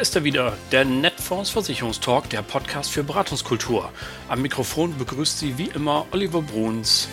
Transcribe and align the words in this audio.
ist 0.00 0.14
er 0.14 0.22
wieder, 0.22 0.56
der 0.70 0.84
Netfonds 0.84 1.50
Versicherungstalk, 1.50 2.30
der 2.30 2.42
Podcast 2.42 2.92
für 2.92 3.02
Beratungskultur. 3.02 3.90
Am 4.28 4.40
Mikrofon 4.42 4.96
begrüßt 4.96 5.40
Sie 5.40 5.58
wie 5.58 5.70
immer 5.70 6.06
Oliver 6.12 6.40
Bruns. 6.40 7.08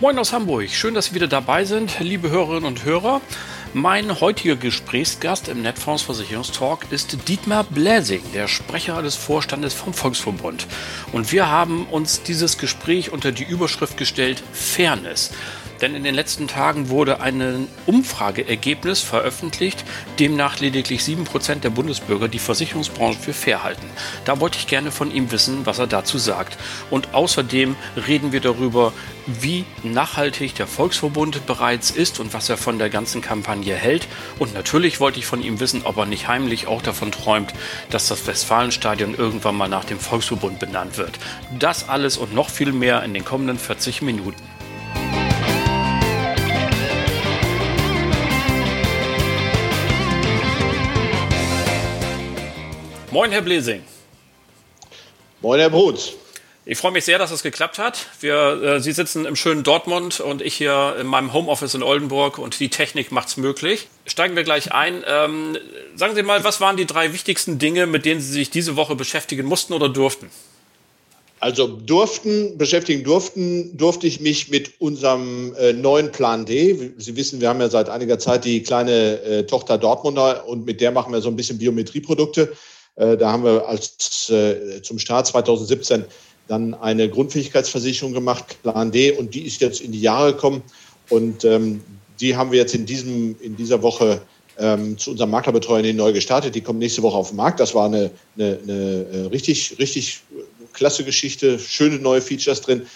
Moin 0.00 0.18
aus 0.18 0.32
Hamburg, 0.32 0.70
schön, 0.70 0.94
dass 0.94 1.06
Sie 1.06 1.14
wieder 1.14 1.28
dabei 1.28 1.66
sind, 1.66 2.00
liebe 2.00 2.30
Hörerinnen 2.30 2.64
und 2.64 2.84
Hörer. 2.84 3.20
Mein 3.76 4.20
heutiger 4.20 4.54
Gesprächsgast 4.54 5.48
im 5.48 5.60
Netfonds 5.60 6.04
Versicherungstalk 6.04 6.86
ist 6.92 7.28
Dietmar 7.28 7.64
Bläsing, 7.64 8.22
der 8.32 8.46
Sprecher 8.46 9.02
des 9.02 9.16
Vorstandes 9.16 9.74
vom 9.74 9.92
Volksverbund. 9.92 10.68
Und 11.10 11.32
wir 11.32 11.48
haben 11.48 11.86
uns 11.86 12.22
dieses 12.22 12.56
Gespräch 12.56 13.10
unter 13.10 13.32
die 13.32 13.42
Überschrift 13.42 13.96
gestellt 13.96 14.44
Fairness. 14.52 15.32
Denn 15.80 15.94
in 15.94 16.04
den 16.04 16.14
letzten 16.14 16.48
Tagen 16.48 16.88
wurde 16.88 17.20
ein 17.20 17.68
Umfrageergebnis 17.86 19.00
veröffentlicht, 19.00 19.84
demnach 20.18 20.60
lediglich 20.60 21.00
7% 21.00 21.60
der 21.60 21.70
Bundesbürger 21.70 22.28
die 22.28 22.38
Versicherungsbranche 22.38 23.18
für 23.18 23.34
fair 23.34 23.62
halten. 23.62 23.86
Da 24.24 24.40
wollte 24.40 24.58
ich 24.58 24.66
gerne 24.66 24.90
von 24.90 25.10
ihm 25.10 25.30
wissen, 25.30 25.66
was 25.66 25.78
er 25.78 25.86
dazu 25.86 26.18
sagt. 26.18 26.56
Und 26.90 27.14
außerdem 27.14 27.76
reden 28.06 28.32
wir 28.32 28.40
darüber, 28.40 28.92
wie 29.26 29.64
nachhaltig 29.82 30.54
der 30.54 30.66
Volksverbund 30.66 31.46
bereits 31.46 31.90
ist 31.90 32.20
und 32.20 32.34
was 32.34 32.48
er 32.48 32.56
von 32.56 32.78
der 32.78 32.90
ganzen 32.90 33.22
Kampagne 33.22 33.74
hält. 33.74 34.06
Und 34.38 34.54
natürlich 34.54 35.00
wollte 35.00 35.18
ich 35.18 35.26
von 35.26 35.42
ihm 35.42 35.60
wissen, 35.60 35.82
ob 35.84 35.96
er 35.96 36.06
nicht 36.06 36.28
heimlich 36.28 36.66
auch 36.66 36.82
davon 36.82 37.10
träumt, 37.10 37.52
dass 37.90 38.08
das 38.08 38.26
Westfalenstadion 38.26 39.14
irgendwann 39.14 39.56
mal 39.56 39.68
nach 39.68 39.84
dem 39.84 39.98
Volksverbund 39.98 40.58
benannt 40.58 40.98
wird. 40.98 41.18
Das 41.58 41.88
alles 41.88 42.16
und 42.16 42.34
noch 42.34 42.50
viel 42.50 42.72
mehr 42.72 43.02
in 43.02 43.14
den 43.14 43.24
kommenden 43.24 43.58
40 43.58 44.02
Minuten. 44.02 44.42
Moin, 53.14 53.30
Herr 53.30 53.42
Blesing. 53.42 53.80
Moin, 55.40 55.60
Herr 55.60 55.70
Bruns. 55.70 56.14
Ich 56.66 56.76
freue 56.78 56.90
mich 56.90 57.04
sehr, 57.04 57.16
dass 57.16 57.30
es 57.30 57.44
geklappt 57.44 57.78
hat. 57.78 58.08
Wir, 58.18 58.60
äh, 58.60 58.80
Sie 58.80 58.90
sitzen 58.90 59.24
im 59.24 59.36
schönen 59.36 59.62
Dortmund 59.62 60.18
und 60.18 60.42
ich 60.42 60.54
hier 60.54 60.96
in 61.00 61.06
meinem 61.06 61.32
Homeoffice 61.32 61.74
in 61.74 61.84
Oldenburg 61.84 62.38
und 62.38 62.58
die 62.58 62.70
Technik 62.70 63.12
macht 63.12 63.28
es 63.28 63.36
möglich. 63.36 63.86
Steigen 64.04 64.34
wir 64.34 64.42
gleich 64.42 64.72
ein. 64.72 65.04
Ähm, 65.06 65.56
sagen 65.94 66.16
Sie 66.16 66.24
mal, 66.24 66.42
was 66.42 66.60
waren 66.60 66.76
die 66.76 66.86
drei 66.86 67.12
wichtigsten 67.12 67.60
Dinge, 67.60 67.86
mit 67.86 68.04
denen 68.04 68.20
Sie 68.20 68.32
sich 68.32 68.50
diese 68.50 68.74
Woche 68.74 68.96
beschäftigen 68.96 69.46
mussten 69.46 69.74
oder 69.74 69.88
durften? 69.88 70.28
Also 71.38 71.68
durften, 71.68 72.58
beschäftigen 72.58 73.04
durften, 73.04 73.76
durfte 73.76 74.08
ich 74.08 74.18
mich 74.18 74.50
mit 74.50 74.80
unserem 74.80 75.54
äh, 75.54 75.72
neuen 75.72 76.10
Plan 76.10 76.46
D. 76.46 76.90
Sie 76.96 77.14
wissen, 77.14 77.40
wir 77.40 77.48
haben 77.48 77.60
ja 77.60 77.68
seit 77.68 77.88
einiger 77.88 78.18
Zeit 78.18 78.44
die 78.44 78.64
kleine 78.64 79.22
äh, 79.22 79.46
Tochter 79.46 79.78
Dortmunder 79.78 80.48
und 80.48 80.66
mit 80.66 80.80
der 80.80 80.90
machen 80.90 81.12
wir 81.12 81.20
so 81.20 81.28
ein 81.28 81.36
bisschen 81.36 81.58
Biometrieprodukte. 81.58 82.56
Äh, 82.96 83.16
da 83.16 83.32
haben 83.32 83.44
wir 83.44 83.66
als 83.68 84.30
äh, 84.30 84.82
zum 84.82 84.98
Start 84.98 85.26
2017 85.26 86.04
dann 86.48 86.74
eine 86.74 87.08
Grundfähigkeitsversicherung 87.08 88.12
gemacht, 88.12 88.62
Plan 88.62 88.92
D, 88.92 89.12
und 89.12 89.34
die 89.34 89.42
ist 89.42 89.60
jetzt 89.60 89.80
in 89.80 89.92
die 89.92 90.00
Jahre 90.00 90.32
gekommen. 90.32 90.62
Und 91.08 91.44
ähm, 91.44 91.82
die 92.20 92.36
haben 92.36 92.52
wir 92.52 92.58
jetzt 92.58 92.74
in, 92.74 92.86
diesem, 92.86 93.36
in 93.40 93.56
dieser 93.56 93.82
Woche 93.82 94.20
ähm, 94.58 94.96
zu 94.98 95.10
unserem 95.10 95.30
Maklerbetreuer 95.30 95.92
neu 95.92 96.12
gestartet. 96.12 96.54
Die 96.54 96.60
kommen 96.60 96.78
nächste 96.78 97.02
Woche 97.02 97.16
auf 97.16 97.28
den 97.28 97.36
Markt. 97.36 97.60
Das 97.60 97.74
war 97.74 97.86
eine, 97.86 98.10
eine, 98.36 98.58
eine 98.62 99.06
äh, 99.12 99.26
richtig, 99.26 99.76
richtig 99.78 100.22
klasse 100.72 101.04
Geschichte, 101.04 101.58
schöne 101.58 101.98
neue 101.98 102.20
Features 102.20 102.60
drin. 102.60 102.86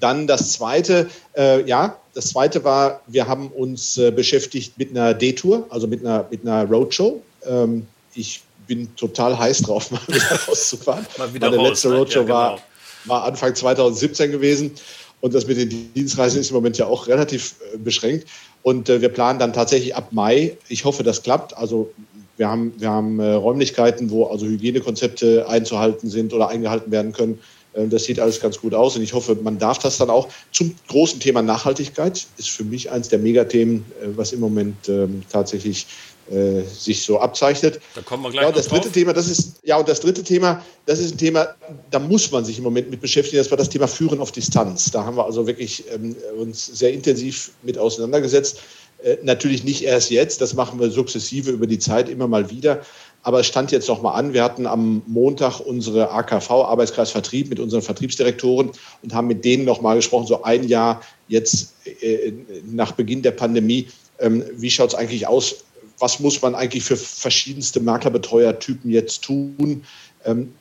Dann 0.00 0.26
das 0.26 0.52
zweite, 0.52 1.08
äh, 1.36 1.66
ja, 1.68 1.98
das 2.14 2.28
zweite 2.28 2.62
war, 2.62 3.02
wir 3.08 3.26
haben 3.26 3.48
uns 3.48 3.98
äh, 3.98 4.10
beschäftigt 4.10 4.78
mit 4.78 4.90
einer 4.90 5.12
D-Tour, 5.12 5.66
also 5.70 5.86
mit 5.86 6.00
einer, 6.00 6.26
mit 6.30 6.46
einer 6.46 6.64
Roadshow. 6.64 7.20
Ähm, 7.44 7.86
ich 8.14 8.42
bin 8.74 8.96
total 8.96 9.38
heiß 9.38 9.62
drauf, 9.62 9.90
mal 9.90 10.00
wieder 10.08 10.38
rauszufahren. 10.48 11.06
mal 11.18 11.32
wieder 11.34 11.50
Meine 11.50 11.68
letzte 11.68 11.88
ne? 11.88 11.96
Roadshow 11.98 12.20
ja, 12.20 12.24
genau. 12.24 12.34
war, 12.34 12.58
war 13.04 13.24
Anfang 13.24 13.54
2017 13.54 14.32
gewesen. 14.32 14.72
Und 15.20 15.34
das 15.34 15.46
mit 15.46 15.56
den 15.56 15.92
Dienstreisen 15.94 16.40
ist 16.40 16.50
im 16.50 16.56
Moment 16.56 16.78
ja 16.78 16.86
auch 16.86 17.06
relativ 17.06 17.54
äh, 17.72 17.78
beschränkt. 17.78 18.26
Und 18.62 18.88
äh, 18.88 19.00
wir 19.00 19.08
planen 19.08 19.38
dann 19.38 19.52
tatsächlich 19.52 19.94
ab 19.94 20.08
Mai. 20.10 20.56
Ich 20.68 20.84
hoffe, 20.84 21.04
das 21.04 21.22
klappt. 21.22 21.56
Also 21.56 21.92
wir 22.36 22.48
haben, 22.48 22.72
wir 22.78 22.90
haben 22.90 23.20
äh, 23.20 23.32
Räumlichkeiten, 23.34 24.10
wo 24.10 24.26
also 24.26 24.46
Hygienekonzepte 24.46 25.46
einzuhalten 25.48 26.10
sind 26.10 26.32
oder 26.32 26.48
eingehalten 26.48 26.90
werden 26.90 27.12
können. 27.12 27.38
Äh, 27.74 27.86
das 27.88 28.04
sieht 28.04 28.18
alles 28.18 28.40
ganz 28.40 28.60
gut 28.60 28.74
aus 28.74 28.96
und 28.96 29.02
ich 29.02 29.12
hoffe, 29.12 29.36
man 29.40 29.58
darf 29.58 29.78
das 29.78 29.98
dann 29.98 30.10
auch. 30.10 30.28
Zum 30.50 30.74
großen 30.88 31.20
Thema 31.20 31.42
Nachhaltigkeit 31.42 32.26
ist 32.36 32.50
für 32.50 32.64
mich 32.64 32.90
eines 32.90 33.08
der 33.08 33.18
Megathemen, 33.18 33.84
äh, 34.00 34.08
was 34.16 34.32
im 34.32 34.40
Moment 34.40 34.88
ähm, 34.88 35.22
tatsächlich 35.30 35.86
äh, 36.30 36.62
sich 36.62 37.02
so 37.02 37.18
abzeichnet. 37.18 37.80
Da 37.94 38.02
kommen 38.02 38.22
wir 38.22 38.30
gleich 38.30 38.44
ja, 38.44 38.52
das 38.52 38.68
dritte 38.68 38.82
drauf. 38.84 38.92
Thema, 38.92 39.12
das 39.12 39.28
ist 39.28 39.56
ja 39.64 39.76
und 39.76 39.88
das 39.88 40.00
dritte 40.00 40.22
Thema, 40.22 40.62
das 40.86 40.98
ist 40.98 41.14
ein 41.14 41.18
Thema, 41.18 41.54
da 41.90 41.98
muss 41.98 42.30
man 42.30 42.44
sich 42.44 42.58
im 42.58 42.64
Moment 42.64 42.90
mit 42.90 43.00
beschäftigen. 43.00 43.38
Das 43.38 43.50
war 43.50 43.58
das 43.58 43.68
Thema 43.68 43.88
Führen 43.88 44.20
auf 44.20 44.32
Distanz. 44.32 44.90
Da 44.90 45.04
haben 45.04 45.16
wir 45.16 45.24
also 45.24 45.46
wirklich 45.46 45.84
ähm, 45.92 46.14
uns 46.38 46.66
sehr 46.66 46.92
intensiv 46.92 47.50
mit 47.62 47.76
auseinandergesetzt. 47.76 48.60
Äh, 49.02 49.16
natürlich 49.22 49.64
nicht 49.64 49.82
erst 49.82 50.10
jetzt, 50.10 50.40
das 50.40 50.54
machen 50.54 50.78
wir 50.78 50.90
sukzessive 50.90 51.50
über 51.50 51.66
die 51.66 51.78
Zeit 51.78 52.08
immer 52.08 52.28
mal 52.28 52.50
wieder. 52.50 52.82
Aber 53.24 53.40
es 53.40 53.46
stand 53.46 53.70
jetzt 53.70 53.88
noch 53.88 54.02
mal 54.02 54.12
an. 54.14 54.32
Wir 54.32 54.42
hatten 54.42 54.66
am 54.66 55.02
Montag 55.06 55.60
unsere 55.60 56.10
AKV, 56.10 56.50
Arbeitskreis 56.50 57.10
Vertrieb, 57.10 57.50
mit 57.50 57.60
unseren 57.60 57.82
Vertriebsdirektoren 57.82 58.72
und 59.02 59.14
haben 59.14 59.28
mit 59.28 59.44
denen 59.44 59.64
noch 59.64 59.80
mal 59.80 59.94
gesprochen, 59.96 60.26
so 60.26 60.42
ein 60.42 60.66
Jahr 60.66 61.02
jetzt 61.28 61.74
äh, 62.00 62.32
nach 62.64 62.92
Beginn 62.92 63.22
der 63.22 63.30
Pandemie. 63.32 63.88
Ähm, 64.18 64.44
wie 64.56 64.70
schaut 64.70 64.90
es 64.90 64.94
eigentlich 64.94 65.26
aus? 65.26 65.64
Was 66.02 66.18
muss 66.18 66.42
man 66.42 66.54
eigentlich 66.56 66.82
für 66.82 66.96
verschiedenste 66.96 67.80
Maklerbetreuertypen 67.80 68.90
jetzt 68.90 69.22
tun? 69.22 69.84
Ähm, 70.24 70.52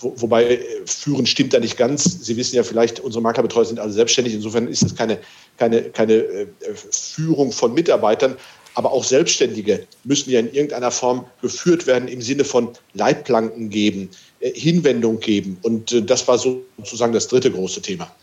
wo, 0.00 0.14
wobei 0.16 0.44
äh, 0.44 0.58
führen 0.86 1.26
stimmt 1.26 1.52
da 1.52 1.58
nicht 1.58 1.76
ganz. 1.76 2.24
Sie 2.24 2.36
wissen 2.36 2.56
ja 2.56 2.62
vielleicht, 2.62 3.00
unsere 3.00 3.20
Maklerbetreuer 3.22 3.64
sind 3.64 3.80
alle 3.80 3.92
selbstständig. 3.92 4.34
Insofern 4.34 4.68
ist 4.68 4.82
das 4.82 4.94
keine, 4.94 5.18
keine, 5.58 5.82
keine 5.82 6.14
äh, 6.14 6.46
Führung 6.90 7.52
von 7.52 7.74
Mitarbeitern. 7.74 8.36
Aber 8.74 8.92
auch 8.92 9.04
Selbstständige 9.04 9.86
müssen 10.04 10.30
ja 10.30 10.38
in 10.38 10.52
irgendeiner 10.52 10.90
Form 10.90 11.24
geführt 11.40 11.86
werden 11.86 12.08
im 12.08 12.20
Sinne 12.20 12.44
von 12.44 12.68
Leitplanken 12.94 13.70
geben, 13.70 14.10
äh, 14.40 14.52
Hinwendung 14.52 15.18
geben. 15.18 15.58
Und 15.62 15.92
äh, 15.92 16.02
das 16.02 16.28
war 16.28 16.38
sozusagen 16.38 17.12
das 17.12 17.26
dritte 17.26 17.50
große 17.50 17.82
Thema. 17.82 18.14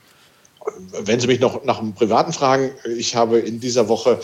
Wenn 1.01 1.19
Sie 1.19 1.27
mich 1.27 1.41
noch 1.41 1.65
nach 1.65 1.79
einem 1.79 1.93
privaten 1.93 2.31
fragen, 2.31 2.71
ich 2.97 3.15
habe 3.15 3.39
in 3.39 3.59
dieser 3.59 3.89
Woche 3.89 4.11
äh, 4.11 4.23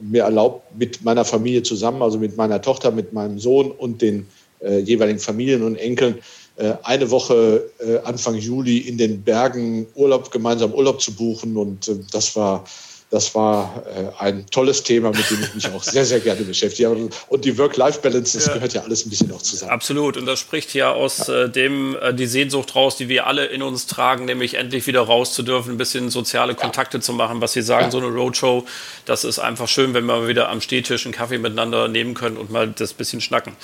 mir 0.00 0.22
erlaubt, 0.22 0.76
mit 0.78 1.04
meiner 1.04 1.24
Familie 1.24 1.62
zusammen, 1.62 2.00
also 2.02 2.18
mit 2.18 2.36
meiner 2.36 2.62
Tochter, 2.62 2.90
mit 2.90 3.12
meinem 3.12 3.38
Sohn 3.38 3.70
und 3.70 4.00
den 4.00 4.26
äh, 4.60 4.78
jeweiligen 4.78 5.18
Familien 5.18 5.62
und 5.62 5.76
Enkeln, 5.76 6.18
äh, 6.56 6.74
eine 6.82 7.10
Woche 7.10 7.70
äh, 7.78 7.98
Anfang 8.04 8.34
Juli 8.34 8.78
in 8.78 8.98
den 8.98 9.22
Bergen 9.22 9.86
Urlaub, 9.94 10.30
gemeinsam 10.30 10.74
Urlaub 10.74 11.00
zu 11.00 11.14
buchen. 11.14 11.56
Und 11.56 11.88
äh, 11.88 11.96
das 12.12 12.36
war 12.36 12.64
das 13.10 13.34
war 13.34 13.82
äh, 13.86 14.22
ein 14.22 14.46
tolles 14.46 14.84
Thema, 14.84 15.10
mit 15.10 15.28
dem 15.30 15.42
ich 15.42 15.54
mich 15.54 15.66
auch 15.66 15.82
sehr, 15.82 16.04
sehr 16.04 16.20
gerne 16.20 16.42
beschäftige. 16.42 16.90
Und 17.28 17.44
die 17.44 17.58
Work-Life-Balance, 17.58 18.38
das 18.38 18.46
ja. 18.46 18.54
gehört 18.54 18.72
ja 18.72 18.82
alles 18.82 19.04
ein 19.04 19.10
bisschen 19.10 19.32
auch 19.32 19.42
zusammen. 19.42 19.72
Absolut. 19.72 20.16
Und 20.16 20.26
das 20.26 20.38
spricht 20.38 20.72
ja 20.74 20.92
aus 20.92 21.26
ja. 21.26 21.44
Äh, 21.44 21.50
dem 21.50 21.96
äh, 22.00 22.14
die 22.14 22.26
Sehnsucht 22.26 22.76
raus, 22.76 22.96
die 22.96 23.08
wir 23.08 23.26
alle 23.26 23.46
in 23.46 23.62
uns 23.62 23.86
tragen, 23.86 24.26
nämlich 24.26 24.54
endlich 24.54 24.86
wieder 24.86 25.00
raus 25.00 25.34
zu 25.34 25.42
dürfen, 25.42 25.72
ein 25.72 25.78
bisschen 25.78 26.08
soziale 26.08 26.54
Kontakte 26.54 26.98
ja. 26.98 27.00
zu 27.02 27.12
machen. 27.12 27.40
Was 27.40 27.52
Sie 27.52 27.62
sagen, 27.62 27.90
so 27.90 27.98
eine 27.98 28.06
Roadshow, 28.06 28.64
das 29.06 29.24
ist 29.24 29.40
einfach 29.40 29.66
schön, 29.66 29.92
wenn 29.92 30.06
wir 30.06 30.28
wieder 30.28 30.48
am 30.48 30.60
Stehtisch 30.60 31.04
einen 31.04 31.12
Kaffee 31.12 31.38
miteinander 31.38 31.88
nehmen 31.88 32.14
können 32.14 32.36
und 32.36 32.50
mal 32.50 32.68
das 32.68 32.92
bisschen 32.92 33.20
schnacken. 33.20 33.56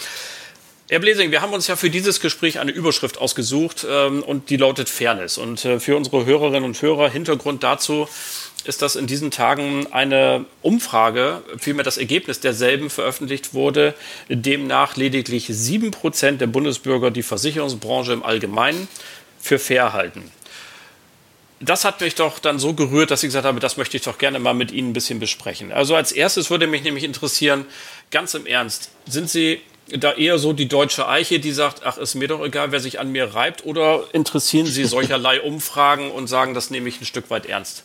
Herr 0.89 1.01
Blesing, 1.01 1.33
wir 1.33 1.43
haben 1.43 1.53
uns 1.53 1.67
ja 1.67 1.75
für 1.75 1.91
dieses 1.91 2.21
Gespräch 2.21 2.61
eine 2.61 2.71
Überschrift 2.71 3.19
ausgesucht 3.19 3.85
ähm, 3.91 4.23
und 4.23 4.51
die 4.51 4.57
lautet 4.57 4.89
Fairness. 4.89 5.37
Und 5.37 5.65
äh, 5.65 5.81
für 5.81 5.97
unsere 5.97 6.27
Hörerinnen 6.27 6.63
und 6.63 6.81
Hörer 6.81 7.11
Hintergrund 7.11 7.65
dazu, 7.65 8.09
ist, 8.67 8.83
dass 8.83 8.97
in 8.97 9.07
diesen 9.07 9.31
Tagen 9.31 9.87
eine 9.93 10.45
Umfrage, 10.63 11.43
vielmehr 11.59 11.85
das 11.85 11.99
Ergebnis 11.99 12.41
derselben 12.41 12.91
veröffentlicht 12.91 13.55
wurde, 13.55 13.95
demnach 14.29 14.97
lediglich 14.97 15.47
sieben 15.49 15.91
Prozent 15.91 16.41
der 16.41 16.47
Bundesbürger 16.47 17.11
die 17.11 17.23
Versicherungsbranche 17.23 18.13
im 18.13 18.23
Allgemeinen 18.23 18.89
für 19.41 19.59
fair 19.59 19.93
halten. 19.93 20.31
Das 21.61 21.85
hat 21.87 22.01
mich 22.03 22.15
doch 22.15 22.39
dann 22.39 22.59
so 22.59 22.75
gerührt, 22.75 23.11
dass 23.11 23.23
ich 23.23 23.29
gesagt 23.29 23.47
habe, 23.47 23.61
das 23.61 23.79
möchte 23.79 23.97
ich 23.97 24.03
doch 24.03 24.19
gerne 24.19 24.39
mal 24.39 24.53
mit 24.53 24.73
Ihnen 24.73 24.91
ein 24.91 24.93
bisschen 24.93 25.21
besprechen. 25.21 25.73
Also 25.73 25.95
als 25.97 26.13
erstes 26.13 26.51
würde 26.51 26.67
mich 26.67 26.83
nämlich 26.83 27.05
interessieren, 27.05 27.65
ganz 28.11 28.35
im 28.35 28.45
Ernst, 28.45 28.91
sind 29.07 29.31
Sie 29.31 29.61
da 29.89 30.13
eher 30.13 30.39
so 30.39 30.53
die 30.53 30.69
deutsche 30.69 31.09
Eiche, 31.09 31.39
die 31.39 31.53
sagt, 31.53 31.83
ach, 31.85 31.97
ist 31.97 32.15
mir 32.15 32.29
doch 32.29 32.45
egal, 32.45 32.73
wer 32.73 32.81
sich 32.81 32.99
an 32.99 33.13
mir 33.13 33.35
reibt, 33.35 33.65
oder 33.65 34.05
interessieren 34.13 34.67
Sie 34.67 34.85
solcherlei 34.85 35.41
Umfragen 35.43 36.11
und 36.11 36.27
sagen, 36.27 36.53
das 36.53 36.71
nehme 36.71 36.89
ich 36.89 37.01
ein 37.01 37.07
Stück 37.07 37.31
weit 37.31 37.47
ernst? 37.47 37.85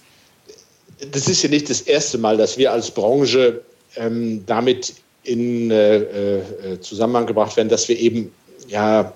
Das 1.11 1.27
ist 1.27 1.41
ja 1.43 1.49
nicht 1.49 1.69
das 1.69 1.81
erste 1.81 2.17
Mal, 2.17 2.37
dass 2.37 2.57
wir 2.57 2.71
als 2.71 2.91
Branche 2.91 3.61
ähm, 3.95 4.43
damit 4.45 4.93
in 5.23 5.71
äh, 5.71 5.97
äh, 5.97 6.79
Zusammenhang 6.81 7.25
gebracht 7.25 7.55
werden, 7.57 7.69
dass 7.69 7.87
wir 7.87 7.97
eben 7.97 8.31
ja, 8.67 9.13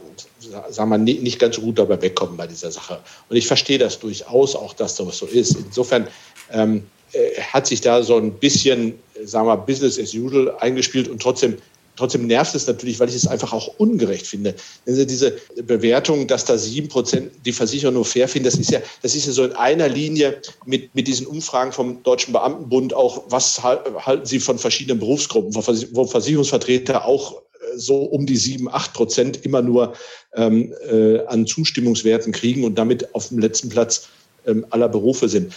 sagen 0.69 0.89
wir, 0.89 0.97
nicht 0.97 1.39
ganz 1.39 1.55
so 1.55 1.61
gut 1.61 1.79
dabei 1.79 2.01
wegkommen 2.01 2.37
bei 2.37 2.47
dieser 2.47 2.71
Sache. 2.71 2.99
Und 3.29 3.37
ich 3.37 3.47
verstehe 3.47 3.77
das 3.77 3.99
durchaus 3.99 4.55
auch, 4.55 4.73
dass 4.73 4.95
das 4.95 5.17
so 5.17 5.25
ist. 5.25 5.55
Insofern 5.55 6.07
ähm, 6.51 6.83
äh, 7.13 7.39
hat 7.41 7.67
sich 7.67 7.81
da 7.81 8.03
so 8.03 8.17
ein 8.17 8.33
bisschen, 8.33 8.99
sagen 9.23 9.47
wir, 9.47 9.57
Business 9.57 9.99
as 9.99 10.13
usual 10.13 10.55
eingespielt 10.59 11.07
und 11.07 11.21
trotzdem 11.21 11.57
Trotzdem 11.95 12.27
nervt 12.27 12.55
es 12.55 12.67
natürlich, 12.67 12.99
weil 12.99 13.09
ich 13.09 13.15
es 13.15 13.27
einfach 13.27 13.53
auch 13.53 13.67
ungerecht 13.77 14.27
finde. 14.27 14.55
Also 14.85 15.05
diese 15.05 15.37
Bewertung, 15.63 16.27
dass 16.27 16.45
da 16.45 16.57
sieben 16.57 16.89
Prozent 16.89 17.31
die 17.45 17.53
Versicherer 17.53 17.91
nur 17.91 18.05
fair 18.05 18.27
finden, 18.27 18.45
das 18.45 18.55
ist 18.55 18.71
ja, 18.71 18.79
das 19.01 19.15
ist 19.15 19.25
ja 19.27 19.31
so 19.31 19.45
in 19.45 19.53
einer 19.53 19.87
Linie 19.87 20.41
mit, 20.65 20.93
mit 20.95 21.07
diesen 21.07 21.27
Umfragen 21.27 21.71
vom 21.71 22.03
Deutschen 22.03 22.33
Beamtenbund 22.33 22.93
auch, 22.93 23.23
was 23.29 23.63
halten 23.63 24.25
Sie 24.25 24.39
von 24.39 24.57
verschiedenen 24.57 24.99
Berufsgruppen, 24.99 25.55
wo 25.55 26.05
Versicherungsvertreter 26.05 27.05
auch 27.05 27.41
so 27.75 27.97
um 27.97 28.25
die 28.25 28.37
sieben, 28.37 28.69
acht 28.69 28.93
Prozent 28.93 29.45
immer 29.45 29.61
nur 29.61 29.93
ähm, 30.35 30.73
äh, 30.89 31.19
an 31.25 31.45
Zustimmungswerten 31.45 32.31
kriegen 32.31 32.63
und 32.63 32.75
damit 32.75 33.13
auf 33.15 33.29
dem 33.29 33.39
letzten 33.39 33.69
Platz 33.69 34.07
ähm, 34.45 34.65
aller 34.69 34.89
Berufe 34.89 35.29
sind. 35.29 35.53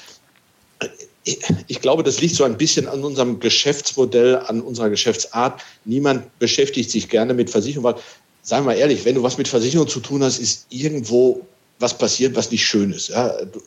Ich 1.67 1.81
glaube, 1.81 2.03
das 2.03 2.21
liegt 2.21 2.35
so 2.35 2.45
ein 2.45 2.57
bisschen 2.57 2.89
an 2.89 3.05
unserem 3.05 3.41
Geschäftsmodell, 3.41 4.37
an 4.37 4.61
unserer 4.61 4.89
Geschäftsart. 4.89 5.61
Niemand 5.85 6.39
beschäftigt 6.39 6.91
sich 6.91 7.09
gerne 7.09 7.35
mit 7.35 7.51
Versicherung, 7.51 7.85
weil, 7.85 7.97
sagen 8.43 8.65
wir 8.65 8.73
mal 8.73 8.79
ehrlich, 8.79 9.05
wenn 9.05 9.15
du 9.15 9.23
was 9.23 9.37
mit 9.37 9.49
Versicherung 9.49 9.89
zu 9.89 10.01
tun 10.01 10.23
hast, 10.23 10.39
ist 10.39 10.67
irgendwo 10.71 11.47
was 11.79 11.97
passiert, 11.97 12.35
was 12.35 12.51
nicht 12.51 12.65
schön 12.65 12.93
ist. 12.93 13.09
Ja, 13.09 13.29
du, 13.45 13.61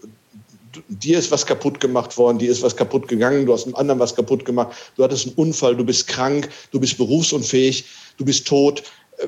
dir 0.90 1.20
ist 1.20 1.32
was 1.32 1.46
kaputt 1.46 1.80
gemacht 1.80 2.18
worden, 2.18 2.40
dir 2.40 2.52
ist 2.52 2.62
was 2.62 2.76
kaputt 2.76 3.08
gegangen, 3.08 3.46
du 3.46 3.54
hast 3.54 3.66
einem 3.66 3.76
anderen 3.76 4.00
was 4.00 4.16
kaputt 4.16 4.46
gemacht, 4.46 4.76
du 4.96 5.04
hattest 5.04 5.28
einen 5.28 5.36
Unfall, 5.36 5.76
du 5.76 5.84
bist 5.84 6.08
krank, 6.08 6.50
du 6.72 6.80
bist 6.80 6.98
berufsunfähig, 6.98 7.86
du 8.18 8.26
bist 8.26 8.48
tot. 8.48 8.84
Äh, 9.18 9.28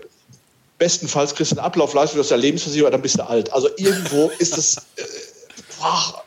bestenfalls 0.77 1.35
kriegst 1.35 1.51
du 1.51 1.57
einen 1.57 1.65
Ablaufleistung 1.65 2.19
aus 2.19 2.29
der 2.29 2.37
Lebensversicherung, 2.37 2.91
dann 2.91 3.01
bist 3.01 3.17
du 3.17 3.27
alt. 3.27 3.51
Also 3.53 3.69
irgendwo 3.77 4.31
ist 4.39 4.57
das, 4.57 4.77
äh, 4.77 5.03
boah, 5.79 6.22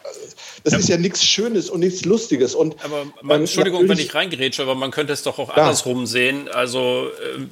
das 0.66 0.72
ja. 0.72 0.78
ist 0.80 0.88
ja 0.88 0.96
nichts 0.96 1.24
Schönes 1.24 1.70
und 1.70 1.78
nichts 1.78 2.04
Lustiges. 2.04 2.56
Und 2.56 2.74
aber 2.84 3.06
man, 3.22 3.42
Entschuldigung, 3.42 3.88
wenn 3.88 3.98
ich 3.98 4.12
reingerätsche, 4.16 4.62
aber 4.62 4.74
man 4.74 4.90
könnte 4.90 5.12
es 5.12 5.22
doch 5.22 5.38
auch 5.38 5.50
ja. 5.50 5.62
andersrum 5.62 6.06
sehen. 6.06 6.48
Also 6.48 7.06
äh, 7.06 7.42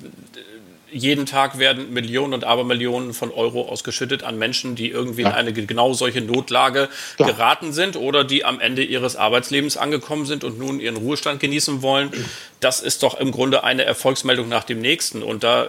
jeden 0.91 1.25
Tag 1.25 1.61
werden 1.61 1.93
Millionen 1.93 2.35
und 2.35 2.43
Abermillionen 2.43 3.15
von 3.15 3.31
Euro 3.31 3.69
ausgeschüttet 3.69 4.25
an 4.25 4.37
Menschen, 4.37 4.75
die 4.75 4.91
irgendwie 4.91 5.23
ja. 5.23 5.29
in 5.29 5.35
eine 5.35 5.53
genau 5.53 5.93
solche 5.93 6.23
Notlage 6.23 6.89
Klar. 7.15 7.31
geraten 7.31 7.73
sind 7.73 7.95
oder 7.95 8.25
die 8.25 8.45
am 8.45 8.59
Ende 8.59 8.83
ihres 8.83 9.15
Arbeitslebens 9.15 9.77
angekommen 9.77 10.27
sind 10.27 10.43
und 10.43 10.59
nun 10.59 10.81
ihren 10.81 10.97
Ruhestand 10.97 11.39
genießen 11.39 11.83
wollen. 11.83 12.11
Das 12.59 12.81
ist 12.81 13.05
doch 13.05 13.21
im 13.21 13.31
Grunde 13.31 13.63
eine 13.63 13.85
Erfolgsmeldung 13.85 14.49
nach 14.49 14.65
dem 14.65 14.81
nächsten. 14.81 15.23
Und 15.23 15.45
da, 15.45 15.69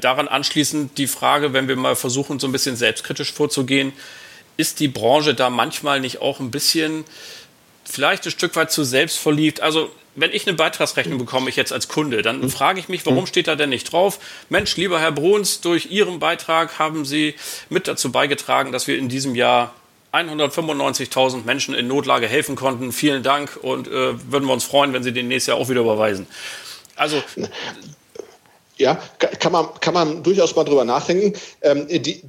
daran 0.00 0.28
anschließend 0.28 0.96
die 0.96 1.08
Frage, 1.08 1.52
wenn 1.52 1.68
wir 1.68 1.76
mal 1.76 1.94
versuchen, 1.94 2.38
so 2.38 2.46
ein 2.46 2.52
bisschen 2.52 2.76
selbstkritisch 2.76 3.34
vorzugehen, 3.34 3.92
ist 4.56 4.80
die 4.80 4.88
Branche 4.88 5.34
da 5.34 5.50
manchmal 5.50 6.00
nicht 6.00 6.20
auch 6.20 6.40
ein 6.40 6.50
bisschen 6.50 7.04
vielleicht 7.84 8.24
ein 8.26 8.30
Stück 8.30 8.56
weit 8.56 8.72
zu 8.72 8.84
selbstverliebt? 8.84 9.60
Also 9.60 9.90
wenn 10.14 10.32
ich 10.32 10.46
eine 10.46 10.56
Beitragsrechnung 10.56 11.18
bekomme, 11.18 11.50
ich 11.50 11.56
jetzt 11.56 11.72
als 11.72 11.88
Kunde, 11.88 12.22
dann 12.22 12.40
mhm. 12.40 12.50
frage 12.50 12.80
ich 12.80 12.88
mich, 12.88 13.04
warum 13.06 13.20
mhm. 13.20 13.26
steht 13.26 13.48
da 13.48 13.54
denn 13.54 13.68
nicht 13.68 13.92
drauf? 13.92 14.18
Mensch, 14.48 14.76
lieber 14.76 14.98
Herr 14.98 15.12
Bruns, 15.12 15.60
durch 15.60 15.90
Ihren 15.90 16.18
Beitrag 16.18 16.78
haben 16.78 17.04
Sie 17.04 17.34
mit 17.68 17.86
dazu 17.86 18.10
beigetragen, 18.10 18.72
dass 18.72 18.86
wir 18.86 18.98
in 18.98 19.08
diesem 19.08 19.34
Jahr 19.34 19.74
195.000 20.12 21.44
Menschen 21.44 21.74
in 21.74 21.86
Notlage 21.86 22.26
helfen 22.26 22.56
konnten. 22.56 22.92
Vielen 22.92 23.22
Dank 23.22 23.58
und 23.60 23.88
äh, 23.88 23.92
würden 24.30 24.46
wir 24.46 24.52
uns 24.54 24.64
freuen, 24.64 24.94
wenn 24.94 25.02
Sie 25.02 25.12
den 25.12 25.28
nächstes 25.28 25.48
Jahr 25.48 25.58
auch 25.58 25.68
wieder 25.68 25.82
überweisen. 25.82 26.26
Also 26.94 27.22
ja, 28.78 28.98
kann 29.18 29.52
man, 29.52 29.68
kann 29.80 29.94
man 29.94 30.22
durchaus 30.22 30.56
mal 30.56 30.64
drüber 30.64 30.84
nachdenken. 30.84 31.38
Ähm, 31.62 31.86
die, 31.88 32.22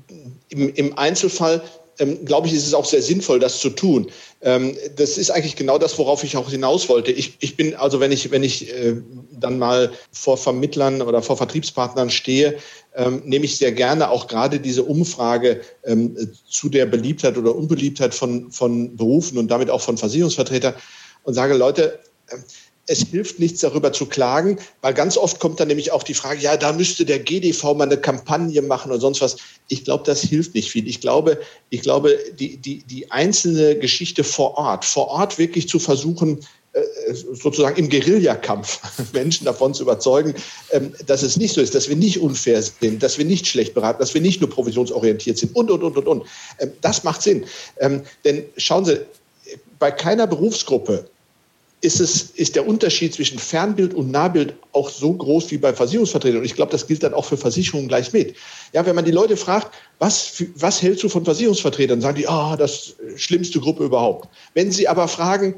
im, 0.50 0.74
Im 0.74 0.98
Einzelfall 0.98 1.62
ähm, 2.00 2.26
glaube 2.26 2.48
ich, 2.48 2.54
ist 2.54 2.68
es 2.68 2.74
auch 2.74 2.86
sehr 2.86 3.02
sinnvoll, 3.02 3.40
das 3.40 3.60
zu 3.60 3.70
tun. 3.70 4.10
Ähm, 4.42 4.76
das 4.96 5.18
ist 5.18 5.32
eigentlich 5.32 5.56
genau 5.56 5.78
das, 5.78 5.98
worauf 5.98 6.24
ich 6.24 6.38
auch 6.38 6.50
hinaus 6.50 6.90
wollte. 6.90 7.12
Ich, 7.12 7.38
ich 7.40 7.56
bin 7.56 7.76
also, 7.76 8.00
wenn 8.00 8.12
ich, 8.12 8.32
wenn 8.32 8.44
ich 8.44 8.74
äh, 8.74 8.96
dann 9.32 9.60
mal 9.60 9.92
vor 10.12 10.38
Vermittlern 10.38 11.02
oder 11.02 11.22
vor 11.22 11.38
Vertriebspartnern 11.38 12.10
stehe, 12.10 12.58
ähm, 12.96 13.22
nehme 13.26 13.46
ich 13.46 13.58
sehr 13.58 13.72
gerne 13.72 14.10
auch 14.10 14.28
gerade 14.28 14.60
diese 14.60 14.84
Umfrage 14.84 15.62
ähm, 15.84 16.16
zu 16.50 16.70
der 16.70 16.86
Beliebtheit 16.86 17.38
oder 17.38 17.56
Unbeliebtheit 17.56 18.14
von, 18.14 18.52
von 18.52 18.96
Berufen 18.96 19.38
und 19.38 19.50
damit 19.50 19.70
auch 19.70 19.82
von 19.82 19.98
Versicherungsvertretern 19.98 20.76
und 21.24 21.34
sage, 21.34 21.56
Leute, 21.56 22.00
äh, 22.30 22.38
es 22.88 23.02
hilft 23.02 23.40
nichts 23.40 23.60
darüber 23.60 23.92
zu 23.92 24.06
klagen, 24.06 24.58
weil 24.82 24.94
ganz 24.94 25.18
oft 25.18 25.40
kommt 25.40 25.60
dann 25.60 25.68
nämlich 25.68 25.92
auch 25.92 26.04
die 26.04 26.14
Frage, 26.14 26.42
ja, 26.42 26.56
da 26.58 26.72
müsste 26.72 27.06
der 27.06 27.20
GDV 27.20 27.76
mal 27.76 27.84
eine 27.84 27.98
Kampagne 27.98 28.62
machen 28.62 28.92
oder 28.92 29.02
sonst 29.02 29.22
was. 29.22 29.38
Ich 29.68 29.84
glaube, 29.84 30.06
das 30.06 30.22
hilft 30.22 30.56
nicht 30.56 30.72
viel. 30.72 30.88
Ich 30.88 31.02
glaube, 31.02 31.40
ich 31.70 31.82
glaube, 31.82 32.18
die, 32.40 32.58
die, 32.58 32.84
die 32.84 33.12
einzelne 33.12 33.78
Geschichte 33.78 34.24
vor 34.24 34.58
Ort, 34.58 34.86
vor 34.86 35.10
Ort 35.10 35.38
wirklich 35.38 35.68
zu 35.68 35.80
versuchen, 35.80 36.40
äh, 36.72 37.14
sozusagen 37.14 37.78
im 37.78 37.90
Guerillakampf 37.90 38.80
Menschen 39.14 39.46
davon 39.46 39.74
zu 39.74 39.84
überzeugen, 39.84 40.34
ähm, 40.72 40.94
dass 41.06 41.24
es 41.24 41.36
nicht 41.36 41.54
so 41.54 41.62
ist, 41.62 41.76
dass 41.76 41.90
wir 41.90 41.96
nicht 41.98 42.22
unfair 42.22 42.62
sind, 42.62 43.04
dass 43.04 43.18
wir 43.18 43.26
nicht 43.26 43.48
schlecht 43.48 43.74
beraten, 43.74 44.00
dass 44.00 44.14
wir 44.14 44.22
nicht 44.22 44.40
nur 44.40 44.50
provisionsorientiert 44.50 45.38
sind 45.38 45.56
und, 45.56 45.70
und, 45.70 45.84
und, 45.84 45.98
und, 45.98 46.08
und. 46.08 46.26
Ähm, 46.60 46.72
das 46.82 47.04
macht 47.04 47.22
Sinn. 47.22 47.46
Ähm, 47.80 48.04
denn 48.24 48.46
schauen 48.56 48.86
Sie, 48.86 49.02
bei 49.80 49.92
keiner 49.92 50.28
Berufsgruppe 50.28 51.10
ist, 51.82 52.00
es, 52.00 52.32
ist 52.32 52.56
der 52.56 52.68
Unterschied 52.68 53.14
zwischen 53.14 53.38
Fernbild 53.38 53.94
und 53.94 54.10
Nahbild 54.10 54.56
auch 54.72 54.90
so 54.90 55.14
groß 55.14 55.52
wie 55.52 55.58
bei 55.58 55.74
Versicherungsvertretern. 55.74 56.40
Und 56.40 56.46
ich 56.46 56.56
glaube, 56.56 56.72
das 56.72 56.88
gilt 56.88 57.04
dann 57.04 57.14
auch 57.14 57.26
für 57.26 57.38
Versicherungen 57.38 57.88
gleich 57.88 58.14
mit. 58.14 58.36
Ja, 58.74 58.86
wenn 58.86 58.96
man 58.96 59.06
die 59.06 59.12
Leute 59.12 59.38
fragt, 59.38 59.72
was, 60.00 60.44
was 60.56 60.82
hältst 60.82 61.04
du 61.04 61.10
von 61.10 61.24
Versicherungsvertretern, 61.24 62.02
sagen 62.02 62.18
die, 62.18 62.28
ah, 62.28 62.54
oh, 62.54 62.56
das 62.56 62.96
schlimmste 63.16 63.60
Gruppe 63.60 63.86
überhaupt. 63.86 64.28
Wenn 64.56 64.72
sie 64.72 64.88
aber 64.88 65.08
fragen, 65.08 65.56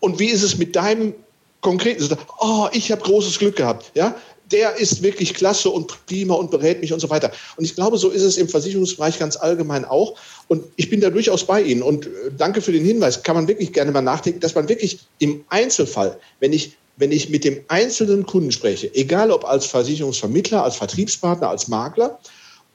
und 0.00 0.18
wie 0.18 0.28
ist 0.28 0.42
es 0.42 0.56
mit 0.56 0.74
deinem 0.74 1.14
konkreten, 1.60 2.16
oh, 2.38 2.68
ich 2.72 2.90
habe 2.90 3.02
großes 3.02 3.38
Glück 3.38 3.56
gehabt, 3.56 3.92
ja, 3.94 4.14
der 4.52 4.76
ist 4.76 5.02
wirklich 5.02 5.34
klasse 5.34 5.70
und 5.70 6.06
prima 6.06 6.34
und 6.34 6.50
berät 6.50 6.80
mich 6.80 6.92
und 6.92 7.00
so 7.00 7.10
weiter. 7.10 7.30
Und 7.56 7.64
ich 7.64 7.74
glaube, 7.74 7.98
so 7.98 8.10
ist 8.10 8.22
es 8.22 8.36
im 8.36 8.48
Versicherungsbereich 8.48 9.18
ganz 9.18 9.36
allgemein 9.36 9.84
auch. 9.84 10.16
Und 10.48 10.64
ich 10.76 10.90
bin 10.90 11.00
da 11.00 11.10
durchaus 11.10 11.44
bei 11.44 11.62
Ihnen. 11.62 11.82
Und 11.82 12.06
äh, 12.06 12.10
danke 12.36 12.60
für 12.60 12.72
den 12.72 12.84
Hinweis. 12.84 13.22
Kann 13.22 13.36
man 13.36 13.48
wirklich 13.48 13.72
gerne 13.72 13.92
mal 13.92 14.02
nachdenken, 14.02 14.40
dass 14.40 14.54
man 14.54 14.68
wirklich 14.68 14.98
im 15.18 15.44
Einzelfall, 15.48 16.18
wenn 16.40 16.52
ich 16.52 16.76
wenn 16.96 17.12
ich 17.12 17.30
mit 17.30 17.44
dem 17.44 17.58
einzelnen 17.68 18.26
Kunden 18.26 18.52
spreche, 18.52 18.94
egal 18.94 19.30
ob 19.30 19.46
als 19.46 19.64
Versicherungsvermittler, 19.64 20.62
als 20.62 20.76
Vertriebspartner, 20.76 21.48
als 21.48 21.66
Makler 21.66 22.18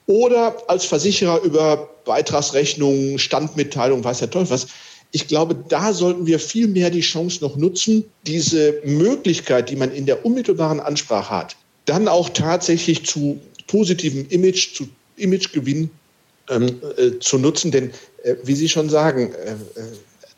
oder 0.08 0.56
als 0.68 0.84
Versicherer 0.84 1.42
über 1.42 1.88
Beitragsrechnungen, 2.04 3.20
Standmitteilungen, 3.20 4.02
weiß 4.02 4.18
der 4.18 4.30
Teufel 4.30 4.50
was, 4.50 4.66
ich 5.12 5.28
glaube, 5.28 5.54
da 5.68 5.92
sollten 5.92 6.26
wir 6.26 6.38
viel 6.38 6.66
mehr 6.66 6.90
die 6.90 7.00
Chance 7.00 7.38
noch 7.40 7.56
nutzen, 7.56 8.04
diese 8.26 8.80
Möglichkeit, 8.84 9.70
die 9.70 9.76
man 9.76 9.92
in 9.92 10.06
der 10.06 10.26
unmittelbaren 10.26 10.80
Ansprache 10.80 11.30
hat, 11.30 11.56
dann 11.86 12.08
auch 12.08 12.28
tatsächlich 12.28 13.06
zu 13.06 13.40
positivem 13.66 14.28
Image, 14.28 14.74
zu 14.74 14.88
Imagegewinn 15.16 15.90
ähm, 16.50 16.80
äh, 16.96 17.18
zu 17.20 17.38
nutzen. 17.38 17.70
Denn 17.70 17.90
äh, 18.22 18.34
wie 18.44 18.54
Sie 18.54 18.68
schon 18.68 18.88
sagen, 18.88 19.32
äh, 19.32 19.52
äh, 19.52 19.84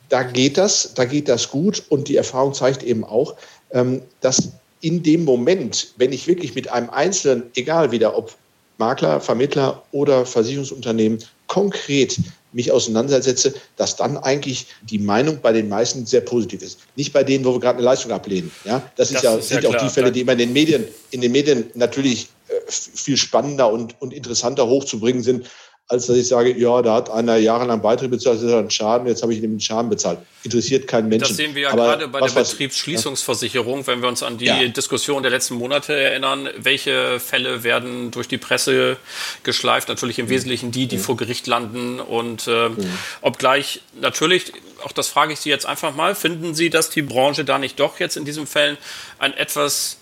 da 0.08 0.22
geht 0.22 0.56
das, 0.56 0.94
da 0.94 1.04
geht 1.04 1.28
das 1.28 1.50
gut 1.50 1.82
und 1.88 2.08
die 2.08 2.16
Erfahrung 2.16 2.54
zeigt 2.54 2.82
eben 2.82 3.04
auch, 3.04 3.34
ähm, 3.72 4.02
dass 4.20 4.50
in 4.80 5.02
dem 5.02 5.24
Moment, 5.24 5.92
wenn 5.96 6.12
ich 6.12 6.26
wirklich 6.26 6.54
mit 6.54 6.70
einem 6.70 6.88
Einzelnen, 6.90 7.42
egal 7.56 7.90
wieder 7.90 8.16
ob 8.16 8.34
Makler, 8.78 9.20
Vermittler 9.20 9.82
oder 9.90 10.24
Versicherungsunternehmen, 10.24 11.18
konkret 11.48 12.16
mich 12.52 12.72
auseinandersetze, 12.72 13.54
dass 13.76 13.96
dann 13.96 14.16
eigentlich 14.16 14.66
die 14.82 14.98
Meinung 14.98 15.40
bei 15.42 15.52
den 15.52 15.68
meisten 15.68 16.06
sehr 16.06 16.22
positiv 16.22 16.62
ist. 16.62 16.78
Nicht 16.96 17.12
bei 17.12 17.22
denen, 17.22 17.44
wo 17.44 17.52
wir 17.52 17.60
gerade 17.60 17.78
eine 17.78 17.84
Leistung 17.84 18.12
ablehnen. 18.12 18.50
Ja, 18.64 18.82
das, 18.96 19.10
ist 19.10 19.16
das 19.16 19.22
ja, 19.22 19.36
ist 19.36 19.48
sind 19.48 19.64
ja 19.64 19.70
auch 19.70 19.76
die 19.76 19.90
Fälle, 19.90 20.10
die 20.10 20.20
immer 20.20 20.32
in 20.32 20.38
den 20.38 20.52
Medien, 20.52 20.84
in 21.10 21.20
den 21.20 21.32
Medien 21.32 21.70
natürlich 21.74 22.28
äh, 22.48 22.52
viel 22.68 23.16
spannender 23.16 23.70
und, 23.70 24.00
und 24.00 24.14
interessanter 24.14 24.66
hochzubringen 24.66 25.22
sind, 25.22 25.46
als 25.90 26.06
dass 26.06 26.18
ich 26.18 26.28
sage, 26.28 26.54
ja, 26.54 26.82
da 26.82 26.96
hat 26.96 27.08
einer 27.08 27.36
jahrelang 27.36 27.80
Beiträge 27.80 28.10
bezahlt, 28.10 28.36
das 28.36 28.42
ist 28.42 28.52
ein 28.52 28.70
Schaden, 28.70 29.06
jetzt 29.06 29.22
habe 29.22 29.32
ich 29.32 29.42
ihm 29.42 29.52
den 29.52 29.60
Schaden 29.60 29.88
bezahlt. 29.88 30.18
Interessiert 30.44 30.86
keinen 30.86 31.08
Menschen. 31.08 31.28
Das 31.28 31.36
sehen 31.36 31.54
wir 31.54 31.62
ja 31.62 31.70
Aber 31.70 31.86
gerade 31.86 32.08
bei 32.08 32.20
der 32.20 32.28
Betriebsschließungsversicherung, 32.28 33.86
wenn 33.86 34.02
wir 34.02 34.08
uns 34.08 34.22
an 34.22 34.36
die 34.36 34.44
ja. 34.44 34.68
Diskussion 34.68 35.22
der 35.22 35.30
letzten 35.30 35.54
Monate 35.54 35.94
erinnern. 35.94 36.50
Welche 36.58 37.18
Fälle 37.18 37.64
werden 37.64 38.10
durch 38.10 38.28
die 38.28 38.36
Presse 38.36 38.98
geschleift? 39.44 39.88
Natürlich 39.88 40.18
im 40.18 40.26
mhm. 40.26 40.30
Wesentlichen 40.30 40.72
die, 40.72 40.86
die 40.88 40.98
mhm. 40.98 41.00
vor 41.00 41.16
Gericht 41.16 41.46
landen. 41.46 42.00
Und 42.00 42.46
äh, 42.46 42.68
mhm. 42.68 42.76
obgleich 43.22 43.80
natürlich, 43.98 44.52
auch 44.84 44.92
das 44.92 45.08
frage 45.08 45.32
ich 45.32 45.40
Sie 45.40 45.48
jetzt 45.48 45.64
einfach 45.64 45.94
mal, 45.94 46.14
finden 46.14 46.54
Sie, 46.54 46.68
dass 46.68 46.90
die 46.90 47.02
Branche 47.02 47.46
da 47.46 47.58
nicht 47.58 47.80
doch 47.80 47.98
jetzt 47.98 48.18
in 48.18 48.26
diesen 48.26 48.46
Fällen 48.46 48.76
ein 49.18 49.34
etwas 49.34 49.96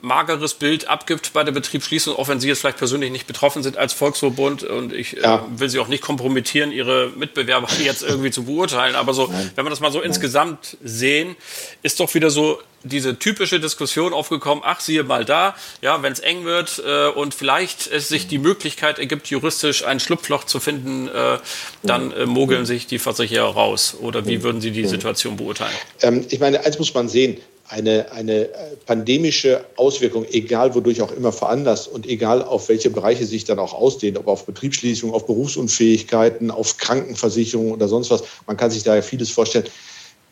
mageres 0.00 0.54
Bild 0.54 0.88
abgibt 0.88 1.32
bei 1.32 1.44
der 1.44 1.52
Betriebsschließung, 1.52 2.16
auch 2.16 2.28
wenn 2.28 2.40
Sie 2.40 2.48
jetzt 2.48 2.60
vielleicht 2.60 2.78
persönlich 2.78 3.10
nicht 3.10 3.26
betroffen 3.26 3.62
sind 3.62 3.76
als 3.76 3.92
Volksverbund 3.92 4.62
und 4.62 4.92
ich 4.92 5.16
äh, 5.16 5.22
ja. 5.22 5.36
äh, 5.36 5.60
will 5.60 5.68
Sie 5.68 5.78
auch 5.78 5.88
nicht 5.88 6.02
kompromittieren, 6.02 6.72
Ihre 6.72 7.10
Mitbewerber 7.16 7.68
jetzt 7.82 8.02
irgendwie 8.02 8.30
zu 8.30 8.44
beurteilen, 8.44 8.94
aber 8.94 9.14
so, 9.14 9.26
Nein. 9.26 9.50
wenn 9.54 9.64
wir 9.64 9.70
das 9.70 9.80
mal 9.80 9.92
so 9.92 9.98
Nein. 9.98 10.08
insgesamt 10.08 10.76
sehen, 10.82 11.36
ist 11.82 12.00
doch 12.00 12.12
wieder 12.14 12.30
so 12.30 12.60
diese 12.84 13.18
typische 13.18 13.58
Diskussion 13.58 14.12
aufgekommen, 14.12 14.62
ach, 14.64 14.80
siehe 14.80 15.02
mal 15.02 15.24
da, 15.24 15.56
ja, 15.82 16.00
wenn 16.02 16.12
es 16.12 16.20
eng 16.20 16.44
wird 16.44 16.80
äh, 16.86 17.08
und 17.08 17.34
vielleicht 17.34 17.88
es 17.88 18.08
sich 18.08 18.28
die 18.28 18.38
Möglichkeit 18.38 18.98
ergibt, 19.00 19.26
juristisch 19.28 19.84
ein 19.84 19.98
Schlupfloch 19.98 20.44
zu 20.44 20.60
finden, 20.60 21.08
äh, 21.08 21.38
dann 21.82 22.12
äh, 22.12 22.26
mogeln 22.26 22.66
sich 22.66 22.86
die 22.86 23.00
Versicherer 23.00 23.48
raus. 23.48 23.96
Oder 24.00 24.26
wie 24.26 24.44
würden 24.44 24.60
Sie 24.60 24.70
die 24.70 24.86
Situation 24.86 25.36
beurteilen? 25.36 25.74
Ähm, 26.02 26.24
ich 26.28 26.38
meine, 26.38 26.64
eins 26.64 26.78
muss 26.78 26.94
man 26.94 27.08
sehen, 27.08 27.38
eine, 27.68 28.12
eine 28.12 28.46
äh, 28.46 28.76
pandemische 28.86 29.64
Auswirkung, 29.76 30.24
egal 30.30 30.74
wodurch 30.74 31.02
auch 31.02 31.12
immer 31.12 31.32
veranlasst 31.32 31.88
und 31.88 32.06
egal 32.06 32.42
auf 32.42 32.68
welche 32.68 32.90
Bereiche 32.90 33.26
sich 33.26 33.44
dann 33.44 33.58
auch 33.58 33.74
ausdehnt, 33.74 34.18
ob 34.18 34.26
auf 34.26 34.46
Betriebsschließung, 34.46 35.12
auf 35.12 35.26
Berufsunfähigkeiten, 35.26 36.50
auf 36.50 36.78
Krankenversicherung 36.78 37.72
oder 37.72 37.88
sonst 37.88 38.10
was, 38.10 38.22
man 38.46 38.56
kann 38.56 38.70
sich 38.70 38.84
da 38.84 38.94
ja 38.94 39.02
vieles 39.02 39.30
vorstellen, 39.30 39.66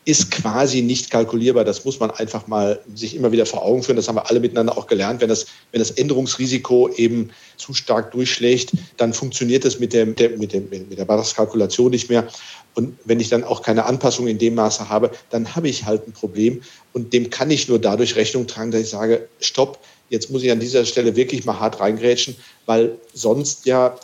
ist 0.07 0.31
quasi 0.31 0.81
nicht 0.81 1.11
kalkulierbar. 1.11 1.65
Das 1.65 1.83
muss 1.83 1.99
man 1.99 2.11
einfach 2.11 2.47
mal 2.47 2.79
sich 2.95 3.13
immer 3.13 3.33
wieder 3.33 3.45
vor 3.45 3.65
Augen 3.65 3.83
führen. 3.83 3.97
Das 3.97 4.07
haben 4.07 4.15
wir 4.15 4.29
alle 4.29 4.39
miteinander 4.39 4.77
auch 4.77 4.87
gelernt. 4.87 5.19
Wenn 5.19 5.27
das, 5.27 5.47
wenn 5.73 5.79
das 5.79 5.91
Änderungsrisiko 5.91 6.87
eben 6.95 7.31
zu 7.57 7.73
stark 7.73 8.11
durchschlägt, 8.11 8.71
dann 8.95 9.13
funktioniert 9.13 9.65
das 9.65 9.79
mit, 9.79 9.91
dem, 9.91 10.15
mit, 10.37 10.53
dem, 10.53 10.69
mit 10.69 10.97
der 10.97 11.03
Beitragskalkulation 11.03 11.91
nicht 11.91 12.09
mehr. 12.09 12.25
Und 12.73 12.97
wenn 13.03 13.19
ich 13.19 13.27
dann 13.27 13.43
auch 13.43 13.61
keine 13.61 13.85
Anpassung 13.85 14.27
in 14.27 14.37
dem 14.37 14.55
Maße 14.55 14.87
habe, 14.87 15.11
dann 15.29 15.57
habe 15.57 15.67
ich 15.67 15.83
halt 15.83 16.07
ein 16.07 16.13
Problem. 16.13 16.61
Und 16.93 17.11
dem 17.11 17.29
kann 17.29 17.51
ich 17.51 17.67
nur 17.67 17.77
dadurch 17.77 18.15
Rechnung 18.15 18.47
tragen, 18.47 18.71
dass 18.71 18.79
ich 18.79 18.89
sage, 18.89 19.27
stopp, 19.41 19.77
jetzt 20.07 20.31
muss 20.31 20.41
ich 20.41 20.51
an 20.51 20.61
dieser 20.61 20.85
Stelle 20.85 21.17
wirklich 21.17 21.43
mal 21.43 21.59
hart 21.59 21.81
reingrätschen, 21.81 22.37
weil 22.65 22.97
sonst 23.13 23.65
ja 23.65 23.99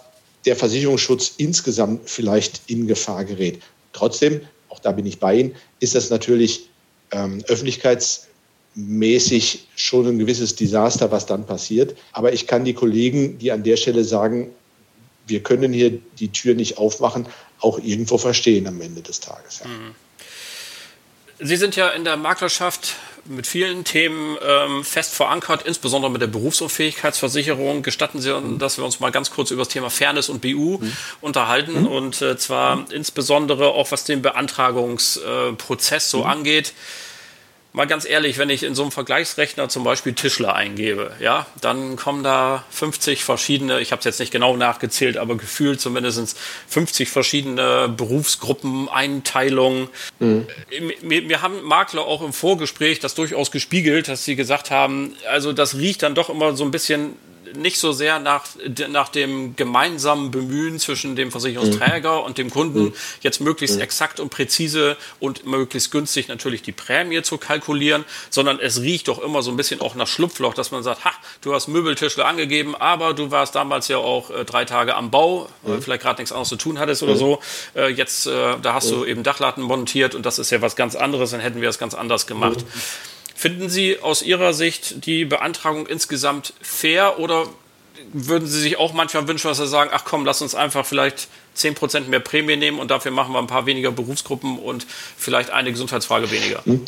der 0.46 0.58
Versicherungsschutz 0.58 1.36
insgesamt 1.38 2.10
vielleicht 2.10 2.64
in 2.68 2.88
Gefahr 2.88 3.24
gerät. 3.24 3.62
Trotzdem 3.94 4.42
da 4.84 4.92
bin 4.92 5.06
ich 5.06 5.20
bei 5.20 5.40
Ihnen, 5.40 5.56
ist 5.80 5.96
das 5.96 6.10
natürlich 6.10 6.68
ähm, 7.12 7.44
öffentlichkeitsmäßig 7.48 9.68
schon 9.76 10.08
ein 10.08 10.20
gewisses 10.20 10.56
Desaster, 10.56 11.12
was 11.12 11.26
dann 11.26 11.46
passiert. 11.46 11.96
Aber 12.12 12.34
ich 12.34 12.48
kann 12.48 12.66
die 12.66 12.74
Kollegen, 12.74 13.38
die 13.38 13.52
an 13.52 13.64
der 13.64 13.78
Stelle 13.78 14.04
sagen, 14.04 14.50
wir 15.28 15.42
können 15.42 15.74
hier 15.74 16.00
die 16.20 16.30
Tür 16.30 16.56
nicht 16.56 16.78
aufmachen, 16.78 17.28
auch 17.60 17.80
irgendwo 17.80 18.18
verstehen 18.18 18.68
am 18.68 18.82
Ende 18.82 19.02
des 19.02 19.20
Tages. 19.20 19.62
Ja. 19.64 19.68
Mhm. 19.68 19.96
Sie 21.44 21.58
sind 21.58 21.76
ja 21.76 21.90
in 21.90 22.06
der 22.06 22.18
Maklerschaft 22.18 22.96
mit 23.26 23.48
vielen 23.48 23.84
Themen 23.84 24.38
ähm, 24.46 24.84
fest 24.84 25.14
verankert, 25.14 25.64
insbesondere 25.66 26.12
mit 26.12 26.22
der 26.22 26.28
Berufsunfähigkeitsversicherung. 26.28 27.84
Gestatten 27.84 28.22
Sie, 28.22 28.34
dass 28.58 28.78
wir 28.78 28.86
uns 28.86 29.00
mal 29.00 29.12
ganz 29.12 29.32
kurz 29.32 29.52
über 29.52 29.62
das 29.62 29.70
Thema 29.70 29.90
Fairness 29.90 30.30
und 30.30 30.42
BU 30.42 30.80
mhm. 30.80 30.92
unterhalten 31.22 31.82
mhm. 31.82 31.88
und 31.88 32.22
äh, 32.22 32.38
zwar 32.38 32.78
mhm. 32.78 32.86
insbesondere 32.92 33.70
auch 33.70 33.92
was 33.92 34.04
den 34.04 34.22
Beantragungsprozess 34.22 36.06
äh, 36.06 36.10
so 36.10 36.20
mhm. 36.20 36.30
angeht 36.30 36.74
mal 37.74 37.88
ganz 37.88 38.06
ehrlich, 38.06 38.38
wenn 38.38 38.50
ich 38.50 38.64
in 38.64 38.76
so 38.76 38.84
einem 38.84 38.92
Vergleichsrechner 38.92 39.68
zum 39.68 39.84
Beispiel 39.84 40.14
Tischler 40.14 40.56
eingebe, 40.56 41.12
ja, 41.20 41.48
dann 41.60 41.96
kommen 41.96 42.24
da 42.24 42.64
50 42.70 43.24
verschiedene, 43.24 43.82
ich 43.82 43.92
habe 43.92 44.00
es 44.00 44.06
jetzt 44.06 44.20
nicht 44.20 44.32
genau 44.32 44.56
nachgezählt, 44.56 45.18
aber 45.18 45.36
gefühlt 45.36 45.82
zumindest 45.82 46.38
50 46.70 47.10
verschiedene 47.10 47.90
Berufsgruppen, 47.90 48.90
Einteilungen. 48.90 49.90
Mhm. 50.20 50.48
Mir, 51.02 51.24
mir 51.24 51.42
haben 51.42 51.64
Makler 51.64 52.04
auch 52.04 52.22
im 52.22 52.32
Vorgespräch 52.32 53.00
das 53.00 53.16
durchaus 53.16 53.50
gespiegelt, 53.50 54.08
dass 54.08 54.24
sie 54.24 54.36
gesagt 54.36 54.70
haben, 54.70 55.16
also 55.28 55.52
das 55.52 55.76
riecht 55.76 56.04
dann 56.04 56.14
doch 56.14 56.30
immer 56.30 56.56
so 56.56 56.64
ein 56.64 56.72
bisschen 56.72 57.18
nicht 57.56 57.78
so 57.78 57.92
sehr 57.92 58.20
nach, 58.20 58.46
nach 58.90 59.10
dem 59.10 59.56
gemeinsamen 59.56 60.32
Bemühen 60.32 60.80
zwischen 60.80 61.16
dem 61.16 61.32
Versicherungsträger 61.32 62.20
mhm. 62.20 62.26
und 62.26 62.38
dem 62.38 62.50
Kunden, 62.50 62.84
mhm. 62.86 62.94
jetzt 63.22 63.42
möglichst 63.42 63.78
mhm. 63.78 63.82
exakt 63.82 64.20
und 64.20 64.30
präzise 64.30 64.98
und 65.20 65.46
möglichst 65.46 65.92
günstig 65.92 66.28
natürlich 66.28 66.62
die 66.62 66.72
Prämie 66.72 67.22
zu 67.22 67.38
kalkulieren, 67.38 68.06
sondern 68.30 68.60
es 68.60 68.82
riecht 68.82 69.08
doch 69.08 69.22
immer 69.22 69.42
so 69.42 69.52
ein 69.52 69.58
bisschen 69.58 69.82
auch 69.82 69.96
nach 69.96 70.08
Schlupfloch, 70.08 70.54
dass 70.54 70.72
man 70.72 70.84
sagt, 70.84 71.06
ha, 71.06 71.12
du 71.42 71.54
hast 71.54 71.68
Möbeltischler 71.68 72.26
angegeben, 72.26 72.76
aber 72.76 73.14
du 73.14 73.32
warst 73.32 73.56
damals 73.56 73.88
ja 73.88 73.98
auch 73.98 74.30
äh, 74.30 74.46
drei 74.46 74.66
Tage 74.66 74.96
am 74.96 75.12
Bau, 75.12 75.50
weil 75.62 75.78
mhm. 75.78 75.82
vielleicht 75.82 76.04
gerade 76.04 76.22
nichts 76.22 76.32
anderes 76.32 76.50
zu 76.50 76.56
tun 76.56 76.80
hattest 76.80 77.04
oder 77.04 77.14
mhm. 77.14 77.20
so. 77.20 77.40
Äh, 77.76 77.90
jetzt, 77.90 78.28
äh, 78.28 78.56
da 78.62 78.74
hast 78.74 78.92
du 78.92 78.98
mhm. 78.98 79.08
eben 79.08 79.24
Dachlatten 79.24 79.62
montiert 79.62 80.16
und 80.16 80.26
das 80.26 80.40
ist 80.40 80.50
ja 80.50 80.62
was 80.62 80.76
ganz 80.76 80.96
anderes, 80.96 81.32
dann 81.32 81.40
hätten 81.40 81.62
wir 81.62 81.70
es 81.70 81.80
ganz 81.80 81.94
anders 81.94 82.28
gemacht. 82.28 82.66
Finden 83.36 83.70
Sie 83.70 84.00
aus 84.00 84.22
Ihrer 84.22 84.54
Sicht 84.54 85.06
die 85.06 85.26
Beantragung 85.26 85.88
insgesamt 85.88 86.54
fair 86.62 87.20
oder 87.20 87.48
würden 88.12 88.48
Sie 88.48 88.60
sich 88.60 88.78
auch 88.78 88.94
manchmal 88.94 89.28
wünschen, 89.28 89.48
dass 89.48 89.58
Sie 89.58 89.68
sagen, 89.68 89.90
ach 89.94 90.06
komm, 90.06 90.26
lass 90.26 90.42
uns 90.42 90.56
einfach 90.56 90.86
vielleicht 90.86 91.28
10% 91.58 92.08
mehr 92.08 92.20
Prämie 92.20 92.56
nehmen 92.56 92.80
und 92.80 92.92
dafür 92.92 93.12
machen 93.12 93.34
wir 93.34 93.40
ein 93.40 93.48
paar 93.48 93.66
weniger 93.66 93.92
Berufsgruppen 93.92 94.60
und 94.60 94.86
vielleicht 95.18 95.52
eine 95.52 95.72
Gesundheitsfrage 95.72 96.32
weniger? 96.32 96.64
Hm. 96.66 96.86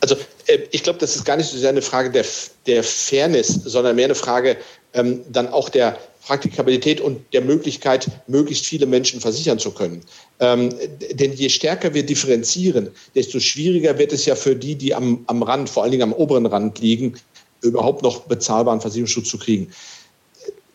Also 0.00 0.16
äh, 0.46 0.58
ich 0.70 0.82
glaube, 0.82 0.98
das 0.98 1.16
ist 1.16 1.24
gar 1.24 1.36
nicht 1.36 1.48
so 1.48 1.58
sehr 1.58 1.70
eine 1.70 1.82
Frage 1.82 2.10
der, 2.10 2.24
der 2.66 2.84
Fairness, 2.84 3.48
sondern 3.64 3.96
mehr 3.96 4.06
eine 4.06 4.14
Frage 4.14 4.56
ähm, 4.92 5.24
dann 5.28 5.48
auch 5.48 5.68
der 5.68 5.98
Praktikabilität 6.26 7.00
und 7.00 7.20
der 7.32 7.40
Möglichkeit, 7.40 8.08
möglichst 8.26 8.66
viele 8.66 8.86
Menschen 8.86 9.20
versichern 9.20 9.60
zu 9.60 9.70
können. 9.70 10.02
Ähm, 10.40 10.74
denn 11.12 11.32
je 11.32 11.48
stärker 11.48 11.94
wir 11.94 12.04
differenzieren, 12.04 12.90
desto 13.14 13.38
schwieriger 13.38 13.96
wird 13.96 14.12
es 14.12 14.26
ja 14.26 14.34
für 14.34 14.56
die, 14.56 14.74
die 14.74 14.92
am, 14.92 15.22
am 15.28 15.44
Rand, 15.44 15.70
vor 15.70 15.84
allen 15.84 15.92
Dingen 15.92 16.02
am 16.02 16.12
oberen 16.12 16.46
Rand 16.46 16.80
liegen, 16.80 17.14
überhaupt 17.60 18.02
noch 18.02 18.22
bezahlbaren 18.22 18.80
Versicherungsschutz 18.80 19.28
zu 19.28 19.38
kriegen. 19.38 19.70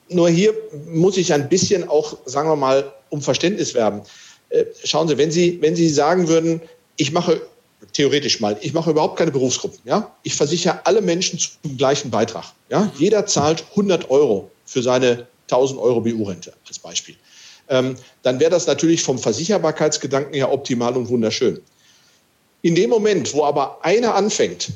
Nur 0.07 0.29
hier 0.29 0.53
muss 0.89 1.17
ich 1.17 1.33
ein 1.33 1.49
bisschen 1.49 1.87
auch, 1.87 2.17
sagen 2.25 2.49
wir 2.49 2.55
mal, 2.55 2.93
um 3.09 3.21
Verständnis 3.21 3.73
werben. 3.73 4.01
Äh, 4.49 4.63
schauen 4.85 5.09
Sie, 5.09 5.17
wenn 5.17 5.31
Sie, 5.31 5.57
wenn 5.61 5.75
Sie 5.75 5.89
sagen 5.89 6.29
würden, 6.29 6.61
ich 6.95 7.11
mache 7.11 7.41
theoretisch 7.91 8.39
mal, 8.39 8.57
ich 8.61 8.71
mache 8.71 8.91
überhaupt 8.91 9.17
keine 9.17 9.31
Berufsgruppen, 9.31 9.79
ja, 9.83 10.15
ich 10.23 10.33
versichere 10.35 10.85
alle 10.85 11.01
Menschen 11.01 11.39
zum 11.39 11.75
gleichen 11.77 12.09
Beitrag, 12.09 12.45
ja, 12.69 12.89
jeder 12.97 13.25
zahlt 13.25 13.65
100 13.71 14.09
Euro 14.09 14.49
für 14.65 14.81
seine 14.81 15.27
1000 15.51 15.79
Euro 15.79 16.01
BU-Rente 16.01 16.53
als 16.67 16.79
Beispiel. 16.79 17.15
Ähm, 17.69 17.95
dann 18.23 18.39
wäre 18.39 18.51
das 18.51 18.67
natürlich 18.67 19.01
vom 19.01 19.17
Versicherbarkeitsgedanken 19.17 20.33
her 20.33 20.51
optimal 20.51 20.95
und 20.97 21.09
wunderschön. 21.09 21.59
In 22.61 22.75
dem 22.75 22.89
Moment, 22.89 23.33
wo 23.33 23.43
aber 23.45 23.83
einer 23.83 24.13
anfängt 24.15 24.69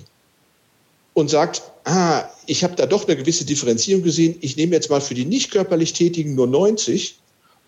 und 1.14 1.30
sagt, 1.30 1.62
ah, 1.86 2.24
ich 2.46 2.64
habe 2.64 2.76
da 2.76 2.86
doch 2.86 3.08
eine 3.08 3.16
gewisse 3.16 3.46
Differenzierung 3.46 4.04
gesehen, 4.04 4.38
ich 4.42 4.58
nehme 4.58 4.76
jetzt 4.76 4.90
mal 4.90 5.02
für 5.02 5.14
die 5.14 5.26
nicht 5.26 5.52
körperlich 5.52 5.94
Tätigen 5.94 6.36
nur 6.36 6.48
90 6.48 7.18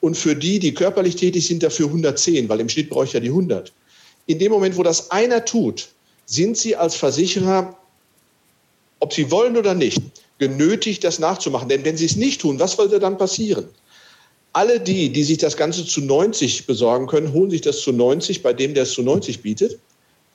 und 0.01 0.15
für 0.15 0.35
die, 0.35 0.59
die 0.59 0.73
körperlich 0.73 1.15
tätig 1.15 1.45
sind, 1.45 1.63
dafür 1.63 1.87
110, 1.87 2.49
weil 2.49 2.59
im 2.59 2.69
Schnitt 2.69 2.89
brauche 2.89 3.05
ich 3.05 3.13
ja 3.13 3.19
die 3.19 3.29
100. 3.29 3.71
In 4.27 4.39
dem 4.39 4.51
Moment, 4.51 4.77
wo 4.77 4.83
das 4.83 5.11
einer 5.11 5.43
tut, 5.45 5.89
sind 6.25 6.57
Sie 6.57 6.75
als 6.75 6.95
Versicherer, 6.95 7.77
ob 8.99 9.13
Sie 9.13 9.31
wollen 9.31 9.57
oder 9.57 9.73
nicht, 9.73 10.01
genötigt, 10.39 11.03
das 11.03 11.19
nachzumachen. 11.19 11.69
Denn 11.69 11.83
wenn 11.85 11.97
sie 11.97 12.05
es 12.05 12.15
nicht 12.15 12.41
tun, 12.41 12.59
was 12.59 12.77
würde 12.77 12.99
dann 12.99 13.17
passieren? 13.17 13.65
Alle 14.53 14.79
die, 14.79 15.09
die 15.09 15.23
sich 15.23 15.37
das 15.37 15.57
Ganze 15.57 15.85
zu 15.85 16.01
90 16.01 16.65
besorgen 16.65 17.07
können, 17.07 17.33
holen 17.33 17.51
sich 17.51 17.61
das 17.61 17.81
zu 17.81 17.91
90 17.91 18.41
bei 18.43 18.53
dem, 18.53 18.73
der 18.73 18.83
es 18.83 18.91
zu 18.91 19.03
90 19.03 19.41
bietet. 19.41 19.77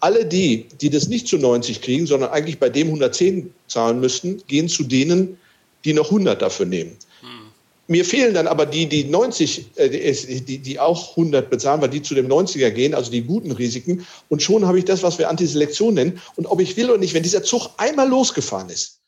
Alle 0.01 0.25
die, 0.25 0.67
die 0.81 0.91
das 0.91 1.09
nicht 1.09 1.29
zu 1.29 1.39
90 1.39 1.81
kriegen, 1.81 2.07
sondern 2.07 2.31
eigentlich 2.31 2.59
bei 2.59 2.69
dem 2.69 2.89
110 2.89 3.53
zahlen 3.69 4.01
müssten, 4.01 4.43
gehen 4.49 4.69
zu 4.69 4.85
denen, 4.85 5.39
die 5.85 5.93
noch 5.93 6.07
100 6.07 6.41
dafür 6.41 6.67
nehmen. 6.67 6.97
Hm. 7.21 7.29
Mir 7.89 8.05
fehlen 8.05 8.35
dann 8.35 8.47
aber 8.47 8.67
die, 8.67 8.87
die 8.89 9.05
90, 9.05 9.67
äh, 9.77 9.89
die, 9.89 10.59
die 10.59 10.79
auch 10.81 11.11
100 11.11 11.51
bezahlen, 11.51 11.81
weil 11.81 11.91
die 11.91 12.03
zu 12.03 12.15
dem 12.15 12.29
90er 12.29 12.71
gehen, 12.71 12.95
also 12.95 13.11
die 13.11 13.23
guten 13.23 13.53
Risiken. 13.53 14.07
Und 14.29 14.43
schon 14.43 14.67
habe 14.67 14.79
ich 14.79 14.85
das, 14.85 15.03
was 15.03 15.19
wir 15.19 15.29
Antiselektion 15.29 15.95
nennen. 15.95 16.21
Und 16.37 16.47
ob 16.47 16.61
ich 16.61 16.77
will 16.77 16.91
oder 16.91 16.99
nicht, 16.99 17.15
wenn 17.15 17.23
dieser 17.23 17.43
Zug 17.43 17.71
einmal 17.77 18.09
losgefahren 18.09 18.71
ist, 18.71 19.02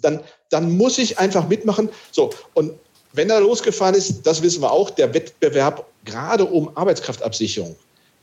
dann, 0.00 0.20
dann 0.50 0.76
muss 0.76 0.98
ich 0.98 1.18
einfach 1.18 1.48
mitmachen. 1.48 1.88
So, 2.12 2.30
und 2.54 2.72
wenn 3.12 3.30
er 3.30 3.40
losgefahren 3.40 3.94
ist, 3.94 4.22
das 4.24 4.42
wissen 4.42 4.62
wir 4.62 4.70
auch, 4.70 4.90
der 4.90 5.14
Wettbewerb 5.14 5.86
gerade 6.04 6.44
um 6.44 6.76
Arbeitskraftabsicherung, 6.76 7.76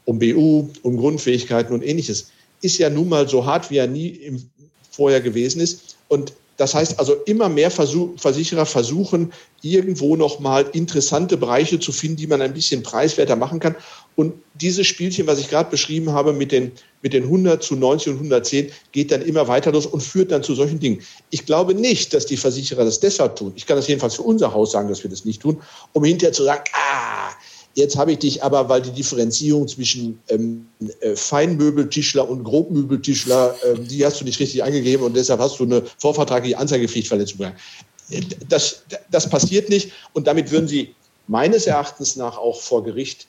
um 0.06 0.20
BU, 0.20 0.70
um 0.84 0.98
Grundfähigkeiten 0.98 1.74
und 1.74 1.84
ähnliches, 1.84 2.30
ist 2.62 2.78
ja 2.78 2.90
nun 2.90 3.10
mal 3.10 3.28
so 3.28 3.46
hart, 3.46 3.72
wie 3.72 3.78
er 3.78 3.88
nie 3.88 4.10
im, 4.10 4.50
vorher 4.92 5.22
gewesen 5.22 5.62
ist. 5.62 5.96
Und 6.10 6.34
das 6.58 6.76
heißt 6.76 7.00
also, 7.00 7.14
immer 7.26 7.50
mehr 7.50 7.72
Versuch, 7.72 8.20
Versicherer 8.20 8.66
versuchen, 8.66 9.34
irgendwo 9.64 10.16
nochmal 10.16 10.70
interessante 10.74 11.38
Bereiche 11.38 11.80
zu 11.80 11.92
finden, 11.92 12.18
die 12.18 12.28
man 12.28 12.42
ein 12.42 12.54
bisschen 12.54 12.84
preiswerter 12.84 13.36
machen 13.36 13.60
kann. 13.60 13.76
Und 14.16 14.34
dieses 14.56 14.88
Spielchen, 14.88 15.26
was 15.26 15.40
ich 15.40 15.50
gerade 15.50 15.70
beschrieben 15.70 16.12
habe 16.12 16.34
mit 16.34 16.52
den, 16.52 16.72
mit 17.02 17.14
den 17.14 17.24
100 17.24 17.64
zu 17.64 17.76
90 17.76 18.14
und 18.14 18.18
110, 18.18 18.72
geht 18.92 19.12
dann 19.12 19.22
immer 19.22 19.48
weiter 19.48 19.72
los 19.72 19.86
und 19.86 20.02
führt 20.02 20.32
dann 20.32 20.44
zu 20.44 20.54
solchen 20.54 20.80
Dingen. 20.80 21.02
Ich 21.30 21.46
glaube 21.46 21.74
nicht, 21.74 22.14
dass 22.14 22.26
die 22.26 22.38
Versicherer 22.38 22.84
das 22.84 23.00
deshalb 23.00 23.38
tun. 23.38 23.54
Ich 23.56 23.66
kann 23.66 23.78
das 23.78 23.88
jedenfalls 23.88 24.16
für 24.16 24.24
unser 24.24 24.54
Haus 24.54 24.74
sagen, 24.74 24.90
dass 24.90 25.02
wir 25.04 25.10
das 25.10 25.26
nicht 25.26 25.42
tun, 25.42 25.62
um 25.94 26.04
hinterher 26.04 26.34
zu 26.34 26.44
sagen, 26.44 26.64
ah, 26.74 27.32
Jetzt 27.74 27.96
habe 27.96 28.12
ich 28.12 28.20
dich 28.20 28.44
aber, 28.44 28.68
weil 28.68 28.82
die 28.82 28.92
Differenzierung 28.92 29.68
zwischen 29.68 30.20
ähm, 30.28 30.68
äh, 31.00 31.16
Feinmöbeltischler 31.16 32.30
und 32.30 32.44
Grobmöbeltischler, 32.44 33.56
äh, 33.64 33.80
die 33.80 34.06
hast 34.06 34.20
du 34.20 34.26
nicht 34.26 34.40
richtig 34.40 34.64
angegeben 34.64 35.04
und 35.04 35.16
deshalb 35.16 35.40
hast 35.40 35.58
du 35.60 35.64
eine 35.64 35.84
vorvertragliche 35.98 36.58
Anzeigepflichtverletzung. 36.58 37.46
Äh, 37.46 38.22
das, 38.50 38.84
das 39.10 39.30
passiert 39.30 39.70
nicht 39.70 39.92
und 40.12 40.28
damit 40.28 40.52
würden 40.52 40.68
sie 40.68 40.94
meines 41.28 41.66
Erachtens 41.66 42.18
nach 42.18 42.38
auch 42.38 42.60
vor 42.60 42.84
Gericht 42.84 43.28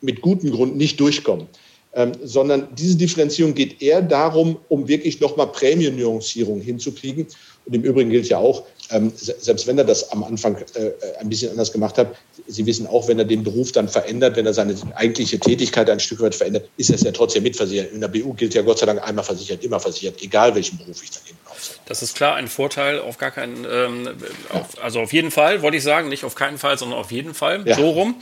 mit 0.00 0.20
gutem 0.20 0.50
Grund 0.50 0.76
nicht 0.76 1.00
durchkommen. 1.00 1.46
Ähm, 1.94 2.12
sondern 2.22 2.68
diese 2.76 2.96
Differenzierung 2.96 3.54
geht 3.54 3.80
eher 3.80 4.02
darum, 4.02 4.58
um 4.68 4.86
wirklich 4.86 5.18
nochmal 5.18 5.46
Prämiennuancierung 5.46 6.60
hinzukriegen. 6.60 7.26
Und 7.64 7.74
im 7.74 7.82
Übrigen 7.84 8.10
gilt 8.10 8.28
ja 8.28 8.36
auch, 8.36 8.64
ähm, 8.90 9.10
selbst 9.16 9.66
wenn 9.66 9.78
er 9.78 9.84
das 9.84 10.12
am 10.12 10.22
Anfang 10.22 10.56
äh, 10.56 10.90
ein 11.18 11.30
bisschen 11.30 11.50
anders 11.50 11.72
gemacht 11.72 11.96
hat, 11.96 12.14
Sie 12.48 12.64
wissen 12.66 12.86
auch, 12.86 13.08
wenn 13.08 13.18
er 13.18 13.24
den 13.24 13.42
Beruf 13.42 13.72
dann 13.72 13.88
verändert, 13.88 14.36
wenn 14.36 14.46
er 14.46 14.54
seine 14.54 14.76
eigentliche 14.94 15.40
Tätigkeit 15.40 15.90
ein 15.90 15.98
Stück 15.98 16.20
weit 16.20 16.34
verändert, 16.34 16.68
ist 16.76 16.90
er 16.90 16.96
es 16.96 17.02
ja 17.02 17.10
trotzdem 17.12 17.42
mitversichert. 17.42 17.92
In 17.92 18.00
der 18.00 18.08
BU 18.08 18.34
gilt 18.34 18.54
ja 18.54 18.62
Gott 18.62 18.78
sei 18.78 18.86
Dank 18.86 19.02
einmal 19.02 19.24
versichert, 19.24 19.64
immer 19.64 19.80
versichert, 19.80 20.22
egal 20.22 20.54
welchen 20.54 20.78
Beruf 20.78 21.02
ich 21.02 21.10
dann 21.10 21.22
eben 21.28 21.38
ausübe. 21.46 21.80
Das 21.86 22.02
ist 22.02 22.14
klar 22.14 22.36
ein 22.36 22.46
Vorteil, 22.46 23.00
auf 23.00 23.18
gar 23.18 23.30
keinen, 23.30 23.66
ähm, 23.68 24.10
auf, 24.50 24.82
also 24.82 25.00
auf 25.00 25.12
jeden 25.12 25.30
Fall, 25.30 25.62
wollte 25.62 25.78
ich 25.78 25.82
sagen, 25.82 26.08
nicht 26.08 26.24
auf 26.24 26.34
keinen 26.34 26.58
Fall, 26.58 26.78
sondern 26.78 26.98
auf 26.98 27.10
jeden 27.10 27.34
Fall, 27.34 27.66
ja. 27.66 27.74
so 27.74 27.90
rum. 27.90 28.16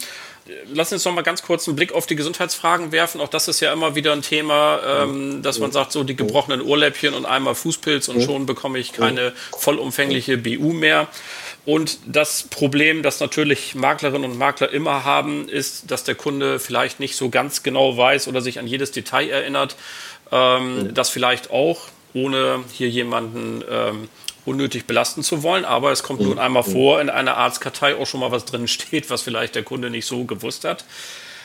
Lass 0.72 0.92
uns 0.92 1.04
noch 1.06 1.14
mal 1.14 1.22
ganz 1.22 1.42
kurz 1.42 1.66
einen 1.66 1.76
Blick 1.76 1.92
auf 1.92 2.06
die 2.06 2.16
Gesundheitsfragen 2.16 2.92
werfen. 2.92 3.20
Auch 3.22 3.28
das 3.28 3.48
ist 3.48 3.60
ja 3.60 3.72
immer 3.72 3.94
wieder 3.94 4.12
ein 4.12 4.20
Thema, 4.20 4.78
ähm, 4.86 5.42
dass 5.42 5.58
man 5.58 5.72
sagt, 5.72 5.92
so 5.92 6.04
die 6.04 6.16
gebrochenen 6.16 6.60
Ohrläppchen 6.60 7.14
und 7.14 7.24
einmal 7.24 7.54
Fußpilz 7.54 8.08
und 8.08 8.22
schon 8.22 8.44
bekomme 8.44 8.78
ich 8.78 8.92
keine 8.92 9.32
vollumfängliche 9.56 10.36
BU 10.36 10.74
mehr. 10.74 11.08
Und 11.64 11.98
das 12.04 12.42
Problem, 12.42 13.02
das 13.02 13.20
natürlich 13.20 13.74
Maklerinnen 13.74 14.30
und 14.30 14.38
Makler 14.38 14.70
immer 14.70 15.04
haben, 15.04 15.48
ist, 15.48 15.90
dass 15.90 16.04
der 16.04 16.14
Kunde 16.14 16.58
vielleicht 16.58 17.00
nicht 17.00 17.16
so 17.16 17.30
ganz 17.30 17.62
genau 17.62 17.96
weiß 17.96 18.28
oder 18.28 18.42
sich 18.42 18.58
an 18.58 18.66
jedes 18.66 18.92
Detail 18.92 19.30
erinnert. 19.30 19.76
Ähm, 20.30 20.92
das 20.92 21.08
vielleicht 21.08 21.50
auch, 21.50 21.88
ohne 22.12 22.62
hier 22.70 22.90
jemanden 22.90 23.64
ähm, 23.70 24.08
unnötig 24.44 24.86
belasten 24.86 25.22
zu 25.22 25.42
wollen. 25.42 25.64
Aber 25.64 25.92
es 25.92 26.02
kommt 26.02 26.20
nun 26.20 26.38
einmal 26.38 26.62
vor, 26.62 27.00
in 27.00 27.10
einer 27.10 27.36
Arztkartei 27.36 27.96
auch 27.96 28.06
schon 28.06 28.20
mal 28.20 28.30
was 28.30 28.44
drin 28.44 28.68
steht, 28.68 29.10
was 29.10 29.22
vielleicht 29.22 29.54
der 29.54 29.62
Kunde 29.62 29.90
nicht 29.90 30.06
so 30.06 30.24
gewusst 30.24 30.64
hat. 30.64 30.84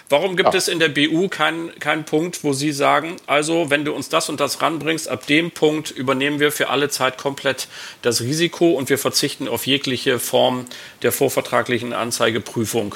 Warum 0.09 0.35
gibt 0.35 0.53
ja. 0.53 0.57
es 0.57 0.67
in 0.67 0.79
der 0.79 0.89
BU 0.89 1.27
keinen 1.27 1.77
kein 1.79 2.03
Punkt, 2.03 2.43
wo 2.43 2.51
Sie 2.51 2.71
sagen, 2.71 3.17
also 3.27 3.69
wenn 3.69 3.85
du 3.85 3.93
uns 3.93 4.09
das 4.09 4.27
und 4.27 4.39
das 4.39 4.59
ranbringst, 4.59 5.07
ab 5.07 5.27
dem 5.27 5.51
Punkt 5.51 5.91
übernehmen 5.91 6.39
wir 6.39 6.51
für 6.51 6.69
alle 6.69 6.89
Zeit 6.89 7.19
komplett 7.19 7.67
das 8.01 8.21
Risiko 8.21 8.71
und 8.71 8.89
wir 8.89 8.97
verzichten 8.97 9.47
auf 9.47 9.67
jegliche 9.67 10.17
Form 10.17 10.65
der 11.03 11.11
vorvertraglichen 11.11 11.93
Anzeigeprüfung? 11.93 12.95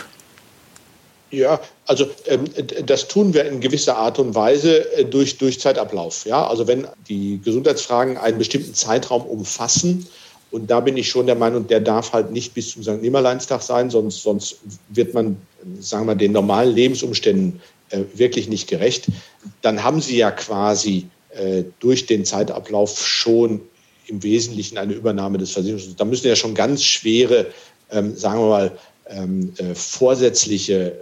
Ja, 1.30 1.62
also 1.86 2.08
ähm, 2.28 2.46
das 2.86 3.08
tun 3.08 3.34
wir 3.34 3.46
in 3.46 3.60
gewisser 3.60 3.98
Art 3.98 4.20
und 4.20 4.36
Weise 4.36 4.92
äh, 4.94 5.06
durch, 5.06 5.38
durch 5.38 5.60
Zeitablauf. 5.60 6.26
Ja? 6.26 6.48
Also 6.48 6.68
wenn 6.68 6.88
die 7.08 7.40
Gesundheitsfragen 7.44 8.18
einen 8.18 8.38
bestimmten 8.38 8.74
Zeitraum 8.74 9.24
umfassen, 9.24 10.08
und 10.52 10.70
da 10.70 10.82
bin 10.82 10.96
ich 10.98 11.10
schon 11.10 11.26
der 11.26 11.36
Meinung, 11.36 11.66
der 11.66 11.80
darf 11.80 12.14
halt 12.14 12.32
nicht 12.32 12.54
bis 12.54 12.74
zum 12.74 12.84
St. 12.84 13.02
Nimmerleinstag 13.02 13.64
sein, 13.64 13.90
sonst, 13.90 14.22
sonst 14.22 14.58
wird 14.90 15.16
man, 15.16 15.36
sagen 15.80 16.06
wir, 16.06 16.14
den 16.14 16.32
normalen 16.32 16.76
Lebensumständen 16.76 17.60
äh, 17.90 18.02
wirklich 18.14 18.48
nicht 18.48 18.70
gerecht. 18.70 19.08
Dann 19.64 19.84
haben 19.84 20.00
Sie 20.00 20.16
ja 20.16 20.30
quasi 20.30 21.08
äh, 21.32 21.64
durch 21.80 22.06
den 22.06 22.24
Zeitablauf 22.24 23.04
schon 23.04 23.62
im 24.06 24.22
Wesentlichen 24.22 24.78
eine 24.78 24.94
Übernahme 24.94 25.40
des 25.40 25.52
Versicherungsschutzes. 25.52 25.98
Da 25.98 26.06
müssen 26.06 26.28
ja 26.28 26.36
schon 26.36 26.54
ganz 26.54 26.84
schwere, 26.84 27.48
ähm, 27.90 28.16
sagen 28.16 28.40
wir 28.42 28.50
mal, 28.50 28.72
ähm, 29.08 29.54
äh, 29.58 29.76
vorsätzliche 29.76 30.94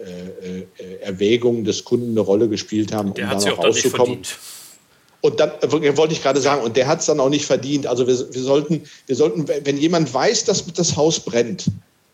äh, 0.41 0.59
äh, 0.59 0.95
Erwägungen 1.01 1.63
des 1.63 1.83
Kunden 1.83 2.11
eine 2.11 2.21
Rolle 2.21 2.49
gespielt 2.49 2.93
haben, 2.93 3.13
der 3.13 3.31
um 3.31 3.39
da 3.39 3.49
noch 3.49 3.63
rauszukommen. 3.63 4.19
Und 5.21 5.39
dann 5.39 5.51
äh, 5.61 5.97
wollte 5.97 6.13
ich 6.13 6.23
gerade 6.23 6.41
sagen, 6.41 6.63
und 6.63 6.75
der 6.75 6.87
hat 6.87 7.01
es 7.01 7.05
dann 7.05 7.19
auch 7.19 7.29
nicht 7.29 7.45
verdient. 7.45 7.85
Also 7.87 8.07
wir, 8.07 8.33
wir, 8.33 8.41
sollten, 8.41 8.83
wir 9.05 9.15
sollten, 9.15 9.47
wenn 9.47 9.77
jemand 9.77 10.11
weiß, 10.13 10.45
dass 10.45 10.65
das 10.73 10.95
Haus 10.95 11.19
brennt 11.19 11.65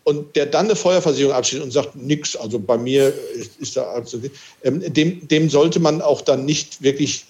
und 0.03 0.35
der 0.35 0.45
dann 0.45 0.65
eine 0.65 0.75
Feuerversicherung 0.75 1.33
abschließt 1.33 1.63
und 1.63 1.71
sagt, 1.71 1.95
nix, 1.95 2.35
also 2.35 2.59
bei 2.59 2.77
mir 2.77 3.13
ist 3.59 3.75
da 3.77 3.93
absolut, 3.93 4.31
ähm, 4.63 4.81
dem, 4.93 5.27
dem 5.27 5.49
sollte 5.49 5.79
man 5.79 6.01
auch 6.01 6.21
dann 6.21 6.45
nicht 6.45 6.81
wirklich 6.81 7.25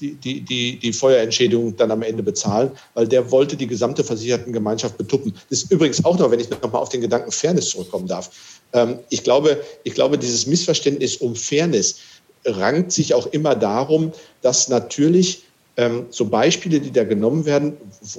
die, 0.00 0.14
die, 0.14 0.40
die, 0.40 0.78
die 0.78 0.92
Feuerentschädigung 0.92 1.76
dann 1.76 1.90
am 1.90 2.02
Ende 2.02 2.22
bezahlen, 2.22 2.70
weil 2.94 3.06
der 3.06 3.30
wollte 3.30 3.56
die 3.56 3.66
gesamte 3.66 4.04
Versichertengemeinschaft 4.04 4.96
betuppen. 4.96 5.34
Das 5.48 5.62
ist 5.62 5.72
übrigens 5.72 6.04
auch 6.04 6.18
noch, 6.18 6.30
wenn 6.30 6.40
ich 6.40 6.50
noch 6.50 6.60
mal 6.62 6.78
auf 6.78 6.88
den 6.88 7.00
Gedanken 7.00 7.30
Fairness 7.30 7.70
zurückkommen 7.70 8.06
darf. 8.06 8.30
Ähm, 8.72 8.98
ich, 9.10 9.22
glaube, 9.24 9.60
ich 9.84 9.94
glaube, 9.94 10.18
dieses 10.18 10.46
Missverständnis 10.46 11.16
um 11.16 11.34
Fairness 11.34 11.96
rankt 12.44 12.92
sich 12.92 13.14
auch 13.14 13.26
immer 13.28 13.54
darum, 13.54 14.12
dass 14.42 14.68
natürlich 14.68 15.44
ähm, 15.76 16.06
so 16.10 16.24
Beispiele, 16.26 16.80
die 16.80 16.90
da 16.90 17.04
genommen 17.04 17.46
werden, 17.46 17.76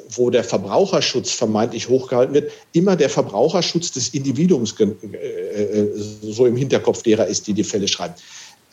wo 0.10 0.30
der 0.30 0.43
Verbraucherschutz 0.43 1.32
vermeintlich 1.32 1.89
hochgehalten 1.89 2.34
wird, 2.34 2.52
immer 2.73 2.95
der 2.95 3.10
Verbraucherschutz 3.10 3.91
des 3.91 4.10
Individuums 4.10 4.73
äh, 4.80 4.84
äh, 4.84 5.88
so 5.95 6.45
im 6.45 6.56
Hinterkopf 6.56 7.04
derer 7.04 7.28
ist, 7.28 7.47
die 7.47 7.54
die 7.54 7.63
Fälle 7.63 7.88
schreiben. 7.88 8.15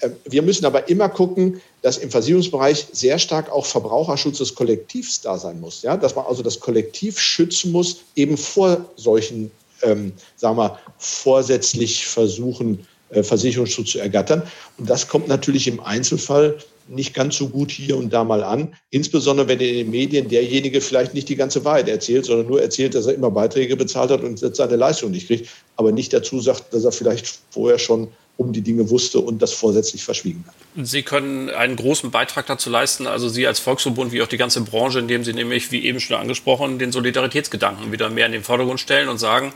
Äh, 0.00 0.10
wir 0.24 0.42
müssen 0.42 0.64
aber 0.64 0.88
immer 0.88 1.08
gucken, 1.08 1.60
dass 1.82 1.98
im 1.98 2.10
Versicherungsbereich 2.10 2.88
sehr 2.92 3.18
stark 3.18 3.50
auch 3.50 3.66
Verbraucherschutz 3.66 4.38
des 4.38 4.54
Kollektivs 4.54 5.20
da 5.20 5.38
sein 5.38 5.60
muss. 5.60 5.82
Ja? 5.82 5.96
Dass 5.96 6.14
man 6.14 6.26
also 6.26 6.42
das 6.42 6.60
Kollektiv 6.60 7.18
schützen 7.18 7.72
muss, 7.72 7.98
eben 8.14 8.36
vor 8.36 8.84
solchen, 8.96 9.50
ähm, 9.82 10.12
sagen 10.36 10.56
wir, 10.56 10.78
vorsätzlich 10.98 12.06
versuchen, 12.06 12.86
äh, 13.10 13.22
Versicherungsschutz 13.22 13.92
zu 13.92 13.98
ergattern. 13.98 14.42
Und 14.78 14.88
das 14.88 15.08
kommt 15.08 15.28
natürlich 15.28 15.66
im 15.66 15.80
Einzelfall 15.80 16.58
nicht 16.88 17.14
ganz 17.14 17.36
so 17.36 17.48
gut 17.48 17.70
hier 17.70 17.96
und 17.96 18.12
da 18.12 18.24
mal 18.24 18.42
an. 18.42 18.74
Insbesondere 18.90 19.48
wenn 19.48 19.60
in 19.60 19.74
den 19.74 19.90
Medien 19.90 20.28
derjenige 20.28 20.80
vielleicht 20.80 21.14
nicht 21.14 21.28
die 21.28 21.36
ganze 21.36 21.64
Wahrheit 21.64 21.88
erzählt, 21.88 22.24
sondern 22.24 22.46
nur 22.46 22.62
erzählt, 22.62 22.94
dass 22.94 23.06
er 23.06 23.14
immer 23.14 23.30
Beiträge 23.30 23.76
bezahlt 23.76 24.10
hat 24.10 24.22
und 24.22 24.38
seine 24.38 24.76
Leistung 24.76 25.10
nicht 25.10 25.26
kriegt, 25.26 25.48
aber 25.76 25.92
nicht 25.92 26.12
dazu 26.12 26.40
sagt, 26.40 26.72
dass 26.72 26.84
er 26.84 26.92
vielleicht 26.92 27.40
vorher 27.50 27.78
schon 27.78 28.08
um 28.38 28.52
die 28.52 28.60
Dinge 28.60 28.88
wusste 28.88 29.18
und 29.18 29.42
das 29.42 29.52
vorsätzlich 29.52 30.04
verschwiegen 30.04 30.44
hat. 30.46 30.54
Sie 30.86 31.02
können 31.02 31.50
einen 31.50 31.74
großen 31.74 32.12
Beitrag 32.12 32.46
dazu 32.46 32.70
leisten, 32.70 33.08
also 33.08 33.28
Sie 33.28 33.48
als 33.48 33.58
Volksverbund 33.58 34.12
wie 34.12 34.22
auch 34.22 34.28
die 34.28 34.36
ganze 34.36 34.60
Branche, 34.60 35.00
indem 35.00 35.24
Sie 35.24 35.32
nämlich, 35.32 35.72
wie 35.72 35.84
eben 35.84 35.98
schon 35.98 36.16
angesprochen, 36.16 36.78
den 36.78 36.92
Solidaritätsgedanken 36.92 37.90
wieder 37.90 38.10
mehr 38.10 38.26
in 38.26 38.32
den 38.32 38.44
Vordergrund 38.44 38.78
stellen 38.78 39.08
und 39.08 39.18
sagen, 39.18 39.52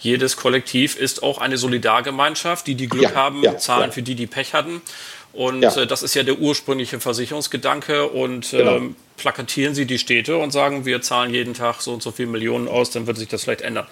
jedes 0.00 0.36
Kollektiv 0.36 0.96
ist 0.96 1.22
auch 1.22 1.38
eine 1.38 1.56
Solidargemeinschaft. 1.58 2.66
Die, 2.66 2.74
die 2.74 2.88
Glück 2.88 3.04
ja, 3.04 3.14
haben, 3.14 3.42
ja, 3.42 3.56
zahlen 3.56 3.86
ja. 3.86 3.92
für 3.92 4.02
die, 4.02 4.16
die 4.16 4.26
Pech 4.26 4.52
hatten. 4.52 4.82
Und 5.34 5.62
ja. 5.62 5.74
äh, 5.76 5.86
das 5.86 6.02
ist 6.02 6.14
ja 6.14 6.22
der 6.22 6.38
ursprüngliche 6.38 7.00
Versicherungsgedanke. 7.00 8.08
Und 8.08 8.50
genau. 8.50 8.76
ähm, 8.76 8.96
plakatieren 9.16 9.74
Sie 9.74 9.86
die 9.86 9.98
Städte 9.98 10.36
und 10.36 10.52
sagen, 10.52 10.84
wir 10.84 11.00
zahlen 11.02 11.32
jeden 11.32 11.54
Tag 11.54 11.80
so 11.80 11.92
und 11.92 12.02
so 12.02 12.10
viele 12.10 12.28
Millionen 12.28 12.68
aus, 12.68 12.90
dann 12.90 13.06
wird 13.06 13.16
sich 13.16 13.28
das 13.28 13.44
vielleicht 13.44 13.60
ändern. 13.60 13.86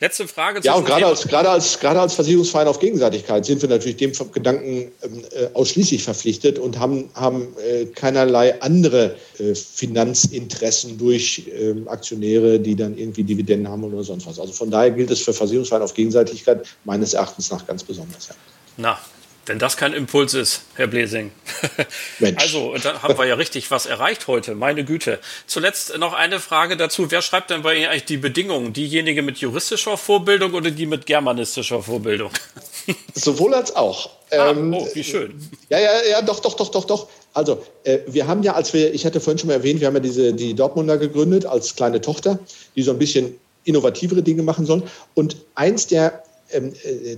Letzte 0.00 0.26
Frage. 0.26 0.60
Ja, 0.62 0.74
und 0.74 0.84
gerade 0.84 1.06
als, 1.06 1.26
gerade, 1.26 1.48
als, 1.48 1.78
gerade 1.78 2.00
als 2.00 2.14
Versicherungsverein 2.14 2.66
auf 2.66 2.80
Gegenseitigkeit 2.80 3.44
sind 3.44 3.62
wir 3.62 3.68
natürlich 3.68 3.96
dem 3.96 4.12
Gedanken 4.32 4.92
ähm, 5.02 5.24
äh, 5.30 5.48
ausschließlich 5.54 6.02
verpflichtet 6.02 6.58
und 6.58 6.78
haben, 6.78 7.10
haben 7.14 7.54
äh, 7.58 7.86
keinerlei 7.86 8.60
andere 8.62 9.16
äh, 9.38 9.54
Finanzinteressen 9.54 10.98
durch 10.98 11.50
ähm, 11.56 11.88
Aktionäre, 11.88 12.58
die 12.58 12.74
dann 12.74 12.96
irgendwie 12.98 13.22
Dividenden 13.22 13.70
haben 13.70 13.84
oder 13.84 14.02
sonst 14.02 14.26
was. 14.26 14.40
Also 14.40 14.52
von 14.52 14.70
daher 14.70 14.90
gilt 14.90 15.10
es 15.10 15.20
für 15.20 15.32
Versicherungsverein 15.32 15.82
auf 15.82 15.94
Gegenseitigkeit 15.94 16.66
meines 16.84 17.14
Erachtens 17.14 17.50
nach 17.50 17.64
ganz 17.66 17.84
besonders. 17.84 18.28
Ja. 18.28 18.34
Na, 18.76 18.98
wenn 19.46 19.58
das 19.58 19.76
kein 19.76 19.92
Impuls 19.92 20.34
ist, 20.34 20.62
Herr 20.74 20.86
Blesing. 20.86 21.32
Mensch. 22.18 22.42
Also, 22.42 22.74
dann 22.82 23.02
haben 23.02 23.18
wir 23.18 23.26
ja 23.26 23.34
richtig 23.34 23.70
was 23.70 23.86
erreicht 23.86 24.26
heute, 24.26 24.54
meine 24.54 24.84
Güte. 24.84 25.18
Zuletzt 25.46 25.96
noch 25.98 26.12
eine 26.14 26.40
Frage 26.40 26.76
dazu. 26.76 27.10
Wer 27.10 27.22
schreibt 27.22 27.50
denn 27.50 27.62
bei 27.62 27.76
Ihnen 27.76 27.86
eigentlich 27.86 28.06
die 28.06 28.16
Bedingungen? 28.16 28.72
Diejenige 28.72 29.22
mit 29.22 29.38
juristischer 29.38 29.96
Vorbildung 29.96 30.54
oder 30.54 30.70
die 30.70 30.86
mit 30.86 31.06
germanistischer 31.06 31.82
Vorbildung? 31.82 32.30
Sowohl 33.14 33.54
als 33.54 33.74
auch. 33.76 34.10
Ah, 34.30 34.50
ähm, 34.50 34.72
oh, 34.72 34.88
wie 34.94 35.04
schön. 35.04 35.34
Ja, 35.68 35.78
ja, 35.78 35.90
ja, 36.10 36.22
doch, 36.22 36.40
doch, 36.40 36.54
doch, 36.54 36.70
doch, 36.70 36.84
doch. 36.84 37.08
Also, 37.34 37.64
äh, 37.84 37.98
wir 38.06 38.26
haben 38.26 38.42
ja, 38.42 38.54
als 38.54 38.72
wir, 38.72 38.94
ich 38.94 39.04
hatte 39.04 39.20
vorhin 39.20 39.38
schon 39.38 39.48
mal 39.48 39.54
erwähnt, 39.54 39.80
wir 39.80 39.88
haben 39.88 39.94
ja 39.94 40.00
diese, 40.00 40.32
die 40.32 40.54
Dortmunder 40.54 40.96
gegründet 40.98 41.46
als 41.46 41.76
kleine 41.76 42.00
Tochter, 42.00 42.38
die 42.76 42.82
so 42.82 42.92
ein 42.92 42.98
bisschen 42.98 43.38
innovativere 43.64 44.22
Dinge 44.22 44.42
machen 44.42 44.66
sollen. 44.66 44.84
Und 45.14 45.36
eins 45.54 45.86
der 45.86 46.22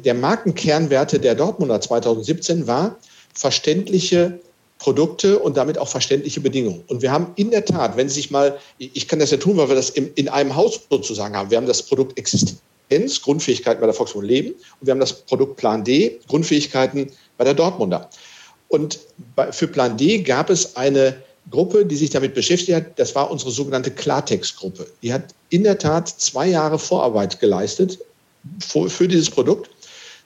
der 0.05 0.15
Markenkernwerte 0.15 1.19
der 1.19 1.35
Dortmunder 1.35 1.81
2017 1.81 2.67
war 2.67 2.97
verständliche 3.35 4.39
Produkte 4.79 5.39
und 5.39 5.57
damit 5.57 5.79
auch 5.79 5.89
verständliche 5.89 6.41
Bedingungen. 6.41 6.85
Und 6.89 7.03
wir 7.03 7.11
haben 7.11 7.33
in 7.37 7.51
der 7.51 7.65
Tat, 7.65 7.97
wenn 7.97 8.09
Sie 8.09 8.17
sich 8.17 8.31
mal, 8.31 8.59
ich 8.79 9.09
kann 9.09 9.19
das 9.19 9.31
ja 9.31 9.39
tun, 9.39 9.57
weil 9.57 9.69
wir 9.69 9.75
das 9.75 9.91
in, 9.91 10.13
in 10.15 10.29
einem 10.29 10.55
Haus 10.55 10.81
sozusagen 10.91 11.35
haben. 11.37 11.51
Wir 11.51 11.57
haben 11.57 11.67
das 11.67 11.83
Produkt 11.83 12.19
Existenz, 12.19 13.23
Grundfähigkeiten 13.23 13.81
bei 13.81 13.87
der 13.87 13.95
Volkswagen 13.95 14.27
Leben 14.27 14.51
und 14.51 14.87
wir 14.87 14.93
haben 14.93 15.01
das 15.01 15.13
Produkt 15.13 15.57
Plan 15.57 15.83
D, 15.83 16.19
Grundfähigkeiten 16.29 17.11
bei 17.39 17.45
der 17.45 17.55
Dortmunder. 17.55 18.11
Und 18.69 18.99
bei, 19.35 19.51
für 19.51 19.67
Plan 19.67 19.97
D 19.97 20.19
gab 20.19 20.51
es 20.51 20.77
eine 20.77 21.17
Gruppe, 21.51 21.87
die 21.87 21.97
sich 21.97 22.11
damit 22.11 22.35
beschäftigt 22.35 22.77
hat. 22.77 22.99
Das 22.99 23.15
war 23.15 23.31
unsere 23.31 23.53
sogenannte 23.53 23.91
Klartext-Gruppe. 23.91 24.87
Die 25.03 25.13
hat 25.13 25.35
in 25.51 25.63
der 25.63 25.79
Tat 25.79 26.09
zwei 26.09 26.49
Jahre 26.49 26.79
Vorarbeit 26.79 27.39
geleistet 27.41 27.99
für, 28.61 29.09
dieses 29.09 29.31
Produkt. 29.31 29.71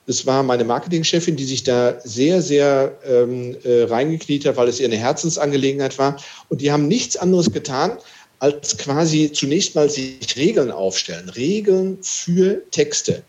Das 0.07 0.27
war 0.27 0.43
meine 0.43 0.65
Marketingchefin, 0.65 1.37
die 1.37 1.45
sich 1.45 1.63
da 1.63 2.01
sehr, 2.03 2.43
sehr 2.43 2.99
ähm, 3.07 3.57
äh, 3.65 3.83
reingekniet 3.85 4.47
hat, 4.47 4.57
weil 4.57 4.69
es 4.69 4.81
ihr 4.81 4.87
eine 4.87 4.97
Herzensangelegenheit 4.97 5.99
war. 5.99 6.17
Und 6.49 6.61
die 6.61 6.73
haben 6.73 6.89
nichts 6.89 7.17
anderes 7.17 7.53
getan, 7.53 7.99
als 8.41 8.77
quasi 8.79 9.31
zunächst 9.33 9.75
mal 9.75 9.89
sich 9.89 10.37
Regeln 10.37 10.71
aufstellen. 10.71 11.29
Regeln 11.29 11.99
für 12.03 12.63
Texte. 12.71 13.23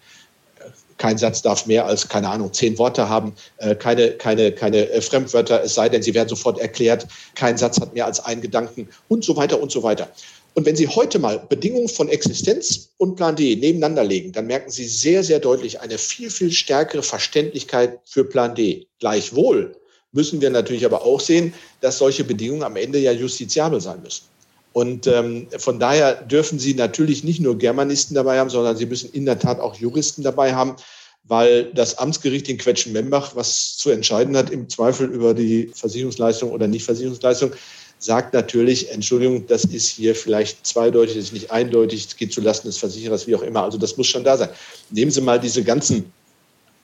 Kein 0.98 1.18
Satz 1.18 1.42
darf 1.42 1.66
mehr 1.66 1.86
als, 1.86 2.08
keine 2.08 2.30
Ahnung, 2.30 2.54
zehn 2.54 2.78
Worte 2.78 3.10
haben, 3.10 3.34
äh, 3.58 3.76
keine, 3.76 4.12
keine, 4.12 4.52
keine 4.52 4.90
äh, 4.90 5.02
Fremdwörter, 5.02 5.64
es 5.64 5.74
sei 5.74 5.90
denn, 5.90 6.04
sie 6.04 6.14
werden 6.14 6.30
sofort 6.30 6.60
erklärt. 6.60 7.08
Kein 7.36 7.58
Satz 7.58 7.80
hat 7.82 7.94
mehr 7.94 8.06
als 8.06 8.20
einen 8.20 8.42
Gedanken 8.42 8.88
und 9.08 9.24
so 9.24 9.36
weiter 9.36 9.60
und 9.60 9.72
so 9.72 9.84
weiter. 9.84 10.10
Und 10.54 10.66
wenn 10.66 10.76
Sie 10.76 10.88
heute 10.88 11.18
mal 11.18 11.40
Bedingungen 11.40 11.88
von 11.88 12.10
Existenz 12.10 12.90
und 12.98 13.16
Plan 13.16 13.36
D 13.36 13.56
nebeneinander 13.56 14.04
legen, 14.04 14.34
dann 14.34 14.48
merken 14.48 14.70
Sie 14.70 14.86
sehr, 14.86 15.24
sehr 15.24 15.40
deutlich 15.40 15.80
eine 15.80 15.98
viel, 15.98 16.30
viel 16.30 16.52
stärkere 16.52 17.04
Verständlichkeit 17.04 18.00
für 18.06 18.26
Plan 18.26 18.54
D. 18.54 18.88
Gleichwohl 19.00 19.76
müssen 20.12 20.42
wir 20.42 20.50
natürlich 20.50 20.86
aber 20.86 21.04
auch 21.06 21.22
sehen, 21.22 21.54
dass 21.80 21.98
solche 21.98 22.26
Bedingungen 22.26 22.64
am 22.64 22.76
Ende 22.76 23.00
ja 23.00 23.14
justiziabel 23.14 23.80
sein 23.80 24.02
müssen. 24.02 24.24
Und 24.74 25.08
ähm, 25.08 25.48
von 25.58 25.80
daher 25.80 26.16
dürfen 26.16 26.60
Sie 26.60 26.74
natürlich 26.74 27.24
nicht 27.24 27.42
nur 27.42 27.58
Germanisten 27.58 28.16
dabei 28.16 28.40
haben, 28.40 28.50
sondern 28.50 28.78
Sie 28.78 28.86
müssen 28.86 29.12
in 29.12 29.26
der 29.26 29.40
Tat 29.40 29.60
auch 29.60 29.76
Juristen 29.76 30.24
dabei 30.24 30.54
haben, 30.54 30.76
weil 31.24 31.72
das 31.74 31.98
Amtsgericht 31.98 32.50
in 32.50 32.58
Quetschen-Membach, 32.58 33.36
was 33.36 33.78
zu 33.78 33.90
entscheiden 33.90 34.36
hat 34.36 34.50
im 34.50 34.70
Zweifel 34.70 35.10
über 35.10 35.34
die 35.34 35.72
Versicherungsleistung 35.74 36.52
oder 36.52 36.68
Nichtversicherungsleistung, 36.68 37.52
sagt 38.02 38.34
natürlich, 38.34 38.92
Entschuldigung, 38.92 39.46
das 39.46 39.64
ist 39.64 39.88
hier 39.88 40.16
vielleicht 40.16 40.66
zweideutig, 40.66 41.16
das 41.16 41.26
ist 41.26 41.34
nicht 41.34 41.52
eindeutig, 41.52 42.08
es 42.08 42.16
geht 42.16 42.34
zulasten 42.34 42.68
des 42.68 42.78
Versicherers, 42.78 43.28
wie 43.28 43.36
auch 43.36 43.44
immer. 43.44 43.64
Also 43.64 43.78
das 43.78 43.96
muss 43.96 44.08
schon 44.08 44.24
da 44.24 44.36
sein. 44.36 44.50
Nehmen 44.90 45.12
Sie 45.12 45.22
mal 45.22 45.40
diese 45.40 45.64
ganzen, 45.64 46.12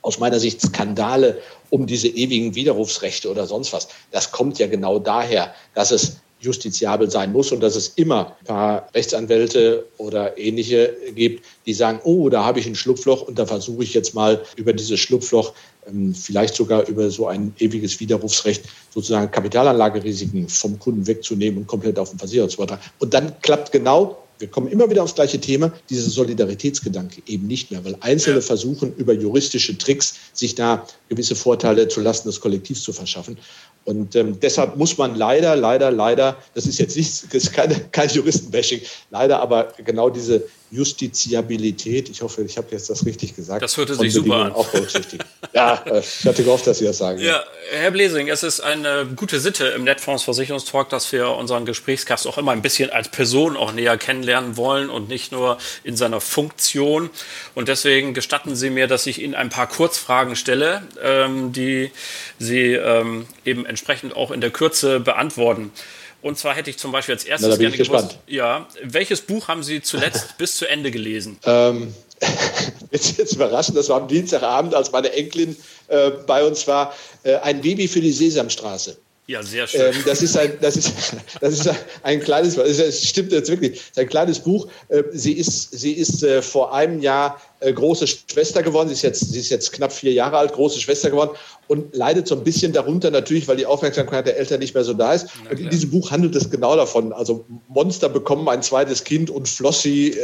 aus 0.02 0.20
meiner 0.20 0.38
Sicht, 0.38 0.60
Skandale 0.62 1.42
um 1.70 1.86
diese 1.86 2.06
ewigen 2.06 2.54
Widerrufsrechte 2.54 3.28
oder 3.28 3.46
sonst 3.46 3.72
was. 3.72 3.88
Das 4.12 4.30
kommt 4.30 4.60
ja 4.60 4.68
genau 4.68 5.00
daher, 5.00 5.52
dass 5.74 5.90
es 5.90 6.18
justiziabel 6.40 7.10
sein 7.10 7.32
muss 7.32 7.52
und 7.52 7.60
dass 7.60 7.76
es 7.76 7.88
immer 7.96 8.36
ein 8.40 8.44
paar 8.44 8.88
Rechtsanwälte 8.94 9.86
oder 9.98 10.38
ähnliche 10.38 10.94
gibt, 11.14 11.44
die 11.66 11.74
sagen, 11.74 12.00
oh, 12.04 12.28
da 12.28 12.44
habe 12.44 12.60
ich 12.60 12.66
ein 12.66 12.74
Schlupfloch 12.74 13.22
und 13.22 13.38
da 13.38 13.46
versuche 13.46 13.82
ich 13.82 13.94
jetzt 13.94 14.14
mal 14.14 14.42
über 14.56 14.72
dieses 14.72 15.00
Schlupfloch, 15.00 15.52
ähm, 15.88 16.14
vielleicht 16.14 16.54
sogar 16.54 16.86
über 16.86 17.10
so 17.10 17.26
ein 17.26 17.54
ewiges 17.58 17.98
Widerrufsrecht, 18.00 18.64
sozusagen 18.94 19.30
Kapitalanlagerisiken 19.30 20.48
vom 20.48 20.78
Kunden 20.78 21.06
wegzunehmen 21.06 21.60
und 21.60 21.66
komplett 21.66 21.98
auf 21.98 22.10
den 22.10 22.18
Versicherer 22.18 22.48
zu 22.48 22.56
übertragen. 22.56 22.82
Und 22.98 23.14
dann 23.14 23.32
klappt 23.40 23.72
genau 23.72 24.18
wir 24.38 24.48
kommen 24.48 24.68
immer 24.68 24.88
wieder 24.88 25.02
aufs 25.02 25.14
gleiche 25.14 25.40
Thema, 25.40 25.72
dieser 25.90 26.10
Solidaritätsgedanke 26.10 27.22
eben 27.26 27.46
nicht 27.46 27.70
mehr, 27.70 27.84
weil 27.84 27.96
Einzelne 28.00 28.42
versuchen, 28.42 28.94
über 28.96 29.12
juristische 29.12 29.76
Tricks 29.76 30.14
sich 30.32 30.54
da 30.54 30.86
gewisse 31.08 31.34
Vorteile 31.34 31.88
zulasten 31.88 32.30
des 32.30 32.40
Kollektivs 32.40 32.82
zu 32.82 32.92
verschaffen. 32.92 33.38
Und 33.84 34.14
ähm, 34.16 34.38
deshalb 34.40 34.76
muss 34.76 34.98
man 34.98 35.16
leider, 35.16 35.56
leider, 35.56 35.90
leider, 35.90 36.36
das 36.54 36.66
ist 36.66 36.78
jetzt 36.78 36.96
nicht, 36.96 37.24
das 37.34 37.44
ist 37.44 37.52
keine, 37.52 37.74
kein 37.90 38.10
Juristenbashing, 38.10 38.82
leider 39.10 39.40
aber 39.40 39.72
genau 39.84 40.10
diese 40.10 40.44
Justiziabilität, 40.70 42.10
ich 42.10 42.20
hoffe, 42.20 42.42
ich 42.42 42.58
habe 42.58 42.68
jetzt 42.72 42.90
das 42.90 43.06
richtig 43.06 43.34
gesagt. 43.34 43.62
Das 43.62 43.76
hörte 43.76 43.94
sich 43.94 44.12
super 44.12 44.36
an. 44.36 44.52
Auch 44.52 44.68
berücksichtigen. 44.68 45.24
ja, 45.54 45.82
äh, 45.86 46.00
ich 46.00 46.26
hatte 46.26 46.44
gehofft, 46.44 46.66
dass 46.66 46.78
Sie 46.78 46.84
das 46.84 46.98
sagen. 46.98 47.20
Ja, 47.20 47.42
Herr 47.70 47.90
Blesing, 47.90 48.28
es 48.28 48.42
ist 48.42 48.60
eine 48.60 49.06
gute 49.16 49.40
Sitte 49.40 49.66
im 49.68 49.84
Netfonds-Versicherungstalk, 49.84 50.90
dass 50.90 51.10
wir 51.12 51.30
unseren 51.30 51.64
Gesprächsgast 51.64 52.26
auch 52.26 52.36
immer 52.36 52.52
ein 52.52 52.60
bisschen 52.60 52.90
als 52.90 53.08
Person 53.08 53.56
auch 53.56 53.72
näher 53.72 53.96
kennenlernen 53.96 54.56
wollen 54.56 54.90
und 54.90 55.08
nicht 55.08 55.32
nur 55.32 55.58
in 55.84 55.96
seiner 55.96 56.20
Funktion. 56.20 57.08
Und 57.54 57.68
deswegen 57.68 58.12
gestatten 58.12 58.54
Sie 58.54 58.68
mir, 58.68 58.88
dass 58.88 59.06
ich 59.06 59.22
Ihnen 59.22 59.34
ein 59.34 59.48
paar 59.48 59.68
Kurzfragen 59.68 60.36
stelle, 60.36 60.82
ähm, 61.02 61.52
die 61.52 61.90
Sie 62.38 62.74
ähm, 62.74 63.26
eben 63.44 63.64
entsprechend 63.64 64.14
auch 64.14 64.30
in 64.30 64.42
der 64.42 64.50
Kürze 64.50 65.00
beantworten. 65.00 65.72
Und 66.20 66.36
zwar 66.36 66.54
hätte 66.54 66.70
ich 66.70 66.78
zum 66.78 66.90
Beispiel 66.92 67.14
als 67.14 67.24
erstes 67.24 67.48
Na, 67.48 67.56
gerne 67.56 67.76
gewusst, 67.76 67.90
gespannt. 67.90 68.18
ja, 68.26 68.66
welches 68.82 69.20
Buch 69.20 69.48
haben 69.48 69.62
Sie 69.62 69.80
zuletzt 69.82 70.36
bis 70.38 70.56
zu 70.56 70.66
Ende 70.66 70.90
gelesen? 70.90 71.38
Ähm, 71.44 71.94
jetzt, 72.90 73.18
jetzt 73.18 73.34
überraschend, 73.34 73.76
das 73.76 73.88
war 73.88 74.00
am 74.00 74.08
Dienstagabend, 74.08 74.74
als 74.74 74.90
meine 74.90 75.12
Enkelin 75.12 75.56
äh, 75.86 76.10
bei 76.10 76.44
uns 76.44 76.66
war, 76.66 76.94
äh, 77.22 77.36
ein 77.36 77.60
Baby 77.60 77.86
für 77.86 78.00
die 78.00 78.12
Sesamstraße. 78.12 78.98
Ja, 79.28 79.42
sehr 79.42 79.66
schön. 79.66 79.92
Ähm, 79.92 80.02
das 80.06 80.22
ist 80.22 80.38
ein, 80.38 80.52
das 80.62 80.74
ist, 80.74 80.90
das 81.42 81.52
ist 81.52 81.70
ein 82.02 82.18
kleines, 82.20 82.56
es 82.56 83.06
stimmt 83.06 83.30
jetzt 83.30 83.50
wirklich, 83.50 83.72
es 83.72 83.90
ist 83.90 83.98
ein 83.98 84.08
kleines 84.08 84.38
Buch. 84.38 84.68
Äh, 84.88 85.02
sie 85.12 85.34
ist, 85.34 85.78
sie 85.78 85.92
ist 85.92 86.22
äh, 86.22 86.40
vor 86.40 86.72
einem 86.72 87.02
Jahr 87.02 87.38
äh, 87.60 87.70
große 87.70 88.06
Schwester 88.06 88.62
geworden. 88.62 88.88
Sie 88.88 88.94
ist 88.94 89.02
jetzt, 89.02 89.30
sie 89.30 89.38
ist 89.38 89.50
jetzt 89.50 89.70
knapp 89.72 89.92
vier 89.92 90.14
Jahre 90.14 90.38
alt, 90.38 90.54
große 90.54 90.80
Schwester 90.80 91.10
geworden 91.10 91.32
und 91.66 91.94
leidet 91.94 92.26
so 92.26 92.36
ein 92.36 92.42
bisschen 92.42 92.72
darunter 92.72 93.10
natürlich, 93.10 93.46
weil 93.48 93.58
die 93.58 93.66
Aufmerksamkeit 93.66 94.26
der 94.26 94.38
Eltern 94.38 94.60
nicht 94.60 94.72
mehr 94.72 94.84
so 94.84 94.94
da 94.94 95.12
ist. 95.12 95.26
Und 95.50 95.60
in 95.60 95.68
diesem 95.68 95.90
Buch 95.90 96.10
handelt 96.10 96.34
es 96.34 96.50
genau 96.50 96.74
davon. 96.74 97.12
Also 97.12 97.44
Monster 97.68 98.08
bekommen 98.08 98.48
ein 98.48 98.62
zweites 98.62 99.04
Kind 99.04 99.28
und 99.28 99.46
Flossie, 99.46 100.16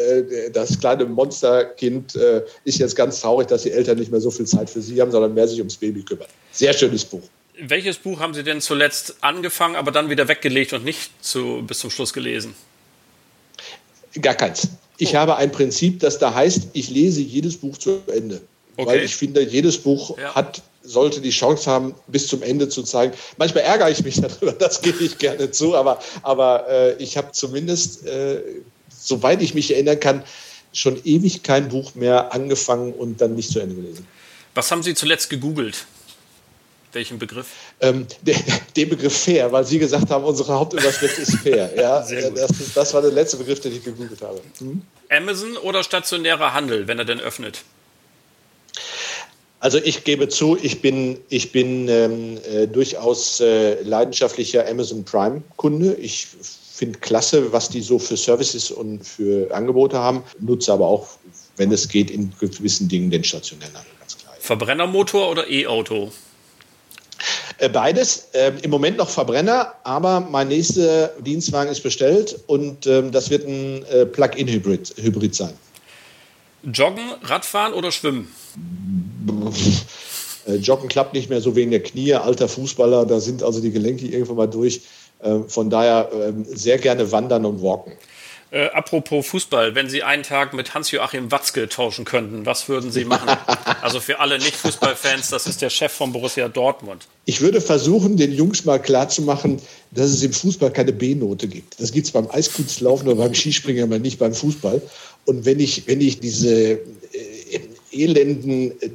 das 0.55 0.81
kleine 0.81 1.05
Monsterkind, 1.05 2.15
ist 2.65 2.79
jetzt 2.79 2.97
ganz 2.97 3.21
traurig, 3.21 3.49
dass 3.49 3.65
die 3.65 3.73
Eltern 3.73 3.99
nicht 3.99 4.11
mehr 4.11 4.23
so 4.23 4.31
viel 4.31 4.47
Zeit 4.47 4.71
für 4.71 4.81
sie 4.81 4.99
haben, 5.03 5.11
sondern 5.11 5.35
mehr 5.35 5.47
sich 5.47 5.59
ums 5.59 5.77
Baby 5.77 6.03
kümmern. 6.03 6.29
Sehr 6.53 6.73
schönes 6.73 7.05
Buch. 7.05 7.21
Welches 7.59 7.99
Buch 7.99 8.21
haben 8.21 8.35
Sie 8.35 8.43
denn 8.43 8.61
zuletzt 8.61 9.17
angefangen, 9.21 9.77
aber 9.77 9.93
dann 9.93 10.11
wieder 10.11 10.27
weggelegt 10.29 10.73
und 10.73 10.85
nicht 10.85 11.11
zu, 11.25 11.63
bis 11.67 11.79
zum 11.79 11.91
Schluss 11.91 12.13
gelesen? 12.13 12.55
Gar 14.21 14.35
keins. 14.35 14.69
Ich 14.99 15.15
oh. 15.15 15.19
habe 15.19 15.37
ein 15.37 15.53
Prinzip, 15.53 16.01
das 16.01 16.19
da 16.19 16.35
heißt, 16.35 16.69
ich 16.73 16.91
lese 16.91 17.21
jedes 17.21 17.57
Buch 17.57 17.79
zu 17.79 18.03
Ende. 18.07 18.41
Okay. 18.77 18.89
Weil 18.89 19.05
ich 19.05 19.15
finde, 19.15 19.43
jedes 19.43 19.79
Buch 19.79 20.19
ja. 20.19 20.35
hat, 20.35 20.63
sollte 20.83 21.21
die 21.21 21.31
Chance 21.31 21.71
haben, 21.71 21.95
bis 22.09 22.27
zum 22.27 22.43
Ende 22.43 22.69
zu 22.69 22.83
zeigen. 22.83 23.15
Manchmal 23.37 23.65
ärgere 23.65 23.91
ich 23.91 24.03
mich 24.03 24.21
darüber, 24.21 24.53
das 24.53 24.83
gebe 24.83 25.05
ich 25.05 25.19
gerne 25.19 25.51
zu, 25.51 25.77
aber, 25.77 26.01
aber 26.23 26.69
äh, 26.69 27.03
ich 27.03 27.17
habe 27.17 27.33
zumindest, 27.33 28.07
äh, 28.07 28.41
soweit 28.89 29.43
ich 29.43 29.55
mich 29.55 29.73
erinnern 29.73 30.01
kann, 30.01 30.25
schon 30.73 31.01
ewig 31.05 31.45
kein 31.45 31.69
Buch 31.69 31.95
mehr 31.95 32.35
angefangen 32.35 32.93
und 32.93 33.21
dann 33.21 33.37
nicht 33.37 33.51
zu 33.51 33.61
Ende 33.61 33.77
gelesen. 33.77 34.07
Was 34.55 34.71
haben 34.71 34.83
Sie 34.83 34.95
zuletzt 34.95 35.31
gegoogelt? 35.31 35.87
Welchen 36.95 37.19
Begriff? 37.19 37.47
Ähm, 37.81 38.07
den, 38.23 38.37
den, 38.77 38.89
Begriff 38.89 39.17
fair, 39.17 39.51
weil 39.53 39.65
Sie 39.65 39.79
gesagt 39.79 40.11
haben, 40.11 40.25
unsere 40.25 40.55
Hauptüberschrift 40.55 41.19
ist 41.19 41.37
fair. 41.37 41.73
Ja, 41.77 42.01
das, 42.31 42.53
das, 42.75 42.95
war 42.95 43.03
der 43.03 43.11
letzte 43.11 43.37
Begriff, 43.37 43.61
den 43.61 43.73
ich 43.77 43.85
gegoogelt 43.85 44.23
habe. 44.23 44.41
Mhm. 44.61 44.83
Amazon 45.11 45.57
oder 45.57 45.83
stationärer 45.83 46.55
Handel, 46.55 46.87
wenn 46.87 46.99
er 46.99 47.05
denn 47.05 47.21
öffnet? 47.21 47.63
Also 49.61 49.79
ich 49.79 50.05
gebe 50.05 50.29
zu, 50.29 50.59
ich 50.61 50.83
bin, 50.83 51.19
ich 51.31 51.51
bin 51.51 51.89
ähm, 51.89 52.39
äh, 52.53 52.67
durchaus 52.67 53.41
äh, 53.41 53.83
leidenschaftlicher 53.83 54.69
Amazon 54.69 55.05
Prime-Kunde. 55.05 55.95
Ich 55.95 56.29
finde 56.75 56.99
klasse, 56.99 57.51
was 57.51 57.71
die 57.71 57.81
so 57.81 57.99
für 57.99 58.17
Services 58.17 58.71
und 58.71 59.07
für 59.07 59.51
Angebote 59.55 59.97
haben, 59.97 60.23
nutze 60.39 60.71
aber 60.71 60.87
auch, 60.87 61.09
wenn 61.57 61.73
es 61.73 61.89
geht, 61.89 62.11
in 62.11 62.31
gewissen 62.39 62.89
Dingen 62.89 63.11
den 63.11 63.25
stationären 63.25 63.75
Handel, 63.75 63.93
ganz 64.01 64.19
klar. 64.19 64.35
Verbrennermotor 64.39 65.31
oder 65.31 65.49
E-Auto? 65.49 66.13
Äh, 67.59 67.69
beides. 67.69 68.29
Ähm, 68.33 68.55
Im 68.63 68.71
Moment 68.71 68.97
noch 68.97 69.09
Verbrenner, 69.09 69.75
aber 69.85 70.21
mein 70.21 70.49
nächster 70.49 71.09
Dienstwagen 71.21 71.71
ist 71.71 71.83
bestellt 71.83 72.39
und 72.47 72.87
ähm, 72.87 73.13
das 73.13 73.31
wird 73.31 73.47
ein 73.47 73.85
äh, 73.87 74.07
Plug-in-Hybrid 74.07 74.95
Hybrid 75.01 75.35
sein. 75.35 75.55
Joggen, 76.65 77.05
Radfahren 77.23 77.73
oder 77.75 77.93
Schwimmen? 77.93 78.29
Äh, 80.47 80.57
Joggen 80.57 80.89
klappt 80.89 81.15
nicht 81.15 81.31
mehr 81.31 81.41
so 81.41 81.57
wegen 81.57 81.71
der 81.71 81.83
Knie. 81.83 82.15
Alter 82.15 82.49
Fußballer, 82.49 83.07
da 83.07 83.21
sind 83.21 83.43
also 83.43 83.61
die 83.61 83.71
Gelenke 83.71 84.07
irgendwann 84.07 84.37
mal 84.37 84.47
durch. 84.47 84.83
Von 85.49 85.71
daher 85.71 86.11
ähm, 86.13 86.45
sehr 86.45 86.77
gerne 86.77 87.11
wandern 87.11 87.47
und 87.47 87.63
walken. 87.63 87.95
Äh, 88.55 88.67
apropos 88.67 89.27
Fußball, 89.27 89.75
wenn 89.75 89.91
Sie 89.91 90.05
einen 90.05 90.23
Tag 90.23 90.55
mit 90.55 90.75
Hans-Joachim 90.75 91.33
Watzke 91.33 91.69
tauschen 91.69 92.05
könnten, 92.05 92.47
was 92.47 92.69
würden 92.69 92.93
Sie 92.93 93.05
machen? 93.05 93.37
also 93.83 93.99
für 93.99 94.21
alle 94.21 94.39
Nicht-Fußballfans, 94.39 95.31
das 95.31 95.49
ist 95.49 95.61
der 95.61 95.71
Chef 95.71 95.91
von 95.91 96.13
Borussia 96.13 96.47
Dortmund. 96.47 97.09
Ich 97.25 97.41
würde 97.41 97.61
versuchen, 97.61 98.17
den 98.17 98.33
Jungs 98.33 98.65
mal 98.65 98.81
klarzumachen, 98.81 99.61
dass 99.91 100.11
es 100.11 100.23
im 100.23 100.33
Fußball 100.33 100.73
keine 100.73 100.93
B-Note 100.93 101.49
gibt. 101.49 101.81
Das 101.81 101.91
gibt 101.91 102.07
es 102.07 102.13
beim 102.13 102.31
Eiskunstlaufen 102.31 103.09
oder 103.09 103.17
beim 103.17 103.35
Skispringen, 103.35 103.83
aber 103.83 103.99
nicht 103.99 104.21
beim 104.21 104.33
Fußball. 104.33 104.81
Und 105.25 105.45
wenn 105.45 105.59
ich, 105.59 105.89
wenn 105.89 106.01
ich 106.01 106.21
diese 106.21 106.75
äh, 106.75 106.79
elenden 107.91 108.71
äh, 108.81 108.91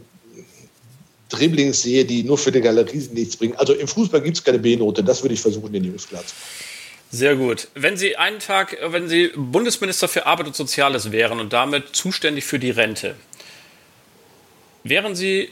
Dribblings 1.28 1.82
sehe, 1.82 2.06
die 2.06 2.24
nur 2.24 2.38
für 2.38 2.54
die 2.54 2.62
Galerie 2.62 3.10
nichts 3.12 3.36
bringen. 3.36 3.56
Also 3.58 3.74
im 3.74 3.90
Fußball 3.90 4.22
gibt 4.22 4.38
es 4.38 4.44
keine 4.44 4.60
B-Note. 4.60 5.04
Das 5.04 5.22
würde 5.22 5.34
ich 5.34 5.42
versuchen, 5.42 5.74
den 5.74 5.84
Jungs 5.84 6.08
klarzumachen. 6.08 6.69
Sehr 7.12 7.36
gut. 7.36 7.70
Wenn 7.74 7.98
Sie 7.98 8.18
einen 8.18 8.40
Tag, 8.40 8.78
wenn 8.86 9.10
Sie 9.10 9.32
Bundesminister 9.36 10.08
für 10.08 10.28
Arbeit 10.28 10.48
und 10.48 10.56
Soziales 10.56 11.12
wären 11.12 11.40
und 11.40 11.54
damit 11.54 11.96
zuständig 11.96 12.46
für 12.46 12.60
die 12.60 12.70
Rente, 12.70 13.16
wären 14.84 15.16
Sie, 15.16 15.50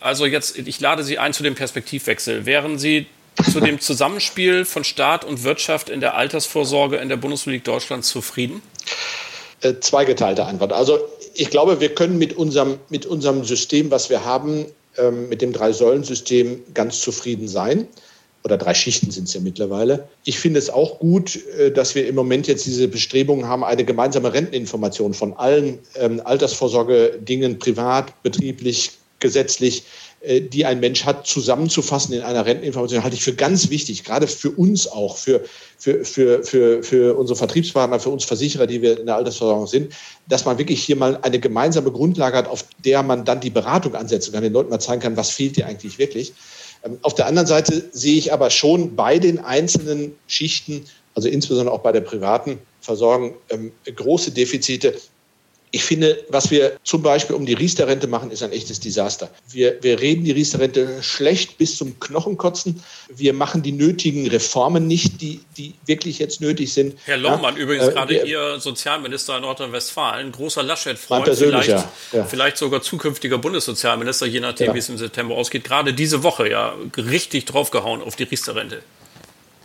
also 0.00 0.26
jetzt, 0.26 0.58
ich 0.58 0.80
lade 0.80 1.02
Sie 1.02 1.18
ein 1.18 1.32
zu 1.32 1.42
dem 1.42 1.54
Perspektivwechsel, 1.54 2.44
wären 2.44 2.78
Sie 2.78 3.06
zu 3.50 3.60
dem 3.60 3.80
Zusammenspiel 3.80 4.64
von 4.64 4.84
Staat 4.84 5.24
und 5.24 5.44
Wirtschaft 5.44 5.88
in 5.88 6.00
der 6.00 6.14
Altersvorsorge 6.14 6.96
in 6.96 7.08
der 7.08 7.16
Bundesrepublik 7.16 7.64
Deutschland 7.64 8.04
zufrieden? 8.04 8.60
Äh, 9.62 9.74
zweigeteilte 9.80 10.44
Antwort. 10.44 10.72
Also 10.72 11.00
ich 11.34 11.50
glaube, 11.50 11.80
wir 11.80 11.94
können 11.94 12.18
mit 12.18 12.36
unserem, 12.36 12.78
mit 12.90 13.06
unserem 13.06 13.44
System, 13.44 13.90
was 13.90 14.10
wir 14.10 14.24
haben, 14.24 14.66
ähm, 14.98 15.28
mit 15.28 15.40
dem 15.40 15.52
Drei-Säulen-System 15.52 16.62
ganz 16.74 17.00
zufrieden 17.00 17.48
sein. 17.48 17.88
Oder 18.44 18.56
drei 18.56 18.72
Schichten 18.74 19.10
sind 19.10 19.28
es 19.28 19.34
ja 19.34 19.40
mittlerweile. 19.40 20.08
Ich 20.24 20.38
finde 20.38 20.58
es 20.58 20.70
auch 20.70 20.98
gut, 21.00 21.38
äh, 21.58 21.70
dass 21.70 21.94
wir 21.94 22.06
im 22.06 22.14
Moment 22.14 22.46
jetzt 22.46 22.66
diese 22.66 22.88
Bestrebungen 22.88 23.46
haben, 23.46 23.64
eine 23.64 23.84
gemeinsame 23.84 24.32
Renteninformation 24.32 25.14
von 25.14 25.32
allen 25.34 25.78
ähm, 25.96 26.20
Altersvorsorgedingen, 26.24 27.58
privat, 27.58 28.22
betrieblich, 28.22 28.92
gesetzlich, 29.20 29.84
äh, 30.20 30.40
die 30.40 30.64
ein 30.64 30.80
Mensch 30.80 31.04
hat, 31.04 31.26
zusammenzufassen 31.26 32.14
in 32.14 32.22
einer 32.22 32.44
Renteninformation, 32.44 33.02
halte 33.02 33.16
ich 33.16 33.22
für 33.22 33.34
ganz 33.34 33.70
wichtig, 33.70 34.04
gerade 34.04 34.26
für 34.26 34.50
uns 34.50 34.86
auch, 34.86 35.16
für, 35.16 35.44
für, 35.76 36.04
für, 36.04 36.42
für, 36.42 36.82
für 36.82 37.16
unsere 37.16 37.36
Vertriebspartner, 37.36 38.00
für 38.00 38.10
uns 38.10 38.24
Versicherer, 38.24 38.66
die 38.66 38.82
wir 38.82 38.98
in 38.98 39.06
der 39.06 39.16
Altersversorgung 39.16 39.66
sind, 39.66 39.92
dass 40.28 40.44
man 40.44 40.58
wirklich 40.58 40.82
hier 40.82 40.96
mal 40.96 41.18
eine 41.22 41.38
gemeinsame 41.38 41.92
Grundlage 41.92 42.36
hat, 42.36 42.48
auf 42.48 42.64
der 42.84 43.02
man 43.02 43.24
dann 43.24 43.40
die 43.40 43.50
Beratung 43.50 43.94
ansetzen 43.94 44.32
kann, 44.32 44.42
den 44.42 44.52
Leuten 44.52 44.70
mal 44.70 44.80
zeigen 44.80 45.02
kann, 45.02 45.16
was 45.16 45.30
fehlt 45.30 45.56
dir 45.56 45.66
eigentlich 45.66 45.98
wirklich. 45.98 46.32
Ähm, 46.84 46.98
auf 47.02 47.14
der 47.14 47.26
anderen 47.26 47.46
Seite 47.46 47.88
sehe 47.92 48.16
ich 48.16 48.32
aber 48.32 48.50
schon 48.50 48.96
bei 48.96 49.18
den 49.18 49.38
einzelnen 49.38 50.16
Schichten, 50.26 50.84
also 51.14 51.28
insbesondere 51.28 51.74
auch 51.74 51.82
bei 51.82 51.92
der 51.92 52.00
privaten 52.00 52.58
Versorgung, 52.80 53.34
ähm, 53.50 53.72
große 53.84 54.30
Defizite, 54.30 54.94
ich 55.70 55.84
finde, 55.84 56.24
was 56.28 56.50
wir 56.50 56.78
zum 56.82 57.02
Beispiel 57.02 57.36
um 57.36 57.44
die 57.44 57.54
Riester-Rente 57.54 58.06
machen, 58.06 58.30
ist 58.30 58.42
ein 58.42 58.52
echtes 58.52 58.80
Desaster. 58.80 59.30
Wir, 59.50 59.82
wir 59.82 60.00
reden 60.00 60.24
die 60.24 60.32
Riester-Rente 60.32 61.02
schlecht 61.02 61.58
bis 61.58 61.76
zum 61.76 62.00
Knochenkotzen. 62.00 62.82
Wir 63.08 63.34
machen 63.34 63.62
die 63.62 63.72
nötigen 63.72 64.28
Reformen 64.28 64.86
nicht, 64.86 65.20
die, 65.20 65.40
die 65.56 65.74
wirklich 65.84 66.18
jetzt 66.18 66.40
nötig 66.40 66.72
sind. 66.72 66.98
Herr 67.04 67.18
Lohmann, 67.18 67.56
ja, 67.56 67.62
übrigens 67.62 67.88
äh, 67.88 67.92
gerade 67.92 68.14
wir, 68.14 68.24
Ihr 68.24 68.60
Sozialminister 68.60 69.36
in 69.36 69.42
Nordrhein-Westfalen, 69.42 70.32
großer 70.32 70.62
Laschet-Freund, 70.62 71.28
vielleicht, 71.28 71.68
ja, 71.68 71.90
ja. 72.12 72.24
vielleicht 72.24 72.56
sogar 72.56 72.80
zukünftiger 72.80 73.38
Bundessozialminister, 73.38 74.26
je 74.26 74.40
nachdem, 74.40 74.74
wie 74.74 74.78
es 74.78 74.88
im 74.88 74.96
September 74.96 75.34
ausgeht, 75.34 75.64
gerade 75.64 75.92
diese 75.92 76.22
Woche 76.22 76.48
ja 76.48 76.74
richtig 76.96 77.44
draufgehauen 77.44 78.02
auf 78.02 78.16
die 78.16 78.24
Riester-Rente. 78.24 78.82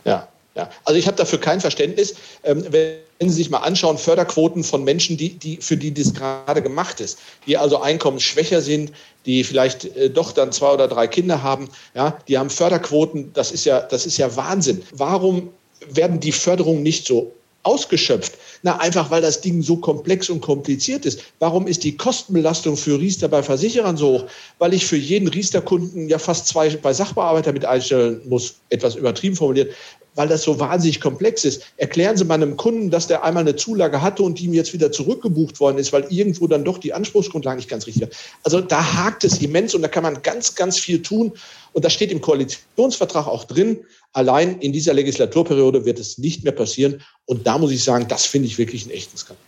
Ja, 0.04 0.28
ja, 0.54 0.70
also 0.84 0.98
ich 0.98 1.06
habe 1.06 1.16
dafür 1.16 1.40
kein 1.40 1.60
Verständnis. 1.60 2.14
Ähm, 2.44 2.64
wenn 2.70 3.28
Sie 3.28 3.36
sich 3.36 3.50
mal 3.50 3.58
anschauen, 3.58 3.98
Förderquoten 3.98 4.62
von 4.62 4.84
Menschen, 4.84 5.16
die, 5.16 5.30
die, 5.30 5.56
für 5.56 5.76
die 5.76 5.92
das 5.92 6.14
gerade 6.14 6.62
gemacht 6.62 7.00
ist, 7.00 7.18
die 7.46 7.56
also 7.56 7.80
einkommensschwächer 7.80 8.60
sind, 8.60 8.92
die 9.26 9.42
vielleicht 9.42 9.84
äh, 9.96 10.10
doch 10.10 10.32
dann 10.32 10.52
zwei 10.52 10.72
oder 10.72 10.86
drei 10.86 11.08
Kinder 11.08 11.42
haben, 11.42 11.68
ja, 11.94 12.16
die 12.28 12.38
haben 12.38 12.50
Förderquoten, 12.50 13.32
das 13.34 13.50
ist 13.50 13.64
ja, 13.64 13.80
das 13.80 14.06
ist 14.06 14.16
ja 14.16 14.34
Wahnsinn. 14.36 14.82
Warum 14.92 15.50
werden 15.90 16.20
die 16.20 16.32
Förderungen 16.32 16.84
nicht 16.84 17.06
so 17.06 17.32
ausgeschöpft? 17.64 18.34
Na, 18.62 18.78
einfach 18.78 19.10
weil 19.10 19.22
das 19.22 19.40
Ding 19.40 19.60
so 19.60 19.76
komplex 19.76 20.30
und 20.30 20.40
kompliziert 20.40 21.04
ist. 21.04 21.20
Warum 21.40 21.66
ist 21.66 21.82
die 21.82 21.96
Kostenbelastung 21.96 22.76
für 22.76 22.98
Riester 22.98 23.28
bei 23.28 23.42
Versicherern 23.42 23.96
so 23.96 24.20
hoch? 24.20 24.24
Weil 24.58 24.72
ich 24.72 24.86
für 24.86 24.96
jeden 24.96 25.28
Riester-Kunden 25.28 26.08
ja 26.08 26.18
fast 26.18 26.46
zwei 26.46 26.70
bei 26.70 26.92
Sachbearbeiter 26.92 27.52
mit 27.52 27.64
einstellen 27.64 28.22
muss, 28.26 28.56
etwas 28.70 28.94
übertrieben 28.94 29.36
formuliert 29.36 29.74
weil 30.14 30.28
das 30.28 30.42
so 30.42 30.58
wahnsinnig 30.60 31.00
komplex 31.00 31.44
ist. 31.44 31.62
Erklären 31.76 32.16
Sie 32.16 32.24
mal 32.24 32.34
einem 32.34 32.56
Kunden, 32.56 32.90
dass 32.90 33.06
der 33.06 33.24
einmal 33.24 33.42
eine 33.42 33.56
Zulage 33.56 34.00
hatte 34.00 34.22
und 34.22 34.38
die 34.38 34.44
ihm 34.44 34.54
jetzt 34.54 34.72
wieder 34.72 34.92
zurückgebucht 34.92 35.60
worden 35.60 35.78
ist, 35.78 35.92
weil 35.92 36.06
irgendwo 36.10 36.46
dann 36.46 36.64
doch 36.64 36.78
die 36.78 36.92
Anspruchsgrundlage 36.92 37.56
nicht 37.56 37.68
ganz 37.68 37.86
richtig 37.86 38.02
war. 38.02 38.08
Also 38.42 38.60
da 38.60 38.94
hakt 38.94 39.24
es 39.24 39.40
immens 39.40 39.74
und 39.74 39.82
da 39.82 39.88
kann 39.88 40.02
man 40.02 40.22
ganz, 40.22 40.54
ganz 40.54 40.78
viel 40.78 41.02
tun. 41.02 41.32
Und 41.72 41.84
das 41.84 41.92
steht 41.92 42.12
im 42.12 42.20
Koalitionsvertrag 42.20 43.26
auch 43.26 43.44
drin. 43.44 43.80
Allein 44.12 44.60
in 44.60 44.72
dieser 44.72 44.94
Legislaturperiode 44.94 45.84
wird 45.84 45.98
es 45.98 46.18
nicht 46.18 46.44
mehr 46.44 46.52
passieren. 46.52 47.02
Und 47.26 47.46
da 47.46 47.58
muss 47.58 47.72
ich 47.72 47.82
sagen, 47.82 48.06
das 48.08 48.26
finde 48.26 48.46
ich 48.46 48.58
wirklich 48.58 48.82
einen 48.82 48.92
echten 48.92 49.16
Skandal. 49.16 49.44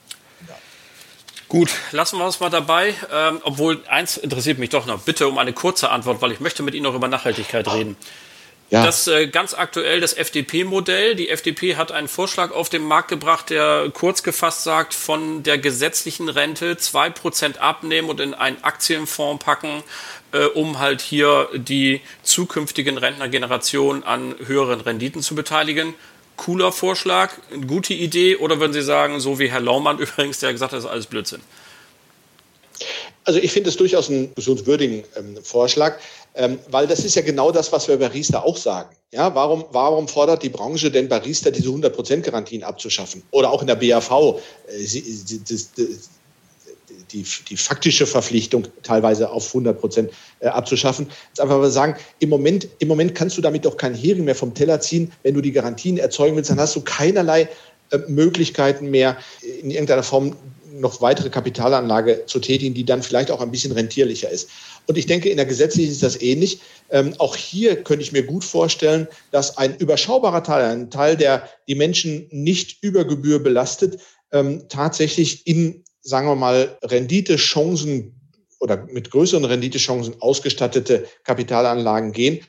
Gut, 1.48 1.70
lassen 1.92 2.18
wir 2.18 2.26
uns 2.26 2.40
mal 2.40 2.50
dabei. 2.50 2.92
Ähm, 3.12 3.40
obwohl 3.44 3.80
eins 3.86 4.16
interessiert 4.16 4.58
mich 4.58 4.70
doch 4.70 4.86
noch. 4.86 5.02
Bitte 5.02 5.28
um 5.28 5.38
eine 5.38 5.52
kurze 5.52 5.90
Antwort, 5.90 6.20
weil 6.20 6.32
ich 6.32 6.40
möchte 6.40 6.64
mit 6.64 6.74
Ihnen 6.74 6.82
noch 6.82 6.94
über 6.94 7.06
Nachhaltigkeit 7.06 7.72
reden. 7.72 7.96
Ja. 8.70 8.84
Das 8.84 9.06
äh, 9.06 9.28
ganz 9.28 9.54
aktuell 9.54 10.00
das 10.00 10.12
FDP-Modell. 10.12 11.14
Die 11.14 11.28
FDP 11.28 11.76
hat 11.76 11.92
einen 11.92 12.08
Vorschlag 12.08 12.50
auf 12.50 12.68
den 12.68 12.82
Markt 12.82 13.08
gebracht, 13.08 13.50
der 13.50 13.90
kurz 13.92 14.24
gefasst 14.24 14.64
sagt, 14.64 14.92
von 14.92 15.44
der 15.44 15.58
gesetzlichen 15.58 16.28
Rente 16.28 16.76
zwei 16.76 17.08
Prozent 17.08 17.58
abnehmen 17.58 18.08
und 18.08 18.18
in 18.18 18.34
einen 18.34 18.62
Aktienfonds 18.64 19.44
packen, 19.44 19.84
äh, 20.32 20.46
um 20.46 20.80
halt 20.80 21.00
hier 21.00 21.48
die 21.54 22.00
zukünftigen 22.24 22.98
Rentnergenerationen 22.98 24.02
an 24.02 24.34
höheren 24.44 24.80
Renditen 24.80 25.22
zu 25.22 25.36
beteiligen. 25.36 25.94
Cooler 26.36 26.72
Vorschlag, 26.72 27.32
eine 27.52 27.66
gute 27.66 27.94
Idee 27.94 28.36
oder 28.36 28.58
würden 28.58 28.72
Sie 28.72 28.82
sagen, 28.82 29.20
so 29.20 29.38
wie 29.38 29.48
Herr 29.48 29.60
Laumann 29.60 29.98
übrigens, 30.00 30.40
der 30.40 30.50
gesagt 30.50 30.72
hat, 30.72 30.78
das 30.78 30.84
ist 30.84 30.90
alles 30.90 31.06
Blödsinn? 31.06 31.40
Also 33.26 33.40
ich 33.40 33.52
finde 33.52 33.68
es 33.68 33.76
durchaus 33.76 34.08
einen 34.08 34.28
diskussionswürdigen 34.34 35.02
ähm, 35.16 35.36
Vorschlag. 35.42 35.98
Ähm, 36.36 36.58
weil 36.70 36.86
das 36.86 37.04
ist 37.04 37.14
ja 37.14 37.22
genau 37.22 37.50
das, 37.50 37.72
was 37.72 37.88
wir 37.88 37.96
bei 37.98 38.08
Riester 38.08 38.44
auch 38.44 38.58
sagen. 38.58 38.94
Ja, 39.10 39.34
warum, 39.34 39.64
warum 39.72 40.06
fordert 40.06 40.42
die 40.42 40.50
Branche 40.50 40.90
denn 40.90 41.08
bei 41.08 41.16
Riester 41.18 41.50
diese 41.50 41.70
100%-Garantien 41.70 42.62
abzuschaffen? 42.62 43.22
Oder 43.30 43.50
auch 43.50 43.62
in 43.62 43.68
der 43.68 43.76
BAV 43.76 44.10
äh, 44.68 44.84
die, 44.84 45.40
die, 47.10 47.24
die, 47.48 47.56
faktische 47.56 48.06
Verpflichtung 48.06 48.68
teilweise 48.82 49.30
auf 49.30 49.48
100 49.48 49.80
Prozent 49.80 50.10
äh, 50.40 50.48
abzuschaffen. 50.48 51.08
Jetzt 51.28 51.40
einfach 51.40 51.58
mal 51.58 51.70
sagen, 51.70 51.96
im 52.18 52.28
Moment, 52.28 52.68
im 52.78 52.88
Moment 52.88 53.14
kannst 53.14 53.38
du 53.38 53.42
damit 53.42 53.64
doch 53.64 53.78
keinen 53.78 53.94
Hering 53.94 54.24
mehr 54.24 54.34
vom 54.34 54.52
Teller 54.52 54.80
ziehen. 54.80 55.10
Wenn 55.22 55.34
du 55.34 55.40
die 55.40 55.52
Garantien 55.52 55.96
erzeugen 55.96 56.36
willst, 56.36 56.50
dann 56.50 56.60
hast 56.60 56.76
du 56.76 56.82
keinerlei 56.82 57.48
äh, 57.90 57.98
Möglichkeiten 58.08 58.90
mehr, 58.90 59.16
in 59.62 59.70
irgendeiner 59.70 60.02
Form 60.02 60.36
noch 60.80 61.00
weitere 61.00 61.30
Kapitalanlage 61.30 62.24
zu 62.26 62.38
tätigen, 62.38 62.74
die 62.74 62.84
dann 62.84 63.02
vielleicht 63.02 63.30
auch 63.30 63.40
ein 63.40 63.50
bisschen 63.50 63.72
rentierlicher 63.72 64.30
ist. 64.30 64.48
Und 64.86 64.98
ich 64.98 65.06
denke, 65.06 65.28
in 65.28 65.36
der 65.36 65.46
gesetzlichen 65.46 65.90
ist 65.90 66.02
das 66.02 66.20
ähnlich. 66.20 66.60
Ähm, 66.90 67.14
auch 67.18 67.36
hier 67.36 67.82
könnte 67.82 68.02
ich 68.02 68.12
mir 68.12 68.22
gut 68.22 68.44
vorstellen, 68.44 69.08
dass 69.30 69.56
ein 69.58 69.76
überschaubarer 69.76 70.42
Teil, 70.42 70.64
ein 70.64 70.90
Teil, 70.90 71.16
der 71.16 71.48
die 71.68 71.74
Menschen 71.74 72.28
nicht 72.30 72.82
über 72.82 73.04
Gebühr 73.04 73.42
belastet, 73.42 74.00
ähm, 74.32 74.62
tatsächlich 74.68 75.46
in, 75.46 75.84
sagen 76.02 76.28
wir 76.28 76.36
mal, 76.36 76.78
Renditechancen 76.82 78.12
oder 78.60 78.86
mit 78.86 79.10
größeren 79.10 79.44
Renditechancen 79.44 80.20
ausgestattete 80.20 81.06
Kapitalanlagen 81.24 82.12
gehen. 82.12 82.40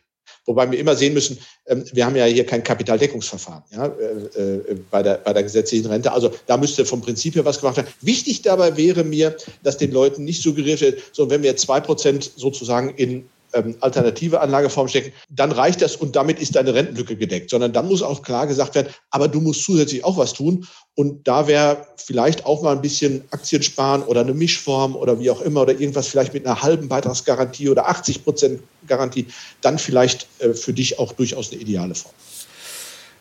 Wobei 0.48 0.72
wir 0.72 0.80
immer 0.80 0.96
sehen 0.96 1.14
müssen, 1.14 1.38
ähm, 1.68 1.84
wir 1.92 2.06
haben 2.06 2.16
ja 2.16 2.26
hier 2.26 2.46
kein 2.46 2.64
Kapitaldeckungsverfahren 2.64 3.64
ja, 3.72 3.86
äh, 3.86 4.56
äh, 4.56 4.78
bei, 4.90 5.04
der, 5.04 5.16
bei 5.16 5.34
der 5.34 5.44
gesetzlichen 5.44 5.88
Rente. 5.88 6.12
Also 6.12 6.32
da 6.48 6.56
müsste 6.56 6.86
vom 6.86 7.02
Prinzip 7.02 7.36
her 7.36 7.44
was 7.44 7.60
gemacht 7.60 7.76
werden. 7.78 7.90
Wichtig 8.02 8.42
dabei 8.44 8.78
wäre 8.78 9.04
mir, 9.04 9.36
dass 9.64 9.78
den 9.78 9.92
Leuten 9.92 10.24
nicht 10.24 10.42
suggeriert 10.42 10.80
wird, 10.80 11.02
so 11.12 11.30
wenn 11.30 11.44
wir 11.44 11.58
zwei 11.58 11.82
Prozent 11.82 12.32
sozusagen 12.38 12.92
in 12.96 13.30
ähm, 13.54 13.76
alternative 13.82 14.42
Anlageform 14.42 14.88
stecken, 14.88 15.12
dann 15.30 15.52
reicht 15.52 15.82
das 15.82 15.96
und 15.96 16.16
damit 16.16 16.40
ist 16.40 16.56
deine 16.56 16.74
Rentenlücke 16.74 17.16
gedeckt. 17.16 17.50
Sondern 17.50 17.74
dann 17.74 17.88
muss 17.88 18.02
auch 18.02 18.22
klar 18.22 18.48
gesagt 18.48 18.76
werden, 18.76 18.94
aber 19.10 19.28
du 19.28 19.42
musst 19.42 19.64
zusätzlich 19.64 20.04
auch 20.04 20.18
was 20.18 20.34
tun. 20.34 20.68
Und 20.96 21.28
da 21.28 21.48
wäre 21.48 21.86
vielleicht 21.98 22.46
auch 22.46 22.64
mal 22.64 22.76
ein 22.76 22.82
bisschen 22.82 23.24
Aktien 23.32 23.62
sparen 23.62 24.04
oder 24.04 24.22
eine 24.22 24.34
Mischform 24.34 24.96
oder 24.96 25.20
wie 25.20 25.30
auch 25.30 25.42
immer 25.42 25.62
oder 25.62 25.74
irgendwas 25.74 26.08
vielleicht 26.08 26.34
mit 26.34 26.46
einer 26.46 26.62
halben 26.62 26.88
Beitragsgarantie 26.88 27.70
oder 27.70 27.88
80 27.88 28.24
Prozent 28.24 28.62
Garantie, 28.88 29.28
dann 29.62 29.78
vielleicht 29.78 30.28
äh, 30.40 30.54
für 30.54 30.74
dich 30.74 30.98
auch 30.98 31.12
durchaus 31.14 31.52
eine 31.52 31.62
ideale 31.62 31.94
Form. 31.94 32.14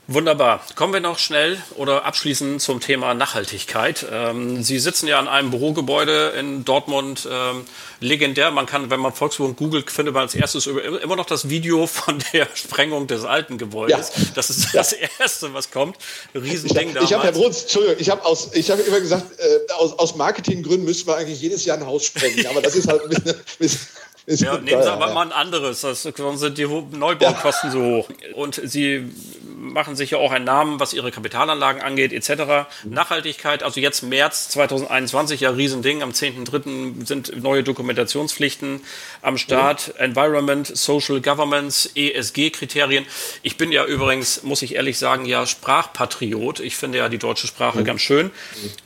Wunderbar. 0.09 0.65
Kommen 0.77 0.93
wir 0.93 1.01
noch 1.01 1.19
schnell 1.19 1.61
oder 1.75 2.05
abschließend 2.05 2.63
zum 2.63 2.79
Thema 2.79 3.13
Nachhaltigkeit. 3.15 4.07
Ähm, 4.09 4.63
Sie 4.63 4.79
sitzen 4.79 5.09
ja 5.09 5.19
in 5.19 5.27
einem 5.27 5.51
Bürogebäude 5.51 6.33
in 6.39 6.65
Dortmund, 6.65 7.29
ähm, 7.29 7.65
legendär. 7.99 8.53
Man 8.53 8.67
kann, 8.67 8.89
wenn 8.89 9.01
man 9.01 9.13
Volkswagen 9.13 9.57
googelt, 9.57 9.91
findet 9.91 10.15
man 10.15 10.23
als 10.23 10.37
erstes 10.37 10.69
immer 10.69 11.17
noch 11.17 11.27
das 11.27 11.49
Video 11.49 11.89
von 11.89 12.23
der 12.33 12.47
Sprengung 12.55 13.09
des 13.09 13.25
alten 13.25 13.59
Gebäudes. 13.59 14.13
Ja. 14.15 14.23
Das 14.37 14.49
ist 14.49 14.73
das 14.73 14.93
ja. 14.93 15.09
Erste, 15.19 15.53
was 15.55 15.73
kommt. 15.73 15.97
Riesending 16.37 16.95
da. 16.95 17.03
Ich 17.03 17.13
habe, 17.13 17.25
Herr 17.25 17.33
Bruns, 17.33 17.63
Entschuldigung, 17.63 17.97
ich 17.99 18.09
habe 18.09 18.25
aus, 18.25 18.51
ich 18.55 18.71
habe 18.71 18.83
immer 18.83 19.01
gesagt, 19.01 19.27
äh, 19.41 19.73
aus, 19.73 19.99
aus 19.99 20.15
Marketinggründen 20.15 20.85
müssten 20.85 21.09
wir 21.09 21.17
eigentlich 21.17 21.41
jedes 21.41 21.65
Jahr 21.65 21.79
ein 21.79 21.87
Haus 21.87 22.05
sprengen. 22.05 22.47
Aber 22.47 22.63
das 22.63 22.77
ist 22.77 22.87
halt 22.87 23.03
ein 23.03 23.09
bisschen, 23.09 23.35
bisschen 23.59 24.47
ja, 24.47 24.59
nehmen 24.59 24.83
Sie 24.83 24.91
aber 24.91 25.13
mal 25.13 25.27
ein 25.27 25.33
anderes, 25.33 25.81
das, 25.81 26.03
sonst 26.03 26.41
sind 26.41 26.59
die 26.59 26.67
Neubaukosten 26.67 27.71
ja. 27.71 27.73
so 27.73 27.81
hoch. 27.81 28.09
Und 28.35 28.61
Sie 28.65 29.11
machen 29.57 29.97
sich 29.97 30.11
ja 30.11 30.19
auch 30.19 30.33
einen 30.33 30.45
Namen, 30.45 30.79
was 30.81 30.93
ihre 30.93 31.11
Kapitalanlagen 31.11 31.81
angeht, 31.83 32.13
etc. 32.13 32.69
Nachhaltigkeit, 32.85 33.63
also 33.63 33.81
jetzt 33.81 34.03
März 34.03 34.51
2021, 34.51 35.41
ja 35.41 35.51
Riesending, 35.51 36.03
am 36.03 36.11
10.3. 36.11 37.07
sind 37.07 37.43
neue 37.43 37.63
Dokumentationspflichten 37.63 38.83
am 39.23 39.39
Start, 39.39 39.95
mhm. 39.95 40.05
Environment, 40.05 40.67
Social 40.67 41.21
Governance, 41.21 41.91
ESG-Kriterien. 41.95 43.07
Ich 43.43 43.57
bin 43.57 43.73
ja 43.73 43.85
übrigens, 43.85 44.43
muss 44.43 44.63
ich 44.63 44.75
ehrlich 44.75 44.99
sagen, 44.99 45.25
ja 45.25 45.47
Sprachpatriot. 45.47 46.61
Ich 46.61 46.77
finde 46.77 46.99
ja 46.99 47.09
die 47.09 47.19
deutsche 47.19 47.47
Sprache 47.47 47.81
mhm. 47.81 47.85
ganz 47.85 48.03
schön. 48.03 48.31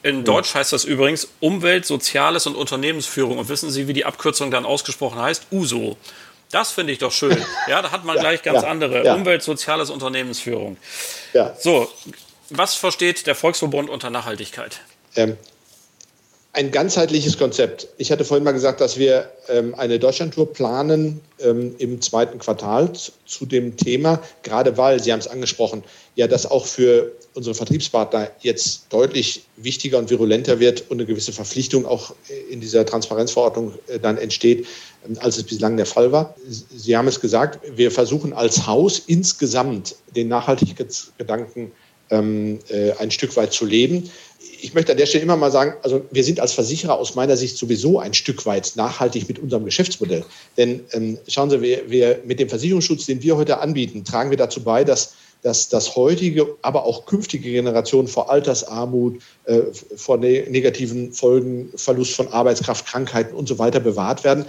In 0.02 0.18
mhm. 0.18 0.24
Deutsch 0.24 0.54
heißt 0.54 0.72
das 0.72 0.84
übrigens 0.84 1.28
Umwelt, 1.40 1.84
Soziales 1.84 2.46
und 2.46 2.54
Unternehmensführung. 2.54 3.38
Und 3.38 3.48
wissen 3.48 3.70
Sie, 3.70 3.88
wie 3.88 3.92
die 3.92 4.04
Abkürzung 4.04 4.50
dann 4.50 4.64
ausgesprochen 4.64 5.20
heißt? 5.20 5.48
USO. 5.50 5.96
Das 6.50 6.72
finde 6.72 6.92
ich 6.92 6.98
doch 6.98 7.12
schön. 7.12 7.44
Ja, 7.68 7.80
da 7.82 7.90
hat 7.90 8.04
man 8.04 8.16
ja, 8.16 8.22
gleich 8.22 8.42
ganz 8.42 8.62
ja, 8.62 8.68
andere. 8.68 9.04
Ja. 9.04 9.14
Umwelt, 9.14 9.42
soziales 9.42 9.90
Unternehmensführung. 9.90 10.76
Ja. 11.32 11.54
So, 11.58 11.90
was 12.48 12.74
versteht 12.74 13.26
der 13.26 13.34
Volksverbund 13.34 13.88
unter 13.88 14.10
Nachhaltigkeit? 14.10 14.80
Ähm, 15.16 15.36
ein 16.52 16.72
ganzheitliches 16.72 17.38
Konzept. 17.38 17.86
Ich 17.96 18.10
hatte 18.10 18.24
vorhin 18.24 18.42
mal 18.42 18.50
gesagt, 18.52 18.80
dass 18.80 18.98
wir 18.98 19.30
ähm, 19.48 19.74
eine 19.76 20.00
Deutschlandtour 20.00 20.52
planen 20.52 21.20
ähm, 21.38 21.76
im 21.78 22.00
zweiten 22.00 22.40
Quartal 22.40 22.90
zu 23.24 23.46
dem 23.46 23.76
Thema, 23.76 24.20
gerade 24.42 24.76
weil, 24.76 25.00
Sie 25.00 25.12
haben 25.12 25.20
es 25.20 25.28
angesprochen, 25.28 25.84
ja, 26.16 26.26
das 26.26 26.50
auch 26.50 26.66
für 26.66 27.12
unsere 27.34 27.54
Vertriebspartner 27.54 28.32
jetzt 28.40 28.86
deutlich 28.90 29.44
wichtiger 29.56 29.98
und 29.98 30.10
virulenter 30.10 30.58
wird 30.58 30.90
und 30.90 30.98
eine 30.98 31.06
gewisse 31.06 31.32
Verpflichtung 31.32 31.86
auch 31.86 32.14
in 32.50 32.60
dieser 32.60 32.84
Transparenzverordnung 32.84 33.74
äh, 33.86 34.00
dann 34.00 34.18
entsteht, 34.18 34.66
ähm, 35.08 35.16
als 35.20 35.36
es 35.36 35.44
bislang 35.44 35.76
der 35.76 35.86
Fall 35.86 36.10
war. 36.10 36.34
Sie 36.48 36.96
haben 36.96 37.06
es 37.06 37.20
gesagt, 37.20 37.60
wir 37.76 37.92
versuchen 37.92 38.32
als 38.32 38.66
Haus 38.66 38.98
insgesamt 39.06 39.94
den 40.16 40.26
Nachhaltigkeitsgedanken 40.26 41.70
ähm, 42.10 42.58
äh, 42.68 42.90
ein 42.98 43.12
Stück 43.12 43.36
weit 43.36 43.52
zu 43.52 43.64
leben 43.64 44.10
ich 44.62 44.74
möchte 44.74 44.92
an 44.92 44.98
der 44.98 45.06
Stelle 45.06 45.24
immer 45.24 45.36
mal 45.36 45.50
sagen, 45.50 45.74
also 45.82 46.04
wir 46.10 46.24
sind 46.24 46.40
als 46.40 46.52
Versicherer 46.52 46.98
aus 46.98 47.14
meiner 47.14 47.36
Sicht 47.36 47.56
sowieso 47.56 47.98
ein 47.98 48.14
Stück 48.14 48.46
weit 48.46 48.72
nachhaltig 48.76 49.28
mit 49.28 49.38
unserem 49.38 49.64
Geschäftsmodell. 49.64 50.24
Denn 50.56 50.80
ähm, 50.92 51.18
schauen 51.28 51.50
Sie, 51.50 51.60
wir, 51.60 51.90
wir 51.90 52.20
mit 52.24 52.40
dem 52.40 52.48
Versicherungsschutz, 52.48 53.06
den 53.06 53.22
wir 53.22 53.36
heute 53.36 53.58
anbieten, 53.58 54.04
tragen 54.04 54.30
wir 54.30 54.36
dazu 54.36 54.62
bei, 54.62 54.84
dass 54.84 55.14
dass 55.42 55.68
das 55.70 55.96
heutige, 55.96 56.54
aber 56.62 56.84
auch 56.84 57.06
künftige 57.06 57.50
Generationen 57.50 58.08
vor 58.08 58.30
Altersarmut, 58.30 59.22
äh, 59.44 59.60
vor 59.96 60.18
ne 60.18 60.44
negativen 60.50 61.12
Folgen, 61.12 61.70
Verlust 61.76 62.12
von 62.12 62.28
Arbeitskraft, 62.28 62.86
Krankheiten 62.86 63.34
und 63.34 63.48
so 63.48 63.58
weiter 63.58 63.80
bewahrt 63.80 64.22
werden 64.22 64.44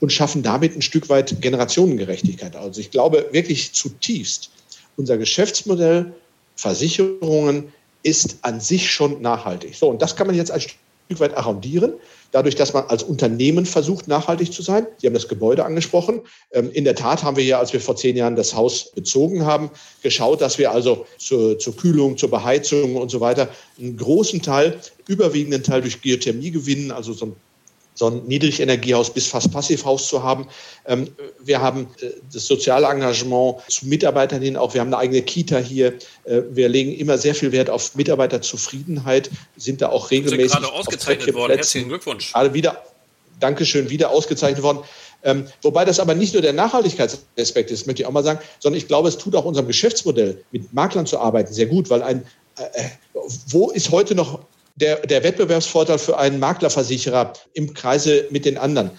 und 0.00 0.12
schaffen 0.12 0.42
damit 0.42 0.76
ein 0.76 0.82
Stück 0.82 1.08
weit 1.08 1.40
Generationengerechtigkeit. 1.40 2.56
Also 2.56 2.80
ich 2.80 2.90
glaube 2.90 3.26
wirklich 3.32 3.72
zutiefst, 3.72 4.50
unser 4.96 5.16
Geschäftsmodell, 5.16 6.12
Versicherungen 6.56 7.72
ist 8.04 8.38
an 8.42 8.60
sich 8.60 8.90
schon 8.90 9.20
nachhaltig. 9.20 9.74
So, 9.74 9.88
und 9.88 10.00
das 10.00 10.14
kann 10.14 10.28
man 10.28 10.36
jetzt 10.36 10.52
ein 10.52 10.60
Stück 10.60 10.78
weit 11.18 11.36
arrondieren, 11.36 11.94
dadurch, 12.30 12.54
dass 12.54 12.72
man 12.72 12.84
als 12.84 13.02
Unternehmen 13.02 13.66
versucht, 13.66 14.06
nachhaltig 14.08 14.52
zu 14.52 14.62
sein. 14.62 14.86
Sie 14.98 15.06
haben 15.06 15.14
das 15.14 15.28
Gebäude 15.28 15.64
angesprochen. 15.64 16.20
Ähm, 16.52 16.70
in 16.70 16.84
der 16.84 16.94
Tat 16.94 17.24
haben 17.24 17.36
wir 17.36 17.44
ja, 17.44 17.58
als 17.58 17.72
wir 17.72 17.80
vor 17.80 17.96
zehn 17.96 18.16
Jahren 18.16 18.36
das 18.36 18.54
Haus 18.54 18.92
bezogen 18.92 19.44
haben, 19.44 19.70
geschaut, 20.02 20.40
dass 20.40 20.58
wir 20.58 20.70
also 20.70 21.06
zur, 21.18 21.58
zur 21.58 21.76
Kühlung, 21.76 22.16
zur 22.16 22.30
Beheizung 22.30 22.96
und 22.96 23.10
so 23.10 23.20
weiter 23.20 23.48
einen 23.78 23.96
großen 23.96 24.42
Teil, 24.42 24.78
überwiegenden 25.08 25.62
Teil 25.62 25.80
durch 25.80 26.00
Geothermie 26.00 26.50
gewinnen, 26.50 26.90
also 26.90 27.12
so 27.12 27.26
ein 27.26 27.36
so 27.94 28.08
ein 28.08 28.26
Niedrigenergiehaus 28.26 29.12
bis 29.12 29.26
fast 29.28 29.52
Passivhaus 29.52 30.08
zu 30.08 30.22
haben. 30.22 30.48
Ähm, 30.86 31.08
wir 31.42 31.60
haben 31.60 31.86
äh, 32.00 32.10
das 32.32 32.46
soziale 32.46 32.86
Engagement 32.86 33.58
zu 33.68 33.86
Mitarbeitern 33.86 34.42
hin, 34.42 34.56
auch 34.56 34.74
wir 34.74 34.80
haben 34.80 34.88
eine 34.88 34.98
eigene 34.98 35.22
Kita 35.22 35.58
hier. 35.58 35.94
Äh, 36.24 36.42
wir 36.50 36.68
legen 36.68 36.92
immer 36.92 37.16
sehr 37.18 37.34
viel 37.34 37.52
Wert 37.52 37.70
auf 37.70 37.94
Mitarbeiterzufriedenheit, 37.94 39.30
sind 39.56 39.80
da 39.80 39.90
auch 39.90 40.10
regelmäßig. 40.10 40.48
Sie 40.48 40.48
sind 40.48 40.62
gerade 40.62 40.74
ausgezeichnet 40.74 41.34
worden. 41.34 41.54
Herzlichen 41.54 41.88
Glückwunsch. 41.88 42.32
Gerade 42.32 42.52
wieder, 42.52 42.82
Dankeschön, 43.38 43.88
wieder 43.90 44.10
ausgezeichnet 44.10 44.62
worden. 44.62 44.80
Ähm, 45.22 45.46
wobei 45.62 45.84
das 45.84 46.00
aber 46.00 46.14
nicht 46.14 46.34
nur 46.34 46.42
der 46.42 46.52
Nachhaltigkeitsaspekt 46.52 47.70
ist, 47.70 47.86
möchte 47.86 48.02
ich 48.02 48.06
auch 48.06 48.12
mal 48.12 48.22
sagen, 48.22 48.40
sondern 48.58 48.76
ich 48.76 48.88
glaube, 48.88 49.08
es 49.08 49.16
tut 49.16 49.34
auch 49.34 49.44
unserem 49.44 49.66
Geschäftsmodell, 49.66 50.42
mit 50.50 50.72
Maklern 50.74 51.06
zu 51.06 51.18
arbeiten, 51.18 51.52
sehr 51.52 51.66
gut, 51.66 51.88
weil 51.88 52.02
ein, 52.02 52.26
äh, 52.58 52.82
wo 53.48 53.70
ist 53.70 53.90
heute 53.90 54.14
noch 54.14 54.40
der, 54.76 55.06
der 55.06 55.22
Wettbewerbsvorteil 55.22 55.98
für 55.98 56.18
einen 56.18 56.38
Maklerversicherer 56.38 57.32
im 57.54 57.72
Kreise 57.74 58.26
mit 58.30 58.44
den 58.44 58.58
anderen. 58.58 58.90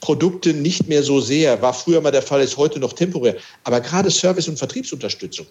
Produkte 0.00 0.52
nicht 0.52 0.88
mehr 0.88 1.02
so 1.02 1.20
sehr, 1.20 1.62
war 1.62 1.72
früher 1.72 2.00
mal 2.00 2.10
der 2.10 2.22
Fall, 2.22 2.42
ist 2.42 2.56
heute 2.56 2.80
noch 2.80 2.92
temporär, 2.92 3.36
aber 3.64 3.80
gerade 3.80 4.10
Service- 4.10 4.48
und 4.48 4.58
Vertriebsunterstützung. 4.58 5.46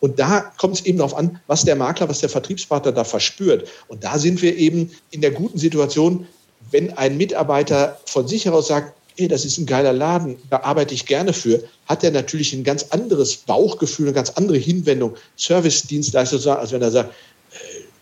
Und 0.00 0.18
da 0.18 0.40
kommt 0.58 0.74
es 0.74 0.84
eben 0.84 0.98
darauf 0.98 1.14
an, 1.14 1.40
was 1.46 1.64
der 1.64 1.76
Makler, 1.76 2.08
was 2.08 2.18
der 2.18 2.28
Vertriebspartner 2.28 2.90
da 2.90 3.04
verspürt. 3.04 3.68
Und 3.86 4.02
da 4.02 4.18
sind 4.18 4.42
wir 4.42 4.56
eben 4.56 4.90
in 5.12 5.20
der 5.20 5.30
guten 5.30 5.58
Situation, 5.58 6.26
wenn 6.72 6.92
ein 6.98 7.16
Mitarbeiter 7.16 8.00
von 8.06 8.26
sich 8.26 8.44
heraus 8.44 8.66
sagt, 8.66 8.94
hey, 9.16 9.28
das 9.28 9.44
ist 9.44 9.58
ein 9.58 9.66
geiler 9.66 9.92
Laden, 9.92 10.36
da 10.50 10.60
arbeite 10.62 10.94
ich 10.94 11.06
gerne 11.06 11.32
für, 11.32 11.62
hat 11.86 12.02
er 12.02 12.10
natürlich 12.10 12.52
ein 12.52 12.64
ganz 12.64 12.86
anderes 12.90 13.36
Bauchgefühl, 13.36 14.06
eine 14.06 14.14
ganz 14.14 14.30
andere 14.30 14.58
Hinwendung, 14.58 15.14
Service-Dienstleister, 15.36 16.58
als 16.58 16.72
wenn 16.72 16.82
er 16.82 16.90
sagt, 16.90 17.14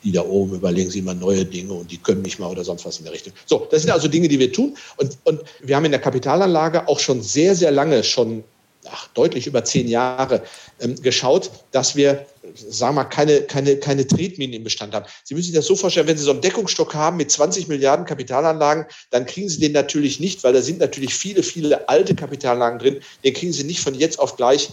die 0.02 0.12
da 0.12 0.22
oben 0.22 0.54
überlegen 0.54 0.90
sich 0.90 1.00
immer 1.00 1.14
neue 1.14 1.44
Dinge 1.44 1.72
und 1.72 1.90
die 1.90 1.98
können 1.98 2.22
nicht 2.22 2.38
mal 2.38 2.48
oder 2.48 2.64
sonst 2.64 2.84
was 2.84 2.98
in 2.98 3.04
der 3.04 3.12
Richtung. 3.12 3.32
So, 3.46 3.66
das 3.70 3.82
sind 3.82 3.90
also 3.90 4.08
Dinge, 4.08 4.28
die 4.28 4.38
wir 4.38 4.52
tun. 4.52 4.76
Und, 4.96 5.18
und 5.24 5.40
wir 5.62 5.76
haben 5.76 5.84
in 5.84 5.90
der 5.90 6.00
Kapitalanlage 6.00 6.88
auch 6.88 6.98
schon 6.98 7.22
sehr, 7.22 7.54
sehr 7.54 7.70
lange, 7.70 8.02
schon 8.02 8.44
ach, 8.88 9.08
deutlich 9.08 9.46
über 9.46 9.64
zehn 9.64 9.88
Jahre, 9.88 10.42
ähm, 10.80 10.96
geschaut, 11.02 11.50
dass 11.72 11.96
wir, 11.96 12.26
sagen 12.54 12.94
wir 12.94 13.02
mal, 13.02 13.08
keine, 13.08 13.42
keine, 13.42 13.76
keine 13.76 14.06
Tretminen 14.06 14.54
im 14.54 14.64
Bestand 14.64 14.94
haben. 14.94 15.06
Sie 15.24 15.34
müssen 15.34 15.46
sich 15.46 15.54
das 15.54 15.66
so 15.66 15.76
vorstellen, 15.76 16.06
wenn 16.06 16.16
Sie 16.16 16.24
so 16.24 16.30
einen 16.30 16.40
Deckungsstock 16.40 16.94
haben 16.94 17.16
mit 17.16 17.30
20 17.30 17.68
Milliarden 17.68 18.06
Kapitalanlagen, 18.06 18.86
dann 19.10 19.26
kriegen 19.26 19.48
Sie 19.48 19.60
den 19.60 19.72
natürlich 19.72 20.20
nicht, 20.20 20.42
weil 20.44 20.52
da 20.52 20.62
sind 20.62 20.78
natürlich 20.78 21.14
viele, 21.14 21.42
viele 21.42 21.88
alte 21.88 22.14
Kapitalanlagen 22.14 22.78
drin, 22.78 23.00
den 23.24 23.34
kriegen 23.34 23.52
Sie 23.52 23.64
nicht 23.64 23.80
von 23.80 23.94
jetzt 23.94 24.18
auf 24.18 24.36
gleich 24.36 24.70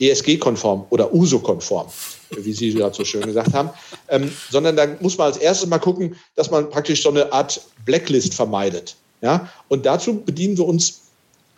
ESG-konform 0.00 0.86
oder 0.90 1.12
USO-konform 1.12 1.88
wie 2.36 2.52
Sie 2.52 2.72
gerade 2.72 2.94
so 2.94 3.04
schön 3.04 3.22
gesagt 3.22 3.52
haben, 3.54 3.70
ähm, 4.08 4.30
sondern 4.50 4.76
da 4.76 4.86
muss 5.00 5.18
man 5.18 5.28
als 5.28 5.36
erstes 5.36 5.68
mal 5.68 5.78
gucken, 5.78 6.16
dass 6.36 6.50
man 6.50 6.68
praktisch 6.70 7.02
so 7.02 7.10
eine 7.10 7.32
Art 7.32 7.60
Blacklist 7.84 8.34
vermeidet. 8.34 8.96
Ja? 9.20 9.48
Und 9.68 9.86
dazu 9.86 10.20
bedienen 10.20 10.56
wir 10.56 10.66
uns 10.66 11.00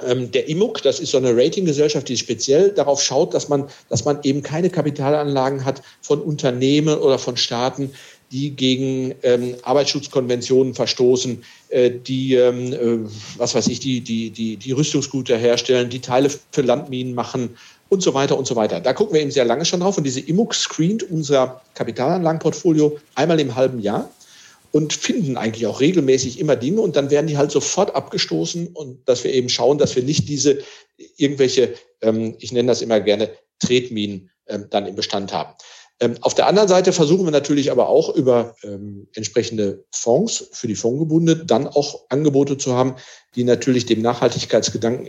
ähm, 0.03 0.31
der 0.31 0.49
IMUC, 0.49 0.83
das 0.83 1.01
ist 1.01 1.11
so 1.11 1.19
eine 1.19 1.37
Ratinggesellschaft, 1.37 2.09
die 2.09 2.17
speziell 2.17 2.71
darauf 2.71 3.03
schaut, 3.03 3.35
dass 3.35 3.49
man, 3.49 3.69
dass 3.89 4.05
man 4.05 4.19
eben 4.23 4.43
keine 4.43 4.71
Kapitalanlagen 4.71 5.65
hat 5.65 5.83
von 6.01 6.21
Unternehmen 6.21 6.99
oder 6.99 7.19
von 7.19 7.37
Staaten, 7.37 7.91
die 8.33 8.51
gegen 8.51 9.15
ähm, 9.23 9.57
Arbeitsschutzkonventionen 9.63 10.75
verstoßen, 10.75 11.43
äh, 11.69 11.91
die, 11.91 12.35
ähm, 12.35 12.73
äh, 12.73 13.11
was 13.37 13.55
weiß 13.55 13.67
ich, 13.67 13.81
die, 13.81 14.01
die, 14.01 14.31
die, 14.31 14.57
die 14.57 14.73
Rüstungsgüter 14.73 15.37
herstellen, 15.37 15.91
die 15.91 16.01
Teile 16.01 16.31
für 16.53 16.63
Landminen 16.63 17.15
machen 17.15 17.57
und 17.91 18.03
so 18.03 18.15
weiter 18.15 18.39
und 18.39 18.47
so 18.47 18.57
weiter. 18.57 18.81
Da 18.81 18.95
gucken 18.95 19.15
wir 19.15 19.21
eben 19.21 19.31
sehr 19.31 19.45
lange 19.45 19.67
schon 19.67 19.81
drauf 19.81 19.99
und 19.99 20.05
diese 20.05 20.21
IMUC 20.21 20.55
screent 20.55 21.03
unser 21.11 21.61
Kapitalanlagenportfolio 21.75 22.99
einmal 23.17 23.39
im 23.41 23.57
halben 23.57 23.81
Jahr 23.81 24.09
und 24.73 24.93
finden 24.93 25.37
eigentlich 25.37 25.67
auch 25.67 25.81
regelmäßig 25.81 26.39
immer 26.39 26.57
Dinge 26.57 26.81
und 26.81 26.97
dann 26.97 27.11
werden 27.11 27.27
die 27.27 27.37
halt 27.37 27.51
sofort 27.51 27.95
abgestoßen 27.95 28.69
und 28.69 29.07
dass 29.09 29.25
wir 29.25 29.35
eben 29.35 29.49
schauen, 29.49 29.79
dass 29.79 29.97
wir 29.97 30.05
nicht 30.05 30.29
diese 30.29 30.61
irgendwelche, 31.17 31.75
ähm, 32.01 32.37
ich 32.39 32.53
nenne 32.53 32.69
das 32.69 32.81
immer 32.81 33.01
gerne, 33.01 33.31
Tretminen 33.59 34.31
ähm, 34.47 34.67
dann 34.71 34.87
im 34.87 34.95
Bestand 34.95 35.33
haben. 35.33 35.55
Ähm, 35.99 36.15
auf 36.21 36.35
der 36.35 36.47
anderen 36.47 36.69
Seite 36.69 36.93
versuchen 36.93 37.25
wir 37.25 37.33
natürlich 37.33 37.73
aber 37.73 37.89
auch 37.89 38.15
über 38.15 38.55
ähm, 38.63 39.09
entsprechende 39.15 39.85
Fonds 39.91 40.49
für 40.53 40.69
die 40.69 40.77
Fondsgebundene 40.77 41.45
dann 41.45 41.67
auch 41.67 42.03
Angebote 42.09 42.57
zu 42.57 42.73
haben, 42.75 42.95
die 43.35 43.45
natürlich 43.45 43.85
dem 43.87 44.01
Nachhaltigkeitsgedanken 44.01 45.09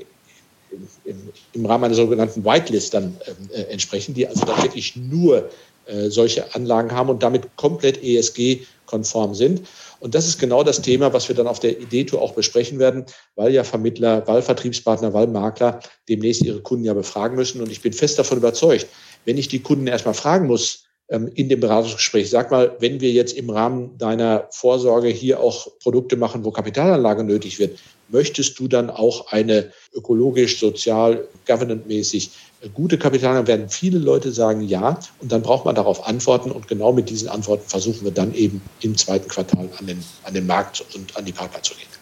im, 1.05 1.17
im 1.53 1.65
Rahmen 1.65 1.85
einer 1.85 1.93
sogenannten 1.93 2.43
Whitelist 2.45 2.93
dann 2.93 3.17
äh, 3.53 3.61
entsprechen, 3.63 4.13
die 4.13 4.27
also 4.27 4.45
dann 4.45 4.61
wirklich 4.63 4.95
nur 4.95 5.49
äh, 5.85 6.09
solche 6.09 6.53
Anlagen 6.55 6.91
haben 6.91 7.09
und 7.09 7.23
damit 7.23 7.55
komplett 7.55 8.03
ESG-konform 8.03 9.33
sind. 9.33 9.67
Und 9.99 10.15
das 10.15 10.27
ist 10.27 10.39
genau 10.39 10.63
das 10.63 10.81
Thema, 10.81 11.11
was 11.13 11.27
wir 11.27 11.35
dann 11.35 11.47
auf 11.47 11.59
der 11.59 11.79
Idee-Tour 11.79 12.21
auch 12.21 12.33
besprechen 12.33 12.79
werden, 12.79 13.05
weil 13.35 13.53
ja 13.53 13.63
Vermittler, 13.63 14.27
weil 14.27 14.41
Vertriebspartner, 14.41 15.13
weil 15.13 15.27
Makler 15.27 15.79
demnächst 16.07 16.43
ihre 16.43 16.61
Kunden 16.61 16.85
ja 16.85 16.93
befragen 16.93 17.35
müssen. 17.35 17.61
Und 17.61 17.71
ich 17.71 17.81
bin 17.81 17.93
fest 17.93 18.17
davon 18.19 18.37
überzeugt, 18.37 18.87
wenn 19.25 19.37
ich 19.37 19.47
die 19.47 19.61
Kunden 19.61 19.87
erstmal 19.87 20.13
fragen 20.13 20.47
muss, 20.47 20.85
ähm, 20.85 20.90
in 21.11 21.49
dem 21.49 21.59
Beratungsgespräch. 21.59 22.29
Sag 22.29 22.51
mal, 22.51 22.75
wenn 22.79 23.01
wir 23.01 23.11
jetzt 23.11 23.33
im 23.33 23.49
Rahmen 23.49 23.97
deiner 23.97 24.47
Vorsorge 24.51 25.09
hier 25.09 25.41
auch 25.41 25.67
Produkte 25.79 26.15
machen, 26.15 26.45
wo 26.45 26.51
Kapitalanlage 26.51 27.25
nötig 27.25 27.59
wird, 27.59 27.77
möchtest 28.07 28.57
du 28.59 28.69
dann 28.69 28.89
auch 28.89 29.27
eine 29.31 29.71
ökologisch, 29.93 30.59
sozial, 30.59 31.27
governance-mäßig 31.45 32.31
gute 32.73 32.97
Kapitalanlage? 32.97 33.47
Werden 33.47 33.69
viele 33.69 33.99
Leute 33.99 34.31
sagen 34.31 34.61
ja. 34.61 34.99
Und 35.19 35.33
dann 35.33 35.41
braucht 35.41 35.65
man 35.65 35.75
darauf 35.75 36.07
Antworten. 36.07 36.49
Und 36.49 36.69
genau 36.69 36.93
mit 36.93 37.09
diesen 37.09 37.27
Antworten 37.27 37.67
versuchen 37.67 38.05
wir 38.05 38.11
dann 38.11 38.33
eben 38.33 38.61
im 38.79 38.95
zweiten 38.95 39.27
Quartal 39.27 39.69
an 39.77 39.87
den, 39.87 40.01
an 40.23 40.33
den 40.33 40.47
Markt 40.47 40.85
und 40.95 41.17
an 41.17 41.25
die 41.25 41.33
Partner 41.33 41.61
zu 41.61 41.73
gehen. 41.73 42.00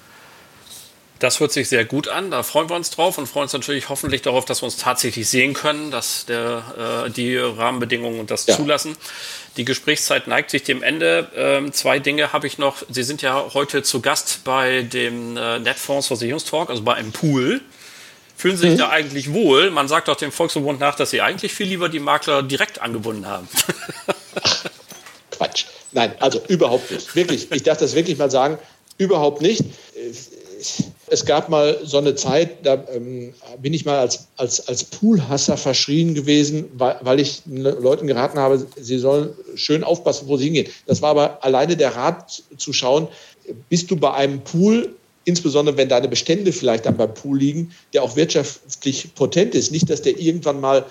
Das 1.19 1.41
hört 1.41 1.51
sich 1.51 1.67
sehr 1.67 1.83
gut 1.83 2.07
an. 2.07 2.31
Da 2.31 2.43
freuen 2.43 2.69
wir 2.69 2.77
uns 2.77 2.91
drauf 2.91 3.17
und 3.17 3.27
freuen 3.27 3.43
uns 3.43 3.53
natürlich 3.53 3.89
hoffentlich 3.89 4.21
darauf, 4.21 4.45
dass 4.45 4.61
wir 4.61 4.65
uns 4.65 4.77
tatsächlich 4.77 5.27
sehen 5.27 5.53
können, 5.53 5.91
dass 5.91 6.25
der, 6.25 7.05
äh, 7.05 7.09
die 7.09 7.35
Rahmenbedingungen 7.35 8.25
das 8.25 8.45
ja. 8.45 8.55
zulassen. 8.55 8.95
Die 9.57 9.65
Gesprächszeit 9.65 10.27
neigt 10.27 10.49
sich 10.49 10.63
dem 10.63 10.81
Ende. 10.81 11.29
Ähm, 11.35 11.73
zwei 11.73 11.99
Dinge 11.99 12.31
habe 12.31 12.47
ich 12.47 12.57
noch. 12.57 12.83
Sie 12.89 13.03
sind 13.03 13.21
ja 13.21 13.53
heute 13.53 13.83
zu 13.83 13.99
Gast 13.99 14.45
bei 14.45 14.83
dem 14.83 15.35
äh, 15.35 15.59
Netfonds 15.59 16.07
Versicherungstalk, 16.07 16.69
also 16.69 16.83
bei 16.83 16.95
einem 16.95 17.11
Pool. 17.11 17.59
Fühlen 18.37 18.55
Sie 18.55 18.61
sich 18.61 18.75
mhm. 18.75 18.77
da 18.77 18.89
eigentlich 18.89 19.33
wohl? 19.33 19.71
Man 19.71 19.89
sagt 19.89 20.07
doch 20.07 20.15
dem 20.15 20.31
Volksverbund 20.31 20.79
nach, 20.79 20.95
dass 20.95 21.09
Sie 21.09 21.19
eigentlich 21.19 21.51
viel 21.51 21.67
lieber 21.67 21.89
die 21.89 21.99
Makler 21.99 22.43
direkt 22.43 22.81
angebunden 22.81 23.27
haben. 23.27 23.49
Quatsch. 25.31 25.65
Nein, 25.91 26.13
also 26.19 26.41
überhaupt 26.47 26.89
nicht. 26.91 27.13
Wirklich. 27.13 27.51
Ich 27.51 27.63
darf 27.63 27.77
das 27.77 27.93
wirklich 27.93 28.17
mal 28.17 28.31
sagen. 28.31 28.57
Überhaupt 28.97 29.41
nicht 29.41 29.65
es 31.07 31.25
gab 31.25 31.49
mal 31.49 31.79
so 31.83 31.97
eine 31.97 32.15
Zeit, 32.15 32.65
da 32.65 32.83
ähm, 32.93 33.33
bin 33.61 33.73
ich 33.73 33.85
mal 33.85 33.99
als, 33.99 34.27
als, 34.37 34.67
als 34.67 34.83
Poolhasser 34.83 35.57
verschrien 35.57 36.13
gewesen, 36.13 36.65
weil, 36.73 36.97
weil 37.01 37.19
ich 37.19 37.41
Leuten 37.45 38.07
geraten 38.07 38.39
habe, 38.39 38.65
sie 38.79 38.99
sollen 38.99 39.33
schön 39.55 39.83
aufpassen, 39.83 40.27
wo 40.27 40.37
sie 40.37 40.45
hingehen. 40.45 40.67
Das 40.85 41.01
war 41.01 41.11
aber 41.11 41.43
alleine 41.43 41.77
der 41.77 41.95
Rat 41.95 42.43
zu 42.57 42.73
schauen, 42.73 43.07
bist 43.69 43.89
du 43.89 43.95
bei 43.95 44.13
einem 44.13 44.41
Pool, 44.41 44.95
insbesondere 45.25 45.77
wenn 45.77 45.89
deine 45.89 46.07
Bestände 46.07 46.51
vielleicht 46.51 46.85
dann 46.85 46.97
beim 46.97 47.13
Pool 47.13 47.39
liegen, 47.39 47.71
der 47.93 48.03
auch 48.03 48.15
wirtschaftlich 48.15 49.13
potent 49.15 49.55
ist. 49.55 49.71
Nicht, 49.71 49.89
dass 49.89 50.01
der 50.01 50.19
irgendwann 50.19 50.59
mal 50.59 50.85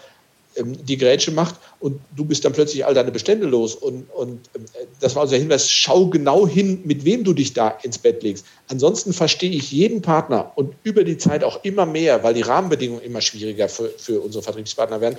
die 0.65 0.97
Grätsche 0.97 1.31
macht 1.31 1.57
und 1.81 2.01
du 2.17 2.25
bist 2.25 2.45
dann 2.45 2.53
plötzlich 2.53 2.85
all 2.85 2.95
deine 2.95 3.11
Bestände 3.11 3.47
los. 3.47 3.75
Und, 3.75 4.09
und 4.11 4.47
äh, 4.55 4.87
das 5.01 5.15
war 5.15 5.23
unser 5.23 5.37
Hinweis, 5.37 5.71
schau 5.71 6.07
genau 6.07 6.47
hin, 6.47 6.81
mit 6.85 7.05
wem 7.05 7.25
du 7.25 7.33
dich 7.33 7.53
da 7.53 7.79
ins 7.83 7.99
Bett 7.99 8.23
legst. 8.23 8.45
Ansonsten 8.69 9.13
verstehe 9.13 9.51
ich 9.51 9.71
jeden 9.73 10.03
Partner 10.03 10.53
und 10.57 10.75
über 10.83 11.05
die 11.05 11.19
Zeit 11.19 11.45
auch 11.45 11.65
immer 11.65 11.87
mehr, 11.87 12.23
weil 12.23 12.35
die 12.35 12.43
Rahmenbedingungen 12.43 13.03
immer 13.03 13.21
schwieriger 13.21 13.69
für, 13.69 13.91
für 13.99 14.21
unsere 14.21 14.43
Vertriebspartner 14.43 15.01
werden, 15.01 15.19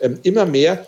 ähm, 0.00 0.18
immer 0.22 0.46
mehr, 0.46 0.86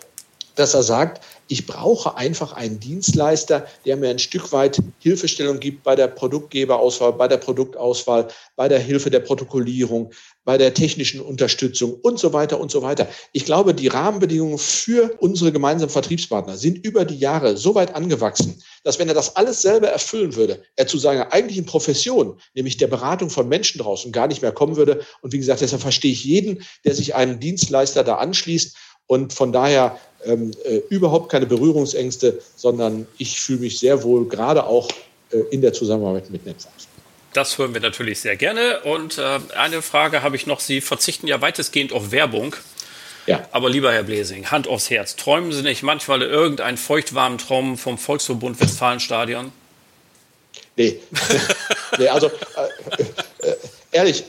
dass 0.55 0.73
er 0.73 0.83
sagt, 0.83 1.23
ich 1.51 1.67
brauche 1.67 2.15
einfach 2.15 2.53
einen 2.53 2.79
Dienstleister, 2.79 3.67
der 3.85 3.97
mir 3.97 4.09
ein 4.09 4.19
Stück 4.19 4.53
weit 4.53 4.81
Hilfestellung 4.99 5.59
gibt 5.59 5.83
bei 5.83 5.97
der 5.97 6.07
Produktgeberauswahl, 6.07 7.11
bei 7.11 7.27
der 7.27 7.37
Produktauswahl, 7.37 8.29
bei 8.55 8.69
der 8.69 8.79
Hilfe 8.79 9.09
der 9.09 9.19
Protokollierung, 9.19 10.13
bei 10.45 10.57
der 10.57 10.73
technischen 10.73 11.19
Unterstützung 11.19 11.95
und 12.03 12.19
so 12.19 12.31
weiter 12.31 12.57
und 12.57 12.71
so 12.71 12.81
weiter. 12.81 13.09
Ich 13.33 13.43
glaube, 13.43 13.73
die 13.73 13.89
Rahmenbedingungen 13.89 14.59
für 14.59 15.13
unsere 15.19 15.51
gemeinsamen 15.51 15.91
Vertriebspartner 15.91 16.55
sind 16.55 16.85
über 16.85 17.03
die 17.03 17.19
Jahre 17.19 17.57
so 17.57 17.75
weit 17.75 17.95
angewachsen, 17.95 18.63
dass 18.85 18.97
wenn 18.97 19.09
er 19.09 19.13
das 19.13 19.35
alles 19.35 19.61
selber 19.61 19.89
erfüllen 19.89 20.37
würde, 20.37 20.63
er 20.77 20.87
zu 20.87 20.99
seiner 20.99 21.33
eigentlichen 21.33 21.65
Profession, 21.65 22.39
nämlich 22.53 22.77
der 22.77 22.87
Beratung 22.87 23.29
von 23.29 23.49
Menschen 23.49 23.79
draußen, 23.79 24.13
gar 24.13 24.27
nicht 24.27 24.41
mehr 24.41 24.53
kommen 24.53 24.77
würde. 24.77 25.01
Und 25.21 25.33
wie 25.33 25.37
gesagt, 25.37 25.59
deshalb 25.59 25.81
verstehe 25.81 26.13
ich 26.13 26.23
jeden, 26.23 26.63
der 26.85 26.95
sich 26.95 27.13
einem 27.13 27.41
Dienstleister 27.41 28.05
da 28.05 28.15
anschließt. 28.15 28.77
Und 29.07 29.33
von 29.33 29.51
daher 29.51 29.99
ähm, 30.25 30.51
äh, 30.63 30.77
überhaupt 30.89 31.31
keine 31.31 31.45
Berührungsängste, 31.45 32.39
sondern 32.55 33.07
ich 33.17 33.39
fühle 33.39 33.59
mich 33.59 33.79
sehr 33.79 34.03
wohl, 34.03 34.27
gerade 34.27 34.65
auch 34.65 34.89
äh, 35.31 35.37
in 35.51 35.61
der 35.61 35.73
Zusammenarbeit 35.73 36.29
mit 36.29 36.45
Netzhaus. 36.45 36.87
Das 37.33 37.57
hören 37.57 37.73
wir 37.73 37.81
natürlich 37.81 38.19
sehr 38.19 38.35
gerne. 38.35 38.81
Und 38.81 39.17
äh, 39.17 39.39
eine 39.55 39.81
Frage 39.81 40.21
habe 40.21 40.35
ich 40.35 40.47
noch. 40.47 40.59
Sie 40.59 40.81
verzichten 40.81 41.27
ja 41.27 41.41
weitestgehend 41.41 41.93
auf 41.93 42.11
Werbung. 42.11 42.55
Ja. 43.27 43.47
Aber 43.51 43.69
lieber 43.69 43.93
Herr 43.93 44.03
Blesing, 44.03 44.51
Hand 44.51 44.67
aufs 44.67 44.89
Herz. 44.89 45.15
Träumen 45.15 45.51
Sie 45.51 45.61
nicht 45.61 45.83
manchmal 45.83 46.21
irgendeinen 46.21 46.77
feuchtwarmen 46.77 47.37
Traum 47.37 47.77
vom 47.77 47.97
Volksverbund 47.97 48.59
Westfalenstadion? 48.59 49.51
Nee. 50.75 50.99
nee, 51.99 52.07
also 52.07 52.27
äh, 52.27 53.03
äh, 53.47 53.55
ehrlich, 53.91 54.23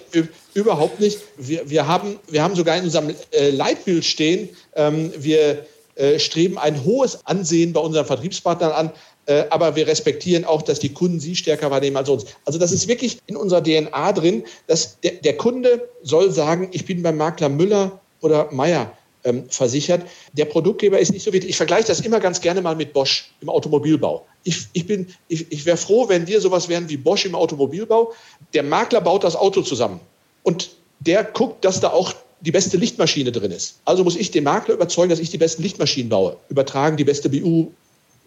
überhaupt 0.55 1.01
nicht. 1.01 1.19
Wir, 1.37 1.69
wir, 1.69 1.87
haben, 1.87 2.19
wir 2.29 2.43
haben 2.43 2.55
sogar 2.55 2.77
in 2.77 2.85
unserem 2.85 3.15
äh, 3.33 3.51
Leitbild 3.51 4.05
stehen, 4.05 4.51
ähm, 4.75 5.13
wir 5.17 5.67
äh, 5.95 6.19
streben 6.19 6.59
ein 6.59 6.85
hohes 6.85 7.27
Ansehen 7.27 7.73
bei 7.73 7.81
unseren 7.81 8.07
Vertriebspartnern 8.07 8.73
an, 8.73 8.93
äh, 9.27 9.45
aber 9.51 9.77
wir 9.77 9.87
respektieren 9.87 10.45
auch, 10.45 10.63
dass 10.63 10.79
die 10.79 10.93
Kunden 10.93 11.21
sie 11.21 11.37
stärker 11.37 11.71
wahrnehmen 11.71 11.97
als 11.97 12.09
uns. 12.09 12.25
Also 12.45 12.59
das 12.59 12.73
ist 12.73 12.89
wirklich 12.89 13.19
in 13.27 13.37
unserer 13.37 13.63
DNA 13.63 14.13
drin, 14.13 14.45
dass 14.67 14.99
der, 15.01 15.13
der 15.13 15.37
Kunde 15.37 15.89
soll 16.03 16.31
sagen, 16.33 16.69
ich 16.73 16.87
bin 16.87 17.03
beim 17.03 17.17
Makler 17.17 17.49
Müller 17.49 18.01
oder 18.21 18.49
Meier 18.53 18.93
ähm, 19.25 19.45
versichert. 19.49 20.03
Der 20.33 20.47
Produktgeber 20.47 20.99
ist 20.99 21.13
nicht 21.13 21.25
so 21.25 21.33
wichtig. 21.33 21.51
Ich 21.51 21.57
vergleiche 21.57 21.87
das 21.87 22.01
immer 22.01 22.21
ganz 22.21 22.41
gerne 22.41 22.63
mal 22.63 22.75
mit 22.75 22.93
Bosch 22.93 23.33
im 23.41 23.49
Automobilbau. 23.49 24.27
Ich, 24.43 24.67
ich, 24.73 24.89
ich, 25.29 25.53
ich 25.53 25.67
wäre 25.67 25.77
froh, 25.77 26.09
wenn 26.09 26.27
wir 26.27 26.41
sowas 26.41 26.69
wären 26.69 26.89
wie 26.89 26.97
Bosch 26.97 27.25
im 27.25 27.35
Automobilbau. 27.35 28.13
Der 28.55 28.65
Makler 28.65 29.01
baut 29.01 29.23
das 29.23 29.37
Auto 29.37 29.63
zusammen 29.63 30.01
und 30.43 30.71
der 31.01 31.25
guckt, 31.25 31.65
dass 31.65 31.81
da 31.81 31.91
auch 31.91 32.13
die 32.43 32.51
beste 32.51 32.77
Lichtmaschine 32.77 33.33
drin 33.33 33.53
ist. 33.53 33.81
Also 33.85 34.05
muss 34.05 34.17
ich 34.17 34.31
den 34.31 34.45
Makler 34.45 34.75
überzeugen, 34.75 35.11
dass 35.11 35.21
ich 35.21 35.31
die 35.31 35.39
besten 35.39 35.63
Lichtmaschinen 35.63 36.09
baue, 36.09 36.37
übertragen, 36.49 36.97
die 36.97 37.05
beste 37.05 37.29
BU, 37.29 37.69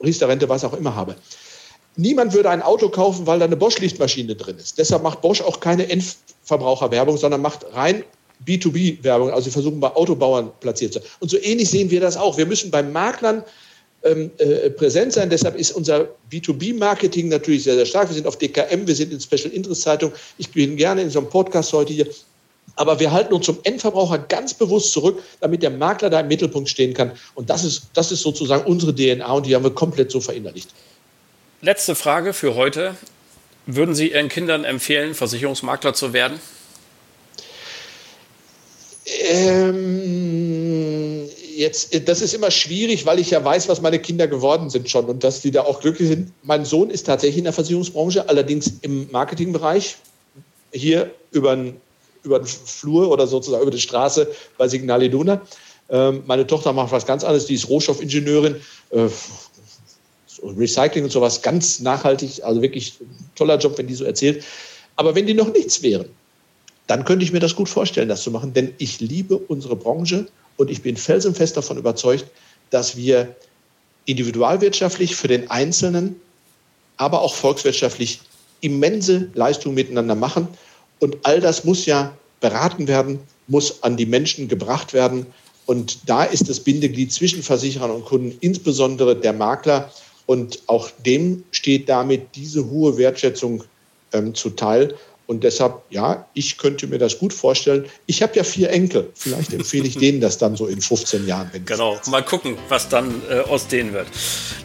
Riester-Rente, 0.03 0.49
was 0.49 0.63
auch 0.63 0.73
immer 0.73 0.95
habe. 0.95 1.15
Niemand 1.97 2.33
würde 2.33 2.49
ein 2.49 2.61
Auto 2.61 2.89
kaufen, 2.89 3.27
weil 3.27 3.39
da 3.39 3.45
eine 3.45 3.55
Bosch-Lichtmaschine 3.55 4.35
drin 4.35 4.57
ist. 4.57 4.77
Deshalb 4.77 5.03
macht 5.03 5.21
Bosch 5.21 5.41
auch 5.41 5.59
keine 5.59 5.89
Endverbraucherwerbung, 5.89 7.17
sondern 7.17 7.41
macht 7.41 7.65
rein 7.73 8.03
B2B-Werbung. 8.45 9.31
Also 9.31 9.49
versuchen 9.49 9.79
bei 9.79 9.93
Autobauern 9.95 10.51
platziert 10.59 10.93
zu 10.93 10.99
sein. 10.99 11.07
Und 11.19 11.29
so 11.29 11.37
ähnlich 11.37 11.69
sehen 11.69 11.89
wir 11.89 12.01
das 12.01 12.17
auch. 12.17 12.37
Wir 12.37 12.45
müssen 12.45 12.69
bei 12.71 12.83
Maklern 12.83 13.43
ähm, 14.03 14.31
äh, 14.37 14.69
präsent 14.71 15.13
sein. 15.13 15.29
Deshalb 15.29 15.55
ist 15.55 15.71
unser 15.71 16.07
B2B-Marketing 16.31 17.29
natürlich 17.29 17.63
sehr, 17.63 17.75
sehr 17.75 17.85
stark. 17.85 18.09
Wir 18.09 18.15
sind 18.15 18.27
auf 18.27 18.37
DKM, 18.37 18.85
wir 18.85 18.95
sind 18.95 19.13
in 19.13 19.19
Special 19.19 19.51
Interest 19.51 19.81
Zeitung. 19.81 20.11
Ich 20.37 20.51
bin 20.51 20.75
gerne 20.75 21.01
in 21.01 21.09
so 21.09 21.19
einem 21.19 21.29
Podcast 21.29 21.71
heute 21.73 21.93
hier. 21.93 22.07
Aber 22.75 22.99
wir 22.99 23.11
halten 23.11 23.33
uns 23.33 23.45
zum 23.45 23.59
Endverbraucher 23.63 24.17
ganz 24.17 24.53
bewusst 24.53 24.91
zurück, 24.91 25.23
damit 25.39 25.63
der 25.63 25.69
Makler 25.69 26.09
da 26.09 26.19
im 26.19 26.27
Mittelpunkt 26.27 26.69
stehen 26.69 26.93
kann. 26.93 27.11
Und 27.33 27.49
das 27.49 27.63
ist, 27.63 27.83
das 27.93 28.11
ist 28.11 28.21
sozusagen 28.21 28.65
unsere 28.65 28.93
DNA 28.93 29.31
und 29.31 29.45
die 29.45 29.55
haben 29.55 29.63
wir 29.63 29.71
komplett 29.71 30.11
so 30.11 30.19
verinnerlicht. 30.19 30.69
Letzte 31.61 31.95
Frage 31.95 32.33
für 32.33 32.55
heute. 32.55 32.95
Würden 33.65 33.95
Sie 33.95 34.11
Ihren 34.11 34.29
Kindern 34.29 34.63
empfehlen, 34.63 35.15
Versicherungsmakler 35.15 35.93
zu 35.93 36.13
werden? 36.13 36.39
Ähm, 39.29 41.27
jetzt, 41.55 42.07
das 42.07 42.21
ist 42.21 42.33
immer 42.33 42.51
schwierig, 42.51 43.05
weil 43.05 43.19
ich 43.19 43.31
ja 43.31 43.43
weiß, 43.43 43.67
was 43.69 43.81
meine 43.81 43.99
Kinder 43.99 44.27
geworden 44.27 44.69
sind 44.69 44.89
schon 44.89 45.05
und 45.05 45.23
dass 45.23 45.41
die 45.41 45.51
da 45.51 45.61
auch 45.61 45.79
glücklich 45.79 46.09
sind. 46.09 46.31
Mein 46.43 46.65
Sohn 46.65 46.89
ist 46.89 47.05
tatsächlich 47.05 47.39
in 47.39 47.45
der 47.45 47.53
Versicherungsbranche, 47.53 48.29
allerdings 48.29 48.73
im 48.81 49.09
Marketingbereich. 49.11 49.97
Hier 50.71 51.11
über 51.31 51.51
einen 51.51 51.81
über 52.25 52.39
den 52.39 52.47
Flur 52.47 53.09
oder 53.09 53.27
sozusagen 53.27 53.61
über 53.61 53.71
die 53.71 53.79
Straße 53.79 54.27
bei 54.57 54.67
Signal 54.67 55.03
Iduna. 55.03 55.41
Ähm, 55.89 56.23
meine 56.25 56.47
Tochter 56.47 56.73
macht 56.73 56.91
was 56.91 57.05
ganz 57.05 57.23
anderes, 57.23 57.45
die 57.45 57.53
ist 57.53 57.69
Rohstoffingenieurin, 57.69 58.55
äh, 58.89 59.07
Recycling 60.43 61.05
und 61.05 61.11
sowas, 61.11 61.41
ganz 61.41 61.79
nachhaltig, 61.79 62.43
also 62.43 62.61
wirklich 62.61 62.99
toller 63.35 63.57
Job, 63.57 63.77
wenn 63.77 63.87
die 63.87 63.93
so 63.93 64.03
erzählt. 64.03 64.43
Aber 64.95 65.15
wenn 65.15 65.27
die 65.27 65.33
noch 65.33 65.51
nichts 65.53 65.81
wären, 65.81 66.07
dann 66.87 67.05
könnte 67.05 67.23
ich 67.25 67.31
mir 67.31 67.39
das 67.39 67.55
gut 67.55 67.69
vorstellen, 67.69 68.09
das 68.09 68.23
zu 68.23 68.31
machen, 68.31 68.53
denn 68.53 68.73
ich 68.77 68.99
liebe 68.99 69.37
unsere 69.37 69.75
Branche 69.75 70.27
und 70.57 70.69
ich 70.69 70.81
bin 70.81 70.97
felsenfest 70.97 71.57
davon 71.57 71.77
überzeugt, 71.77 72.25
dass 72.69 72.95
wir 72.95 73.35
individualwirtschaftlich 74.05 75.15
für 75.15 75.27
den 75.27 75.49
Einzelnen, 75.49 76.15
aber 76.97 77.21
auch 77.21 77.33
volkswirtschaftlich 77.33 78.21
immense 78.61 79.29
Leistungen 79.33 79.75
miteinander 79.75 80.15
machen. 80.15 80.47
Und 80.99 81.17
all 81.23 81.39
das 81.39 81.63
muss 81.63 81.85
ja 81.85 82.15
beraten 82.39 82.87
werden, 82.87 83.19
muss 83.47 83.83
an 83.83 83.97
die 83.97 84.05
Menschen 84.05 84.47
gebracht 84.47 84.93
werden. 84.93 85.25
Und 85.65 86.09
da 86.09 86.23
ist 86.23 86.49
das 86.49 86.59
Bindeglied 86.59 87.11
zwischen 87.11 87.41
Versicherern 87.41 87.91
und 87.91 88.05
Kunden, 88.05 88.37
insbesondere 88.41 89.15
der 89.15 89.33
Makler. 89.33 89.91
Und 90.25 90.59
auch 90.67 90.89
dem 91.05 91.43
steht 91.51 91.89
damit 91.89 92.35
diese 92.35 92.69
hohe 92.69 92.97
Wertschätzung 92.97 93.63
ähm, 94.13 94.33
zuteil. 94.33 94.95
Und 95.27 95.43
deshalb, 95.43 95.81
ja, 95.89 96.27
ich 96.33 96.57
könnte 96.57 96.85
mir 96.85 96.99
das 96.99 97.17
gut 97.17 97.33
vorstellen. 97.33 97.85
Ich 98.05 98.21
habe 98.21 98.35
ja 98.35 98.43
vier 98.43 98.69
Enkel. 98.69 99.11
Vielleicht 99.15 99.53
empfehle 99.53 99.87
ich 99.87 99.97
denen 99.97 100.21
das 100.21 100.37
dann 100.37 100.55
so 100.55 100.67
in 100.67 100.81
15 100.81 101.25
Jahren. 101.27 101.49
genau, 101.65 101.99
mal 102.07 102.23
gucken, 102.23 102.57
was 102.69 102.89
dann 102.89 103.21
äh, 103.29 103.39
aus 103.39 103.67
denen 103.67 103.93
wird. 103.93 104.07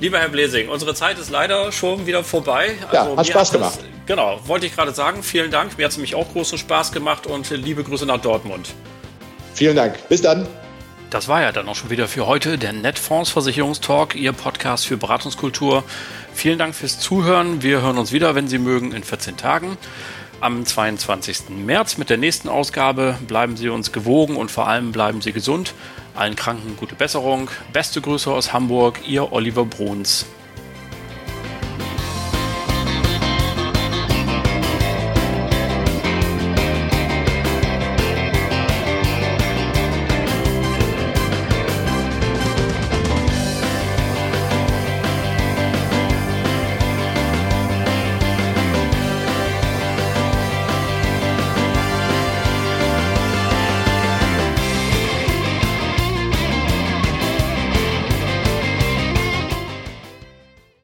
Lieber 0.01 0.19
Herr 0.19 0.29
Blesing, 0.29 0.69
unsere 0.69 0.95
Zeit 0.95 1.19
ist 1.19 1.31
leider 1.31 1.73
schon 1.73 2.07
wieder 2.07 2.23
vorbei. 2.25 2.77
Also, 2.91 2.95
ja, 2.95 3.17
hat 3.17 3.27
Spaß 3.27 3.53
gemacht. 3.53 3.79
Das, 3.79 4.07
genau, 4.07 4.41
wollte 4.47 4.67
ich 4.67 4.75
gerade 4.75 4.93
sagen. 4.93 5.23
Vielen 5.23 5.51
Dank. 5.51 5.79
Mir 5.79 5.85
hat 5.85 5.93
es 5.93 5.97
nämlich 5.97 6.15
auch 6.15 6.31
großen 6.33 6.59
Spaß 6.59 6.93
gemacht 6.93 7.27
und 7.27 7.49
liebe 7.51 7.83
Grüße 7.83 8.05
nach 8.05 8.21
Dortmund. 8.21 8.69
Vielen 9.55 9.77
Dank. 9.77 10.09
Bis 10.09 10.21
dann. 10.21 10.47
Das 11.09 11.27
war 11.27 11.43
ja 11.43 11.51
dann 11.51 11.69
auch 11.69 11.75
schon 11.75 11.91
wieder 11.91 12.07
für 12.07 12.27
heute 12.27 12.57
der 12.57 12.73
Netfonds 12.73 13.31
Versicherungstalk, 13.31 14.15
Ihr 14.15 14.33
Podcast 14.33 14.87
für 14.87 14.97
Beratungskultur. 14.97 15.83
Vielen 16.35 16.57
Dank 16.57 16.75
fürs 16.75 17.01
Zuhören. 17.01 17.63
Wir 17.63 17.83
hören 17.83 17.99
uns 17.99 18.13
wieder, 18.13 18.37
wenn 18.37 18.47
Sie 18.47 18.59
mögen, 18.59 18.93
in 18.93 19.03
14 19.03 19.37
Tagen 19.37 19.77
am 20.41 20.65
22. 20.65 21.51
März 21.51 21.99
mit 21.99 22.11
der 22.11 22.17
nächsten 22.17 22.49
Ausgabe. 22.49 23.17
Bleiben 23.27 23.57
Sie 23.57 23.69
uns 23.69 23.93
gewogen 23.93 24.37
und 24.37 24.51
vor 24.51 24.69
allem 24.69 24.93
bleiben 24.93 25.21
Sie 25.21 25.33
gesund. 25.33 25.75
Allen 26.15 26.37
Kranken 26.37 26.77
gute 26.77 26.95
Besserung. 26.95 27.51
Beste 27.73 28.01
Grüße 28.01 28.31
aus 28.31 28.53
Hamburg, 28.53 29.01
Ihr 29.07 29.33
Oliver 29.33 29.65
Bruns. 29.65 30.27